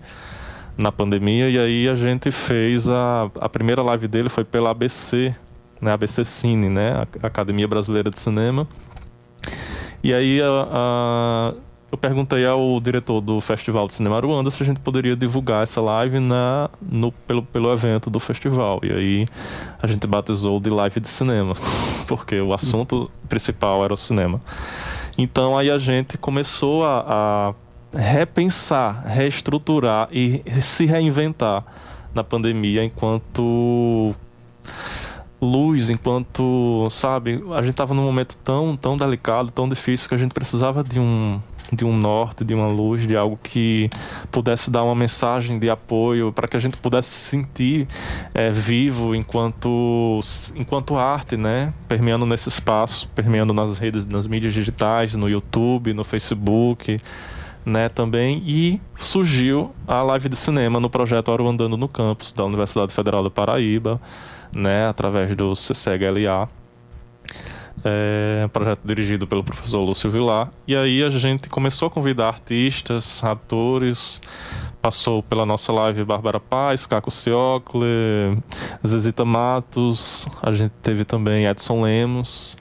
na 0.79 0.93
pandemia. 0.93 1.49
E 1.51 1.59
aí 1.59 1.89
a 1.89 1.95
gente 1.95 2.31
fez 2.31 2.89
a, 2.89 3.31
a 3.41 3.49
primeira 3.49 3.83
live 3.83 4.09
dele 4.09 4.29
foi 4.29 4.45
pela 4.45 4.71
ABC, 4.71 5.35
né? 5.81 5.93
ABC 5.93 6.25
Cine, 6.25 6.69
né? 6.69 7.07
Academia 7.23 7.67
Brasileira 7.67 8.11
de 8.11 8.19
Cinema. 8.19 8.67
E 10.03 10.15
aí 10.15 10.41
a, 10.41 10.69
a 10.73 11.55
eu 11.91 11.99
perguntei 11.99 12.47
ao 12.47 12.81
diretor 12.81 13.21
do 13.21 13.41
Festival 13.41 13.89
de 13.89 13.95
Cinema 13.95 14.17
Aruanda 14.17 14.51
se 14.51 14.63
a 14.63 14.67
gente 14.67 14.79
poderia 14.81 15.17
divulgar 15.17 15.65
essa 15.65 15.81
live 15.81 16.21
na, 16.21 16.71
no, 16.81 17.11
pelo, 17.11 17.43
pelo 17.43 17.73
evento 17.73 18.09
do 18.09 18.21
festival. 18.21 18.81
E 18.83 18.93
aí 18.93 19.27
a 19.83 19.87
gente 19.87 20.07
batizou 20.07 20.61
de 20.61 20.71
live 20.71 21.01
de 21.01 21.09
cinema, 21.09 21.57
porque 22.07 22.41
o 22.41 22.55
assunto 22.55 23.11
principal 23.29 23.85
era 23.85 23.93
o 23.93 23.97
cinema. 23.97 24.41
Então 25.19 25.59
aí 25.59 25.71
a 25.71 25.79
gente 25.79 26.17
começou 26.17 26.85
a, 26.85 27.55
a 27.93 27.99
repensar, 27.99 29.05
reestruturar 29.05 30.09
e 30.13 30.43
se 30.63 30.87
reinventar 30.87 31.65
na 32.15 32.23
pandemia 32.23 32.85
enquanto 32.85 34.15
luz, 35.41 35.91
enquanto, 35.91 36.89
sabe, 36.91 37.43
a 37.53 37.63
gente 37.63 37.71
estava 37.71 37.95
num 37.95 38.05
momento 38.05 38.37
tão, 38.39 38.77
tão 38.77 38.97
delicado, 38.97 39.51
tão 39.51 39.69
difícil 39.69 40.09
que 40.09 40.15
a 40.15 40.19
gente 40.19 40.33
precisava 40.33 40.85
de 40.85 41.01
um 41.01 41.41
de 41.73 41.85
um 41.85 41.97
norte, 41.97 42.45
de 42.45 42.55
uma 42.55 42.67
luz, 42.67 43.07
de 43.07 43.17
algo 43.17 43.39
que 43.43 43.89
pudesse 44.31 44.71
dar 44.71 44.83
uma 44.83 44.95
mensagem 44.95 45.59
de 45.59 45.71
apoio 45.71 46.33
para 46.33 46.49
que 46.49 46.57
a 46.57 46.61
gente 46.61 46.77
pudesse 46.77 47.11
se 47.11 47.31
sentir 47.31 47.87
é, 48.35 48.51
vivo 48.51 49.15
enquanto, 49.15 50.21
enquanto 50.57 50.97
arte, 50.97 51.37
né? 51.37 51.73
Permeando 51.87 52.27
nesse 52.27 52.49
espaço, 52.49 53.09
permeando 53.15 53.53
nas 53.53 53.79
redes, 53.79 54.07
nas 54.07 54.27
mídias 54.27 54.53
digitais, 54.53 55.15
no 55.15 55.29
YouTube, 55.29 55.93
no 55.93 56.03
Facebook, 56.03 56.99
né? 57.65 57.89
Também. 57.89 58.43
E 58.45 58.81
surgiu 58.97 59.73
a 59.87 60.03
live 60.03 60.29
de 60.29 60.37
cinema 60.37 60.81
no 60.81 60.91
projeto 60.91 61.29
Oro 61.29 61.47
Andando 61.47 61.77
no 61.77 61.89
Campus 61.89 62.33
da 62.33 62.45
Universidade 62.45 62.93
Federal 62.93 63.23
da 63.23 63.31
Paraíba, 63.31 64.01
né? 64.53 64.89
Através 64.89 65.35
do 65.35 65.55
CCGLA 65.55 66.49
é, 67.85 68.49
projeto 68.53 68.81
dirigido 68.85 69.27
pelo 69.27 69.43
professor 69.43 69.81
Lúcio 69.81 70.11
Vilar. 70.11 70.51
E 70.67 70.77
aí 70.77 71.03
a 71.03 71.11
gente 71.11 71.49
começou 71.49 71.89
a 71.89 71.91
convidar 71.91 72.29
artistas, 72.29 73.23
atores, 73.25 74.21
passou 74.81 75.23
pela 75.23 75.47
nossa 75.47 75.73
live 75.73 76.05
Bárbara 76.05 76.41
Paz, 76.41 76.87
Caco 76.87 77.11
Ciocle, 77.11 78.39
Zezita 78.87 79.25
Matos, 79.25 80.29
a 80.43 80.53
gente 80.53 80.73
teve 80.83 81.05
também 81.05 81.47
Edson 81.47 81.83
Lemos, 81.83 82.57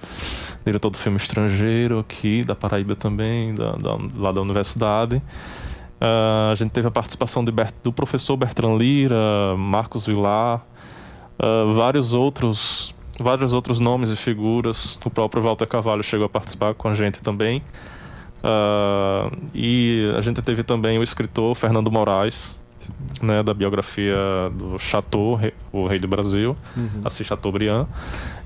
diretor 0.66 0.90
do 0.90 0.98
filme 0.98 1.18
Estrangeiro 1.18 2.00
aqui, 2.00 2.44
da 2.44 2.56
Paraíba 2.56 2.96
também, 2.96 3.54
da, 3.54 3.72
da 3.74 3.98
lá 4.16 4.32
da 4.32 4.42
universidade. 4.42 5.22
Uh, 6.02 6.52
a 6.54 6.56
gente 6.56 6.72
teve 6.72 6.88
a 6.88 6.92
participação 6.92 7.44
de 7.44 7.52
do 7.84 7.92
professor 7.92 8.38
Bertrand 8.38 8.78
Lira, 8.78 9.18
Marcos 9.58 10.06
Vilar, 10.06 10.66
uh, 11.40 11.74
vários 11.74 12.14
outros 12.14 12.94
vários 13.20 13.54
outros 13.54 13.80
nomes 13.80 14.10
e 14.12 14.16
figuras. 14.16 14.98
O 15.04 15.10
próprio 15.10 15.44
Walter 15.44 15.68
Carvalho 15.68 16.04
chegou 16.04 16.26
a 16.26 16.30
participar 16.30 16.74
com 16.74 16.88
a 16.88 16.96
gente 16.96 17.22
também. 17.22 17.62
Uh, 18.42 19.36
e 19.54 20.14
a 20.18 20.22
gente 20.22 20.42
teve 20.42 20.64
também 20.64 20.98
o 20.98 21.04
escritor 21.04 21.54
Fernando 21.56 21.92
Moraes, 21.92 22.58
né, 23.22 23.44
da 23.44 23.54
biografia 23.54 24.16
do 24.54 24.80
Chateau, 24.80 25.40
o 25.72 25.88
rei 25.88 26.00
do 26.00 26.08
Brasil, 26.08 26.56
uhum. 26.76 27.02
assim 27.04 27.24
Chateaubriand. 27.24 27.86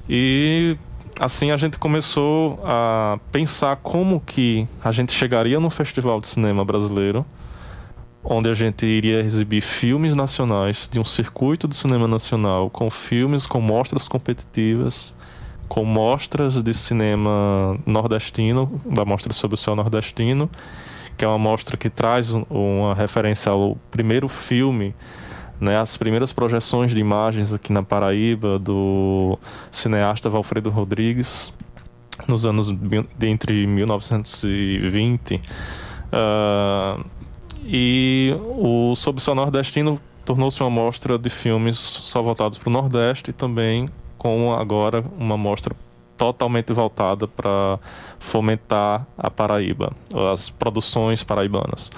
E 0.10 0.76
assim 1.20 1.52
a 1.52 1.58
gente 1.58 1.78
começou 1.78 2.60
a 2.66 3.20
pensar 3.32 3.76
como 3.78 4.20
que 4.20 4.68
a 4.84 4.92
gente 4.92 5.12
chegaria 5.12 5.60
no 5.60 5.70
Festival 5.70 6.20
de 6.20 6.28
Cinema 6.28 6.66
Brasileiro, 6.66 7.24
onde 8.24 8.50
a 8.50 8.54
gente 8.54 8.86
iria 8.86 9.20
exibir 9.20 9.62
filmes 9.62 10.16
nacionais 10.16 10.90
de 10.92 11.00
um 11.00 11.04
circuito 11.04 11.68
de 11.68 11.76
cinema 11.76 12.08
nacional 12.08 12.70
com 12.70 12.90
filmes 12.90 13.46
com 13.46 13.60
mostras 13.60 14.08
competitivas, 14.08 15.16
com 15.68 15.84
mostras 15.84 16.62
de 16.62 16.74
cinema 16.74 17.78
nordestino, 17.86 18.80
da 18.86 19.04
mostra 19.04 19.34
sobre 19.34 19.56
o 19.56 19.58
céu 19.58 19.76
nordestino, 19.76 20.50
que 21.18 21.26
é 21.26 21.28
uma 21.28 21.38
mostra 21.38 21.76
que 21.76 21.90
traz 21.90 22.32
uma 22.32 22.94
referência 22.96 23.52
ao 23.52 23.78
primeiro 23.92 24.28
filme 24.28 24.96
né, 25.64 25.80
as 25.80 25.96
primeiras 25.96 26.34
projeções 26.34 26.92
de 26.94 27.00
imagens 27.00 27.54
aqui 27.54 27.72
na 27.72 27.82
Paraíba 27.82 28.60
do 28.60 29.40
cineasta 29.72 30.30
Valfredo 30.30 30.70
Rodrigues 30.70 31.54
nos 32.28 32.46
anos 32.46 32.70
de 32.70 33.28
entre 33.28 33.66
1920 33.66 35.36
uh, 35.36 35.42
e 37.66 38.36
o 38.58 38.96
Sob 38.96 39.22
Céu 39.22 39.36
Nordestino 39.36 40.00
tornou-se 40.26 40.62
uma 40.62 40.70
mostra 40.70 41.18
de 41.18 41.30
filmes 41.30 41.78
só 41.78 42.22
voltados 42.22 42.58
para 42.58 42.70
o 42.70 42.72
Nordeste 42.72 43.32
e 43.32 43.34
também 43.34 43.90
com 44.18 44.54
agora 44.54 45.04
uma 45.18 45.38
mostra 45.38 45.76
totalmente 46.18 46.72
voltada 46.72 47.28
para 47.28 47.80
fomentar 48.20 49.06
a 49.18 49.30
Paraíba, 49.30 49.92
as 50.32 50.50
produções 50.50 51.24
paraibanas. 51.24 51.92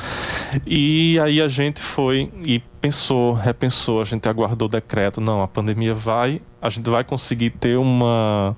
E 0.65 1.19
aí 1.19 1.41
a 1.41 1.47
gente 1.47 1.81
foi 1.81 2.31
e 2.43 2.59
pensou, 2.81 3.33
repensou, 3.33 4.01
a 4.01 4.05
gente 4.05 4.27
aguardou 4.27 4.67
o 4.67 4.71
decreto, 4.71 5.21
não, 5.21 5.43
a 5.43 5.47
pandemia 5.47 5.93
vai, 5.93 6.41
a 6.61 6.69
gente 6.69 6.89
vai 6.89 7.03
conseguir 7.03 7.51
ter 7.51 7.77
uma 7.77 8.55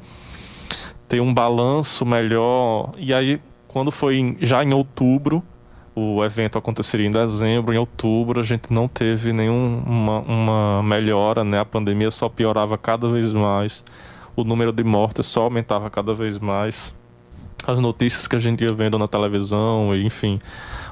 ter 1.07 1.21
um 1.21 1.33
balanço 1.33 2.05
melhor. 2.05 2.91
E 2.97 3.13
aí 3.13 3.41
quando 3.67 3.91
foi 3.91 4.37
já 4.39 4.63
em 4.63 4.73
outubro, 4.73 5.43
o 5.99 6.23
evento 6.23 6.57
aconteceria 6.57 7.07
em 7.07 7.11
dezembro, 7.11 7.73
em 7.73 7.77
outubro 7.77 8.39
a 8.39 8.43
gente 8.43 8.71
não 8.71 8.87
teve 8.87 9.33
nenhuma 9.33 10.19
uma 10.19 10.83
melhora, 10.83 11.43
né? 11.43 11.59
A 11.59 11.65
pandemia 11.65 12.11
só 12.11 12.29
piorava 12.29 12.77
cada 12.77 13.09
vez 13.09 13.33
mais 13.33 13.83
o 14.37 14.43
número 14.43 14.71
de 14.71 14.83
mortes 14.83 15.25
só 15.25 15.43
aumentava 15.43 15.89
cada 15.89 16.13
vez 16.13 16.37
mais. 16.37 16.93
As 17.65 17.79
notícias 17.79 18.27
que 18.27 18.35
a 18.35 18.39
gente 18.39 18.63
ia 18.63 18.71
vendo 18.71 18.97
na 18.99 19.07
televisão, 19.07 19.93
enfim, 19.95 20.39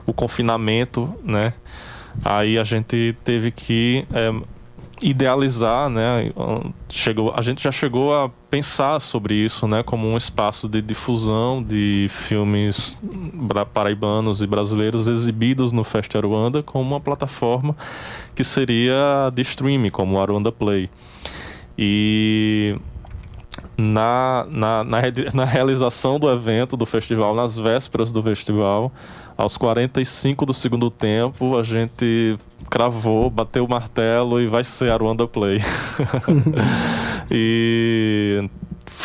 o 0.06 0.12
confinamento, 0.12 1.16
né? 1.24 1.54
Aí 2.24 2.58
a 2.58 2.64
gente 2.64 3.16
teve 3.24 3.52
que 3.52 4.06
é, 4.12 4.32
idealizar, 5.02 5.90
né? 5.90 6.32
Chegou, 6.90 7.32
a 7.36 7.42
gente 7.44 7.64
já 7.64 7.72
chegou 7.72 8.16
a 8.16 8.32
pensar 8.56 9.02
sobre 9.02 9.34
isso, 9.34 9.68
né? 9.68 9.84
Como 9.84 10.08
um 10.08 10.16
espaço 10.16 10.70
de 10.70 10.82
difusão 10.82 11.62
de 11.62 12.08
filmes 12.10 13.02
paraibanos 13.74 14.42
e 14.42 14.48
brasileiros 14.48 15.10
exibidos 15.10 15.74
no 15.74 15.84
Fest 15.84 16.16
Aruanda 16.16 16.64
como 16.64 16.82
uma 16.82 17.02
plataforma 17.02 17.76
que 18.34 18.46
seria 18.46 19.30
de 19.34 19.42
streaming, 19.42 19.90
como 19.90 20.16
o 20.16 20.22
Aruanda 20.22 20.54
Play. 20.54 20.90
E 21.78 22.78
na, 23.78 24.48
na, 24.50 24.86
na, 24.86 25.02
na, 25.34 25.44
realização 25.44 26.18
do 26.18 26.32
evento, 26.32 26.78
do 26.78 26.86
festival, 26.86 27.36
nas 27.36 27.58
vésperas 27.58 28.10
do 28.10 28.24
festival, 28.24 28.90
aos 29.38 29.58
45 29.58 30.46
do 30.46 30.54
segundo 30.54 30.90
tempo, 30.90 31.58
a 31.58 31.64
gente 31.64 32.40
cravou, 32.70 33.30
bateu 33.30 33.66
o 33.66 33.70
martelo 33.70 34.40
e 34.40 34.48
vai 34.48 34.64
ser 34.64 34.92
a 34.92 34.96
Rwanda 34.96 35.28
Play. 35.28 35.60
e 37.30 38.50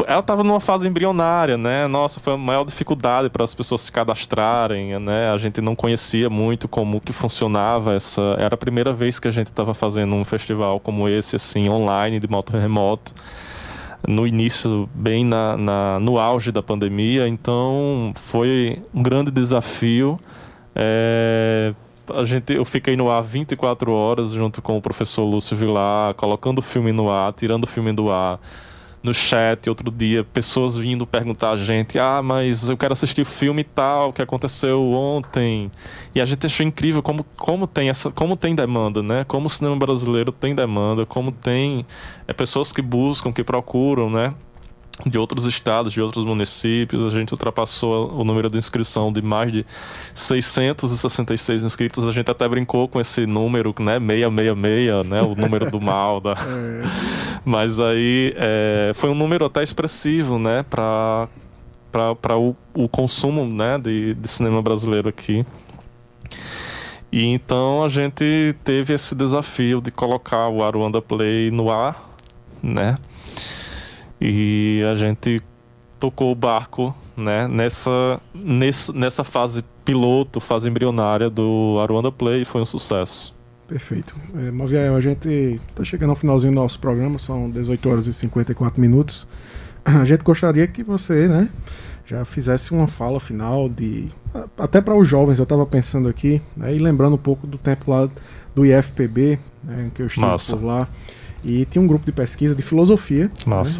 ela 0.06 0.20
estava 0.20 0.44
numa 0.44 0.60
fase 0.60 0.86
embrionária, 0.86 1.56
né? 1.56 1.86
Nossa, 1.86 2.20
foi 2.20 2.34
a 2.34 2.36
maior 2.36 2.64
dificuldade 2.64 3.28
para 3.30 3.44
as 3.44 3.54
pessoas 3.54 3.80
se 3.82 3.92
cadastrarem, 3.92 4.98
né? 4.98 5.32
A 5.32 5.38
gente 5.38 5.60
não 5.60 5.74
conhecia 5.74 6.28
muito 6.30 6.68
como 6.68 7.00
que 7.00 7.12
funcionava 7.12 7.94
essa. 7.94 8.36
Era 8.38 8.54
a 8.54 8.58
primeira 8.58 8.92
vez 8.92 9.18
que 9.18 9.26
a 9.26 9.30
gente 9.30 9.46
estava 9.46 9.74
fazendo 9.74 10.14
um 10.14 10.24
festival 10.24 10.78
como 10.80 11.08
esse, 11.08 11.36
assim, 11.36 11.68
online, 11.68 12.20
de 12.20 12.28
moto 12.28 12.56
remoto 12.56 13.14
no 14.06 14.26
início, 14.26 14.88
bem 14.94 15.24
na, 15.24 15.56
na, 15.56 16.00
no 16.00 16.18
auge 16.18 16.50
da 16.50 16.62
pandemia, 16.62 17.28
então 17.28 18.12
foi 18.16 18.82
um 18.94 19.02
grande 19.02 19.30
desafio. 19.30 20.18
É, 20.74 21.74
a 22.14 22.24
gente, 22.24 22.52
eu 22.52 22.64
fiquei 22.64 22.96
no 22.96 23.10
ar 23.10 23.22
24 23.22 23.92
horas 23.92 24.32
junto 24.32 24.60
com 24.62 24.76
o 24.76 24.82
professor 24.82 25.24
Lúcio 25.24 25.56
Vilar, 25.56 26.14
colocando 26.14 26.58
o 26.58 26.62
filme 26.62 26.92
no 26.92 27.10
ar, 27.10 27.32
tirando 27.32 27.64
o 27.64 27.66
filme 27.66 27.92
do 27.92 28.10
ar 28.10 28.40
no 29.02 29.14
chat 29.14 29.68
outro 29.68 29.90
dia, 29.90 30.22
pessoas 30.22 30.76
vindo 30.76 31.06
perguntar 31.06 31.52
a 31.52 31.56
gente: 31.56 31.98
ah, 31.98 32.20
mas 32.22 32.68
eu 32.68 32.76
quero 32.76 32.92
assistir 32.92 33.22
o 33.22 33.26
filme 33.26 33.64
tal 33.64 34.12
que 34.12 34.20
aconteceu 34.22 34.92
ontem. 34.92 35.70
E 36.14 36.20
a 36.20 36.24
gente 36.24 36.46
achou 36.46 36.64
incrível 36.64 37.02
como, 37.02 37.24
como, 37.36 37.66
tem, 37.66 37.88
essa, 37.88 38.10
como 38.10 38.36
tem 38.36 38.54
demanda, 38.54 39.02
né? 39.02 39.24
Como 39.24 39.46
o 39.46 39.50
cinema 39.50 39.76
brasileiro 39.76 40.32
tem 40.32 40.54
demanda, 40.54 41.06
como 41.06 41.32
tem 41.32 41.86
é, 42.28 42.32
pessoas 42.32 42.72
que 42.72 42.82
buscam, 42.82 43.32
que 43.32 43.42
procuram, 43.42 44.10
né? 44.10 44.34
De 45.06 45.18
outros 45.18 45.46
estados, 45.46 45.92
de 45.92 46.00
outros 46.00 46.24
municípios. 46.24 47.04
A 47.04 47.10
gente 47.10 47.32
ultrapassou 47.32 48.12
o 48.12 48.24
número 48.24 48.50
de 48.50 48.58
inscrição 48.58 49.12
de 49.12 49.22
mais 49.22 49.52
de 49.52 49.66
666 50.14 51.62
inscritos. 51.62 52.06
A 52.06 52.12
gente 52.12 52.30
até 52.30 52.48
brincou 52.48 52.88
com 52.88 53.00
esse 53.00 53.26
número, 53.26 53.74
né? 53.78 53.98
666, 53.98 55.06
né? 55.06 55.22
O 55.22 55.34
número 55.34 55.70
do 55.70 55.80
mal. 55.80 56.20
Da... 56.20 56.34
É. 56.50 56.82
Mas 57.44 57.80
aí 57.80 58.34
é, 58.36 58.92
foi 58.94 59.08
um 59.10 59.14
número 59.14 59.44
até 59.44 59.62
expressivo, 59.62 60.38
né? 60.38 60.64
Para 60.68 61.28
para 61.90 62.36
o, 62.36 62.56
o 62.74 62.88
consumo 62.88 63.44
né, 63.44 63.76
de, 63.78 64.14
de 64.14 64.28
cinema 64.28 64.62
brasileiro 64.62 65.08
aqui. 65.08 65.44
E 67.12 67.24
então 67.24 67.82
a 67.82 67.88
gente 67.88 68.54
teve 68.62 68.94
esse 68.94 69.14
desafio 69.14 69.80
de 69.80 69.90
colocar 69.90 70.48
o 70.48 70.62
Aruanda 70.62 71.02
Play 71.02 71.50
no 71.50 71.70
ar, 71.70 72.08
né? 72.62 72.96
E 74.20 74.82
a 74.90 74.94
gente 74.94 75.42
tocou 75.98 76.32
o 76.32 76.34
barco 76.34 76.94
né, 77.16 77.46
nessa, 77.46 78.20
nessa, 78.34 78.92
nessa 78.92 79.24
fase 79.24 79.64
piloto, 79.84 80.40
fase 80.40 80.68
embrionária 80.68 81.30
do 81.30 81.78
Aruanda 81.80 82.10
Play 82.10 82.42
e 82.42 82.44
foi 82.44 82.60
um 82.62 82.66
sucesso. 82.66 83.34
Perfeito. 83.68 84.16
É, 84.36 84.50
Maviel, 84.50 84.96
a 84.96 85.00
gente 85.00 85.60
está 85.68 85.84
chegando 85.84 86.10
ao 86.10 86.16
finalzinho 86.16 86.52
do 86.52 86.56
nosso 86.56 86.78
programa, 86.80 87.18
são 87.18 87.48
18 87.48 87.88
horas 87.88 88.06
e 88.06 88.12
54 88.12 88.80
minutos. 88.80 89.28
A 89.84 90.04
gente 90.04 90.24
gostaria 90.24 90.66
que 90.66 90.82
você 90.82 91.28
né, 91.28 91.48
já 92.04 92.24
fizesse 92.24 92.72
uma 92.72 92.88
fala 92.88 93.20
final 93.20 93.68
de. 93.68 94.08
Até 94.58 94.80
para 94.80 94.94
os 94.96 95.06
jovens, 95.06 95.38
eu 95.38 95.44
estava 95.44 95.64
pensando 95.64 96.08
aqui, 96.08 96.42
né, 96.56 96.74
e 96.74 96.78
lembrando 96.78 97.14
um 97.14 97.18
pouco 97.18 97.46
do 97.46 97.56
tempo 97.56 97.90
lá 97.90 98.08
do 98.54 98.66
IFPB, 98.66 99.38
né, 99.62 99.90
que 99.94 100.02
eu 100.02 100.06
estive 100.06 100.26
por 100.26 100.64
lá. 100.64 100.88
E 101.44 101.64
tinha 101.64 101.80
um 101.82 101.86
grupo 101.86 102.04
de 102.04 102.12
pesquisa 102.12 102.54
de 102.54 102.62
filosofia, 102.62 103.30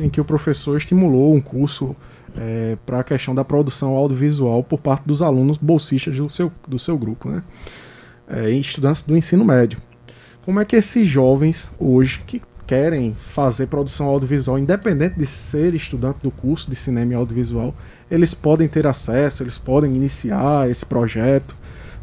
né, 0.01 0.07
em 0.07 0.09
que 0.09 0.21
o 0.21 0.25
professor 0.25 0.77
estimulou 0.77 1.35
um 1.35 1.41
curso 1.41 1.95
é, 2.37 2.77
para 2.87 3.01
a 3.01 3.05
questão 3.05 3.35
da 3.35 3.45
produção 3.45 3.95
audiovisual 3.95 4.63
por 4.63 4.79
parte 4.79 5.05
dos 5.05 5.21
alunos 5.21 5.59
bolsistas 5.59 6.17
do 6.17 6.29
seu, 6.29 6.51
do 6.67 6.79
seu 6.79 6.97
grupo, 6.97 7.29
né? 7.29 7.43
É, 8.29 8.51
estudantes 8.51 9.03
do 9.03 9.17
ensino 9.17 9.45
médio. 9.45 9.79
Como 10.45 10.61
é 10.61 10.65
que 10.65 10.77
esses 10.77 11.09
jovens 11.09 11.71
hoje 11.79 12.21
que 12.27 12.41
querem 12.67 13.17
fazer 13.31 13.67
produção 13.67 14.07
audiovisual, 14.07 14.57
independente 14.57 15.19
de 15.19 15.27
ser 15.27 15.75
estudante 15.75 16.19
do 16.23 16.31
curso 16.31 16.71
de 16.71 16.77
cinema 16.77 17.13
e 17.13 17.17
audiovisual, 17.17 17.75
eles 18.09 18.33
podem 18.33 18.69
ter 18.69 18.87
acesso, 18.87 19.43
eles 19.43 19.59
podem 19.59 19.97
iniciar 19.97 20.71
esse 20.71 20.87
projeto? 20.87 21.57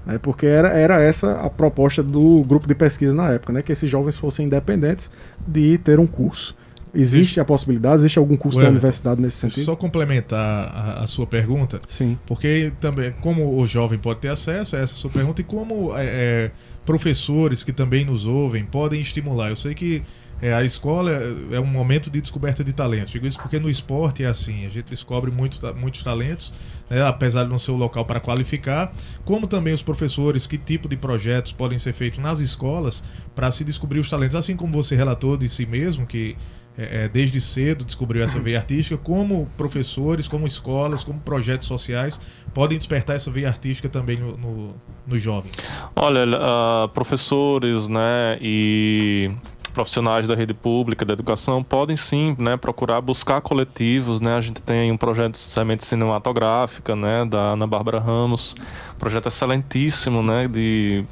Né, 0.07 0.17
porque 0.17 0.45
era, 0.45 0.69
era 0.69 1.01
essa 1.01 1.33
a 1.41 1.49
proposta 1.49 2.01
do 2.01 2.41
grupo 2.43 2.65
de 2.65 2.73
pesquisa 2.73 3.13
na 3.13 3.33
época, 3.33 3.51
né, 3.51 3.61
que 3.61 3.73
esses 3.73 3.91
jovens 3.91 4.15
fossem 4.15 4.45
independentes 4.45 5.11
de 5.45 5.77
ter 5.79 5.99
um 5.99 6.07
curso. 6.07 6.55
Existe 6.95 7.41
a 7.41 7.45
possibilidade? 7.45 7.97
Existe 7.97 8.17
algum 8.17 8.37
curso 8.37 8.59
da 8.59 8.69
universidade 8.69 9.21
nesse 9.21 9.37
sentido? 9.37 9.65
Só 9.65 9.75
complementar 9.75 10.71
a, 10.73 11.03
a, 11.03 11.07
sua 11.07 11.27
pergunta. 11.27 11.81
Sim. 11.89 12.17
Porque 12.25 12.71
também, 12.79 13.13
como 13.21 13.59
o 13.59 13.67
jovem 13.67 13.99
pode 13.99 14.21
ter 14.21 14.29
acesso 14.29 14.77
a 14.77 14.79
essa 14.79 14.95
sua 14.95 15.09
pergunta 15.11 15.41
e 15.41 15.43
como 15.43 15.95
é, 15.95 16.05
é, 16.05 16.51
professores 16.85 17.63
que 17.63 17.73
também 17.73 18.05
nos 18.05 18.25
ouvem 18.25 18.65
podem 18.65 19.01
estimular. 19.01 19.49
Eu 19.49 19.57
sei 19.57 19.75
que 19.75 20.01
é, 20.41 20.53
a 20.53 20.63
escola 20.63 21.11
é 21.51 21.59
um 21.59 21.65
momento 21.65 22.09
de 22.09 22.21
descoberta 22.21 22.63
de 22.63 22.71
talentos. 22.71 23.11
Digo 23.11 23.25
isso 23.25 23.39
porque 23.39 23.59
no 23.59 23.69
esporte 23.69 24.23
é 24.23 24.27
assim, 24.27 24.65
a 24.65 24.69
gente 24.69 24.89
descobre 24.89 25.31
muitos, 25.31 25.61
muitos 25.75 26.03
talentos, 26.03 26.53
né, 26.89 27.01
apesar 27.01 27.43
de 27.43 27.49
não 27.49 27.57
ser 27.57 27.71
o 27.71 27.75
local 27.75 28.05
para 28.05 28.19
qualificar, 28.19 28.93
como 29.25 29.47
também 29.47 29.73
os 29.73 29.81
professores, 29.81 30.45
que 30.45 30.57
tipo 30.57 30.87
de 30.87 30.95
projetos 30.95 31.51
podem 31.51 31.79
ser 31.79 31.93
feitos 31.93 32.19
nas 32.19 32.39
escolas 32.39 33.03
para 33.35 33.49
se 33.51 33.63
descobrir 33.63 33.99
os 33.99 34.09
talentos. 34.09 34.35
Assim 34.35 34.55
como 34.55 34.71
você 34.73 34.95
relatou 34.95 35.37
de 35.37 35.49
si 35.49 35.65
mesmo, 35.65 36.05
que 36.05 36.37
é, 36.77 37.05
é 37.05 37.09
desde 37.09 37.41
cedo 37.41 37.83
descobriu 37.83 38.23
essa 38.23 38.39
veia 38.39 38.59
artística, 38.59 38.95
como 38.95 39.49
professores, 39.57 40.27
como 40.27 40.45
escolas, 40.45 41.03
como 41.03 41.19
projetos 41.19 41.67
sociais 41.67 42.21
podem 42.53 42.77
despertar 42.77 43.15
essa 43.15 43.31
veia 43.31 43.47
artística 43.47 43.89
também 43.89 44.19
no, 44.19 44.37
no, 44.37 44.75
nos 45.05 45.21
jovens? 45.21 45.53
Olha, 45.95 46.23
uh, 46.25 46.87
professores, 46.89 47.89
né, 47.89 48.37
e 48.39 49.31
profissionais 49.77 50.27
da 50.27 50.33
rede 50.33 50.55
pública, 50.55 51.05
da 51.05 51.13
educação, 51.13 51.61
podem 51.61 51.95
sim 51.95 52.35
né, 52.39 52.57
procurar 52.57 52.99
buscar 52.99 53.39
coletivos. 53.41 54.19
Né? 54.19 54.35
A 54.35 54.41
gente 54.41 54.59
tem 54.59 54.91
um 54.91 54.97
projeto 54.97 55.33
de 55.33 55.37
semente 55.37 55.85
cinematográfica 55.85 56.95
né, 56.95 57.23
da 57.23 57.51
Ana 57.51 57.67
Bárbara 57.67 57.99
Ramos, 57.99 58.55
projeto 58.97 59.27
excelentíssimo 59.27 60.23
né, 60.23 60.47
de, 60.47 61.05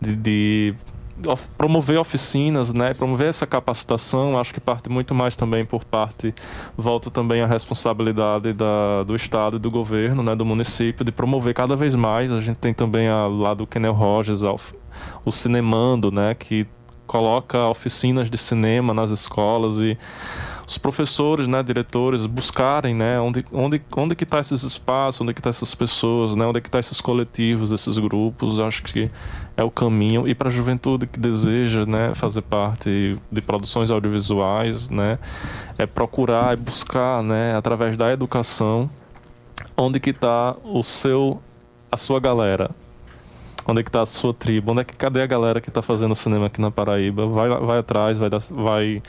de, 0.00 0.16
de 0.16 0.74
promover 1.58 1.98
oficinas, 1.98 2.72
né, 2.72 2.94
promover 2.94 3.28
essa 3.28 3.46
capacitação, 3.46 4.38
acho 4.38 4.54
que 4.54 4.60
parte 4.60 4.88
muito 4.88 5.14
mais 5.14 5.36
também 5.36 5.62
por 5.62 5.84
parte, 5.84 6.34
volta 6.74 7.10
também 7.10 7.42
a 7.42 7.46
responsabilidade 7.46 8.54
da, 8.54 9.02
do 9.02 9.14
Estado 9.14 9.56
e 9.56 9.58
do 9.58 9.70
governo, 9.70 10.22
né, 10.22 10.34
do 10.34 10.46
município, 10.46 11.04
de 11.04 11.12
promover 11.12 11.52
cada 11.52 11.76
vez 11.76 11.94
mais. 11.94 12.32
A 12.32 12.40
gente 12.40 12.58
tem 12.58 12.72
também 12.72 13.06
a, 13.06 13.26
lá 13.26 13.52
do 13.52 13.66
Kenel 13.66 13.92
Rogers, 13.92 14.40
o 15.26 15.30
Cinemando, 15.30 16.10
né, 16.10 16.32
que 16.32 16.66
coloca 17.12 17.68
oficinas 17.68 18.30
de 18.30 18.38
cinema 18.38 18.94
nas 18.94 19.10
escolas 19.10 19.76
e 19.76 19.98
os 20.66 20.78
professores, 20.78 21.46
né, 21.46 21.62
diretores, 21.62 22.24
buscarem, 22.24 22.94
né, 22.94 23.20
onde, 23.20 23.44
onde, 23.52 23.82
onde 23.94 24.16
que 24.16 24.24
está 24.24 24.40
esses 24.40 24.62
espaços, 24.62 25.20
onde 25.20 25.34
que 25.34 25.40
está 25.40 25.50
essas 25.50 25.74
pessoas, 25.74 26.34
né, 26.34 26.46
onde 26.46 26.62
que 26.62 26.68
está 26.68 26.78
esses 26.78 27.02
coletivos, 27.02 27.70
esses 27.70 27.98
grupos, 27.98 28.58
acho 28.58 28.82
que 28.84 29.10
é 29.54 29.62
o 29.62 29.70
caminho. 29.70 30.26
E 30.26 30.34
para 30.34 30.48
a 30.48 30.50
juventude 30.50 31.06
que 31.06 31.20
deseja, 31.20 31.84
né, 31.84 32.14
fazer 32.14 32.40
parte 32.40 33.18
de 33.30 33.40
produções 33.42 33.90
audiovisuais, 33.90 34.88
né, 34.88 35.18
é 35.76 35.84
procurar, 35.84 36.54
é 36.54 36.56
buscar, 36.56 37.22
né, 37.22 37.54
através 37.54 37.94
da 37.94 38.10
educação, 38.10 38.88
onde 39.76 40.00
que 40.00 40.10
está 40.10 40.56
o 40.64 40.82
seu, 40.82 41.42
a 41.90 41.98
sua 41.98 42.18
galera, 42.18 42.70
Onde 43.66 43.80
é 43.80 43.82
que 43.84 43.90
tá 43.90 44.02
a 44.02 44.06
sua 44.06 44.34
tribo? 44.34 44.72
Onde 44.72 44.80
é 44.80 44.84
que 44.84 44.94
cadê 44.94 45.22
a 45.22 45.26
galera 45.26 45.60
que 45.60 45.68
está 45.68 45.82
fazendo 45.82 46.14
cinema 46.14 46.46
aqui 46.46 46.60
na 46.60 46.70
Paraíba? 46.70 47.26
Vai, 47.26 47.48
vai 47.48 47.78
atrás, 47.78 48.18
vai, 48.18 48.28
vai 48.50 49.02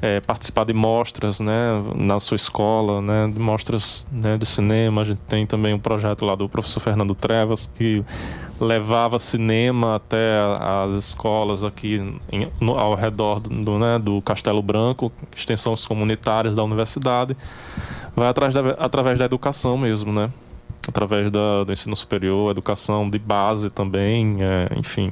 é, 0.00 0.20
participar 0.20 0.64
de 0.64 0.72
mostras, 0.72 1.40
né, 1.40 1.82
na 1.94 2.20
sua 2.20 2.36
escola, 2.36 3.02
né, 3.02 3.30
de 3.32 3.38
mostras 3.38 4.06
né, 4.10 4.38
de 4.38 4.46
cinema. 4.46 5.02
A 5.02 5.04
gente 5.04 5.20
tem 5.22 5.46
também 5.46 5.74
um 5.74 5.78
projeto 5.78 6.24
lá 6.24 6.34
do 6.34 6.48
professor 6.48 6.80
Fernando 6.80 7.14
Trevas 7.14 7.68
que 7.76 8.04
levava 8.60 9.18
cinema 9.18 9.96
até 9.96 10.38
as 10.58 10.94
escolas 10.94 11.62
aqui 11.62 12.00
em, 12.32 12.50
no, 12.60 12.78
ao 12.78 12.94
redor 12.94 13.40
do, 13.40 13.78
né, 13.78 13.98
do 13.98 14.20
Castelo 14.22 14.62
Branco, 14.62 15.12
extensões 15.36 15.86
comunitárias 15.86 16.56
da 16.56 16.64
universidade. 16.64 17.36
Vai 18.16 18.28
atrás 18.28 18.54
da, 18.54 18.70
através 18.78 19.18
da 19.18 19.24
educação 19.26 19.76
mesmo, 19.76 20.12
né? 20.12 20.30
Através 20.88 21.30
da, 21.30 21.64
do 21.64 21.72
ensino 21.72 21.94
superior, 21.94 22.50
educação 22.50 23.08
de 23.08 23.18
base 23.18 23.70
também, 23.70 24.38
é, 24.40 24.68
enfim. 24.76 25.10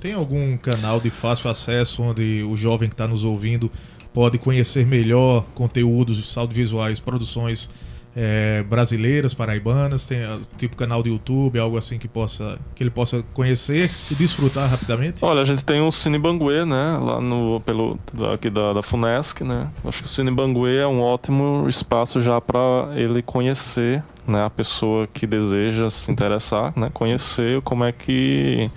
Tem 0.00 0.14
algum 0.14 0.56
canal 0.56 0.98
de 0.98 1.10
fácil 1.10 1.50
acesso 1.50 2.02
onde 2.02 2.42
o 2.42 2.56
jovem 2.56 2.88
que 2.88 2.94
está 2.94 3.06
nos 3.06 3.24
ouvindo 3.24 3.70
pode 4.12 4.38
conhecer 4.38 4.86
melhor 4.86 5.44
conteúdos 5.54 6.36
audiovisuais, 6.36 6.98
produções 6.98 7.70
é, 8.16 8.64
brasileiras, 8.64 9.32
paraibanas, 9.32 10.06
tem 10.06 10.24
ah, 10.24 10.40
tipo 10.56 10.76
canal 10.76 11.02
do 11.04 11.08
YouTube, 11.08 11.56
algo 11.58 11.76
assim 11.76 11.98
que 11.98 12.08
possa 12.08 12.58
que 12.74 12.82
ele 12.82 12.90
possa 12.90 13.22
conhecer 13.32 13.88
e 14.10 14.14
desfrutar 14.16 14.68
rapidamente? 14.68 15.24
Olha, 15.24 15.42
a 15.42 15.44
gente 15.44 15.64
tem 15.64 15.80
o 15.80 15.92
Cine 15.92 16.18
Banguê, 16.18 16.64
né, 16.64 16.98
lá 17.00 17.20
no 17.20 17.60
pelo 17.60 17.96
aqui 18.34 18.50
da, 18.50 18.72
da 18.72 18.82
Funesc, 18.82 19.44
né. 19.44 19.68
Acho 19.84 20.00
que 20.00 20.06
o 20.06 20.08
Cine 20.08 20.32
Banguê 20.32 20.78
é 20.78 20.86
um 20.86 21.00
ótimo 21.00 21.66
espaço 21.68 22.20
já 22.20 22.40
para 22.40 22.88
ele 22.96 23.22
conhecer, 23.22 24.02
né, 24.28 24.44
a 24.44 24.50
pessoa 24.50 25.06
que 25.06 25.26
deseja 25.26 25.90
se 25.90 26.10
interessar, 26.12 26.72
né, 26.76 26.90
conhecer 26.92 27.60
como 27.62 27.84
é 27.84 27.92
que 27.92 28.70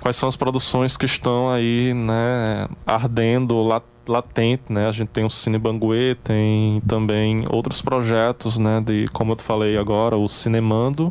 quais 0.00 0.16
são 0.16 0.28
as 0.28 0.36
produções 0.36 0.96
que 0.96 1.06
estão 1.06 1.50
aí, 1.50 1.94
né, 1.94 2.66
ardendo, 2.84 3.62
latente, 4.06 4.64
né? 4.68 4.88
A 4.88 4.92
gente 4.92 5.08
tem 5.08 5.24
o 5.24 5.30
Cine 5.30 5.58
Banguê, 5.58 6.16
tem 6.22 6.80
também 6.86 7.44
outros 7.48 7.80
projetos, 7.80 8.58
né? 8.58 8.80
De, 8.80 9.08
como 9.12 9.32
eu 9.32 9.36
te 9.36 9.42
falei 9.42 9.78
agora, 9.78 10.16
o 10.16 10.26
Cinemando, 10.28 11.04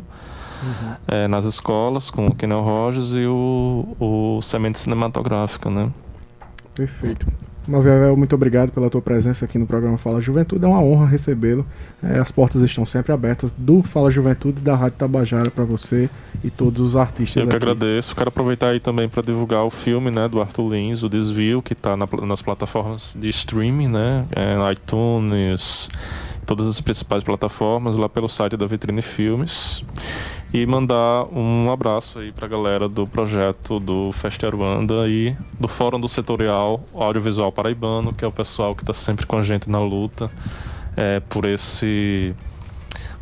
uhum. 0.62 0.94
é, 1.08 1.28
nas 1.28 1.44
escolas, 1.44 2.10
com 2.10 2.26
o 2.26 2.34
Kenel 2.34 2.60
Rogers 2.60 3.12
e 3.12 3.26
o, 3.26 3.96
o 3.98 4.42
Semente 4.42 4.78
Cinematográfica, 4.78 5.70
né? 5.70 5.90
Perfeito. 6.74 7.26
Maviavel, 7.66 8.16
muito 8.16 8.34
obrigado 8.34 8.72
pela 8.72 8.90
tua 8.90 9.00
presença 9.00 9.44
aqui 9.44 9.58
no 9.58 9.66
programa 9.66 9.96
Fala 9.96 10.20
Juventude. 10.20 10.64
É 10.64 10.68
uma 10.68 10.80
honra 10.80 11.06
recebê-lo. 11.06 11.64
É, 12.02 12.18
as 12.18 12.30
portas 12.30 12.62
estão 12.62 12.84
sempre 12.84 13.12
abertas 13.12 13.52
do 13.56 13.82
Fala 13.82 14.10
Juventude 14.10 14.60
e 14.60 14.64
da 14.64 14.74
Rádio 14.74 14.98
Tabajara 14.98 15.50
para 15.50 15.64
você 15.64 16.10
e 16.42 16.50
todos 16.50 16.80
os 16.80 16.96
artistas. 16.96 17.42
Eu 17.42 17.48
que 17.48 17.56
aqui. 17.56 17.64
agradeço. 17.64 18.16
Quero 18.16 18.28
aproveitar 18.28 18.68
aí 18.68 18.80
também 18.80 19.08
para 19.08 19.22
divulgar 19.22 19.64
o 19.64 19.70
filme 19.70 20.10
né, 20.10 20.28
do 20.28 20.40
Arthur 20.40 20.72
Lins, 20.72 21.02
O 21.02 21.08
Desvio, 21.08 21.62
que 21.62 21.72
está 21.72 21.96
na, 21.96 22.08
nas 22.26 22.42
plataformas 22.42 23.16
de 23.18 23.28
streaming, 23.28 23.88
né? 23.88 24.26
É, 24.34 24.72
iTunes, 24.72 25.88
todas 26.44 26.66
as 26.66 26.80
principais 26.80 27.22
plataformas, 27.22 27.96
lá 27.96 28.08
pelo 28.08 28.28
site 28.28 28.56
da 28.56 28.66
Vitrine 28.66 29.02
Filmes 29.02 29.84
e 30.52 30.66
mandar 30.66 31.24
um 31.32 31.70
abraço 31.70 32.18
aí 32.18 32.30
para 32.30 32.46
a 32.46 32.48
galera 32.48 32.88
do 32.88 33.06
projeto 33.06 33.80
do 33.80 34.12
Festa 34.12 34.46
Aruanda 34.46 35.08
e 35.08 35.34
do 35.58 35.66
Fórum 35.66 35.98
do 35.98 36.08
Setorial 36.08 36.84
Audiovisual 36.92 37.50
Paraibano, 37.50 38.12
que 38.12 38.24
é 38.24 38.28
o 38.28 38.32
pessoal 38.32 38.74
que 38.74 38.82
está 38.82 38.92
sempre 38.92 39.24
com 39.24 39.38
a 39.38 39.42
gente 39.42 39.70
na 39.70 39.80
luta 39.80 40.30
é, 40.96 41.20
por 41.20 41.46
esse 41.46 42.34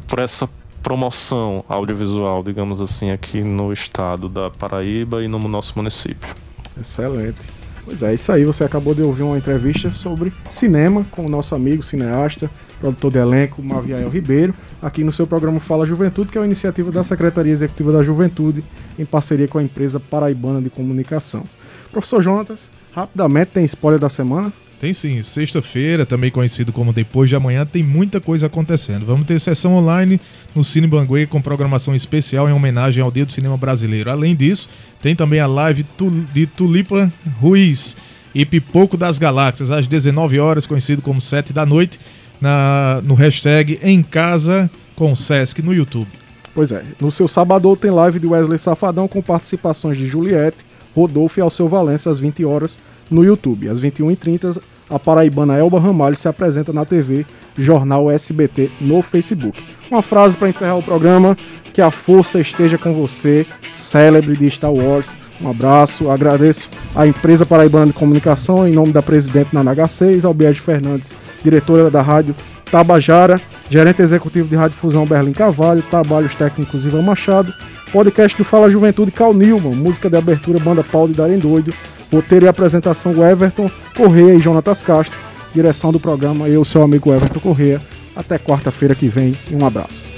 por 0.08 0.18
essa 0.18 0.48
promoção 0.82 1.64
audiovisual, 1.68 2.42
digamos 2.42 2.80
assim, 2.80 3.10
aqui 3.10 3.42
no 3.42 3.72
estado 3.72 4.28
da 4.28 4.50
Paraíba 4.50 5.22
e 5.22 5.28
no 5.28 5.38
nosso 5.38 5.74
município. 5.76 6.34
Excelente. 6.78 7.59
Pois 7.90 8.04
é, 8.04 8.14
isso 8.14 8.30
aí. 8.30 8.44
Você 8.44 8.62
acabou 8.62 8.94
de 8.94 9.02
ouvir 9.02 9.24
uma 9.24 9.36
entrevista 9.36 9.90
sobre 9.90 10.32
cinema 10.48 11.04
com 11.10 11.26
o 11.26 11.28
nosso 11.28 11.56
amigo 11.56 11.82
cineasta, 11.82 12.48
produtor 12.78 13.10
de 13.10 13.18
elenco, 13.18 13.60
Maviael 13.60 14.08
Ribeiro, 14.08 14.54
aqui 14.80 15.02
no 15.02 15.10
seu 15.10 15.26
programa 15.26 15.58
Fala 15.58 15.84
Juventude, 15.84 16.30
que 16.30 16.38
é 16.38 16.40
uma 16.40 16.46
iniciativa 16.46 16.92
da 16.92 17.02
Secretaria 17.02 17.52
Executiva 17.52 17.90
da 17.90 18.04
Juventude, 18.04 18.62
em 18.96 19.04
parceria 19.04 19.48
com 19.48 19.58
a 19.58 19.62
empresa 19.64 19.98
Paraibana 19.98 20.62
de 20.62 20.70
Comunicação. 20.70 21.42
Professor 21.90 22.22
Jonatas, 22.22 22.70
rapidamente 22.92 23.50
tem 23.54 23.64
spoiler 23.64 23.98
da 23.98 24.08
semana? 24.08 24.52
Tem 24.80 24.94
sim, 24.94 25.22
sexta-feira, 25.22 26.06
também 26.06 26.30
conhecido 26.30 26.72
como 26.72 26.90
Depois 26.90 27.28
de 27.28 27.36
Amanhã, 27.36 27.66
tem 27.66 27.82
muita 27.82 28.18
coisa 28.18 28.46
acontecendo. 28.46 29.04
Vamos 29.04 29.26
ter 29.26 29.38
sessão 29.38 29.74
online 29.74 30.18
no 30.54 30.64
Cine 30.64 30.86
Banguê 30.86 31.26
com 31.26 31.42
programação 31.42 31.94
especial 31.94 32.48
em 32.48 32.52
homenagem 32.52 33.04
ao 33.04 33.10
Dia 33.10 33.26
do 33.26 33.30
Cinema 33.30 33.58
Brasileiro. 33.58 34.10
Além 34.10 34.34
disso, 34.34 34.70
tem 35.02 35.14
também 35.14 35.38
a 35.38 35.46
live 35.46 35.84
de 36.32 36.46
Tulipa 36.46 37.12
Ruiz 37.38 37.94
e 38.34 38.46
Pipoco 38.46 38.96
das 38.96 39.18
Galáxias, 39.18 39.70
às 39.70 39.86
19 39.86 40.40
horas, 40.40 40.64
conhecido 40.64 41.02
como 41.02 41.20
7 41.20 41.52
da 41.52 41.66
noite, 41.66 42.00
na, 42.40 43.02
no 43.04 43.12
hashtag 43.12 43.78
Em 43.82 44.02
Casa 44.02 44.70
com 44.96 45.14
Sesc 45.14 45.60
no 45.60 45.74
YouTube. 45.74 46.08
Pois 46.54 46.72
é, 46.72 46.82
no 46.98 47.12
seu 47.12 47.28
sábado 47.28 47.76
tem 47.76 47.90
live 47.90 48.18
de 48.18 48.26
Wesley 48.26 48.58
Safadão 48.58 49.06
com 49.06 49.20
participações 49.20 49.98
de 49.98 50.08
Juliette, 50.08 50.64
Rodolfo 50.96 51.38
e 51.38 51.42
Alceu 51.42 51.68
Valença 51.68 52.10
às 52.10 52.18
20 52.18 52.46
horas 52.46 52.78
no 53.10 53.24
YouTube. 53.24 53.68
Às 53.68 53.80
21h30, 53.80 54.60
a 54.88 54.98
paraibana 54.98 55.56
Elba 55.56 55.78
Ramalho 55.78 56.16
se 56.16 56.28
apresenta 56.28 56.72
na 56.72 56.84
TV 56.84 57.24
Jornal 57.56 58.10
SBT 58.10 58.70
no 58.80 59.02
Facebook. 59.02 59.62
Uma 59.90 60.02
frase 60.02 60.36
para 60.36 60.48
encerrar 60.48 60.76
o 60.76 60.82
programa: 60.82 61.36
que 61.72 61.80
a 61.80 61.90
força 61.90 62.40
esteja 62.40 62.76
com 62.76 62.92
você, 62.94 63.46
célebre 63.72 64.36
de 64.36 64.50
Star 64.50 64.72
Wars. 64.72 65.16
Um 65.40 65.48
abraço, 65.48 66.10
agradeço 66.10 66.68
à 66.94 67.06
empresa 67.06 67.46
paraibana 67.46 67.86
de 67.86 67.92
comunicação, 67.92 68.68
em 68.68 68.72
nome 68.72 68.92
da 68.92 69.00
presidente 69.00 69.54
na 69.54 69.64
NH6, 69.64 70.24
Albiege 70.24 70.60
Fernandes, 70.60 71.14
diretora 71.42 71.90
da 71.90 72.02
rádio 72.02 72.34
Tabajara, 72.70 73.40
gerente 73.68 74.02
executivo 74.02 74.46
de 74.48 74.54
Rádio 74.54 74.76
Fusão 74.76 75.06
Berlim 75.06 75.32
Cavalho, 75.32 75.82
trabalhos 75.82 76.34
técnicos 76.34 76.84
Ivan 76.84 77.02
Machado, 77.02 77.52
podcast 77.90 78.36
que 78.36 78.44
fala 78.44 78.70
Juventude 78.70 79.10
Cal 79.10 79.32
Nilman, 79.32 79.74
música 79.74 80.10
de 80.10 80.16
abertura 80.16 80.60
Banda 80.60 80.84
Paulo 80.84 81.08
de 81.08 81.14
Darem 81.14 81.38
Doido, 81.38 81.72
roteiro 82.12 82.46
e 82.46 82.48
apresentação 82.48 83.12
Everton 83.26 83.70
Correia 83.96 84.34
e 84.34 84.40
Jonatas 84.40 84.82
Castro, 84.82 85.18
direção 85.54 85.92
do 85.92 86.00
programa 86.00 86.48
eu, 86.48 86.64
seu 86.64 86.82
amigo 86.82 87.12
Everton 87.12 87.40
Correia. 87.40 87.80
Até 88.14 88.38
quarta-feira 88.38 88.94
que 88.94 89.08
vem 89.08 89.34
e 89.50 89.54
um 89.54 89.64
abraço. 89.64 90.10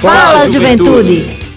Fala, 0.00 0.48
Juventude. 0.48 1.47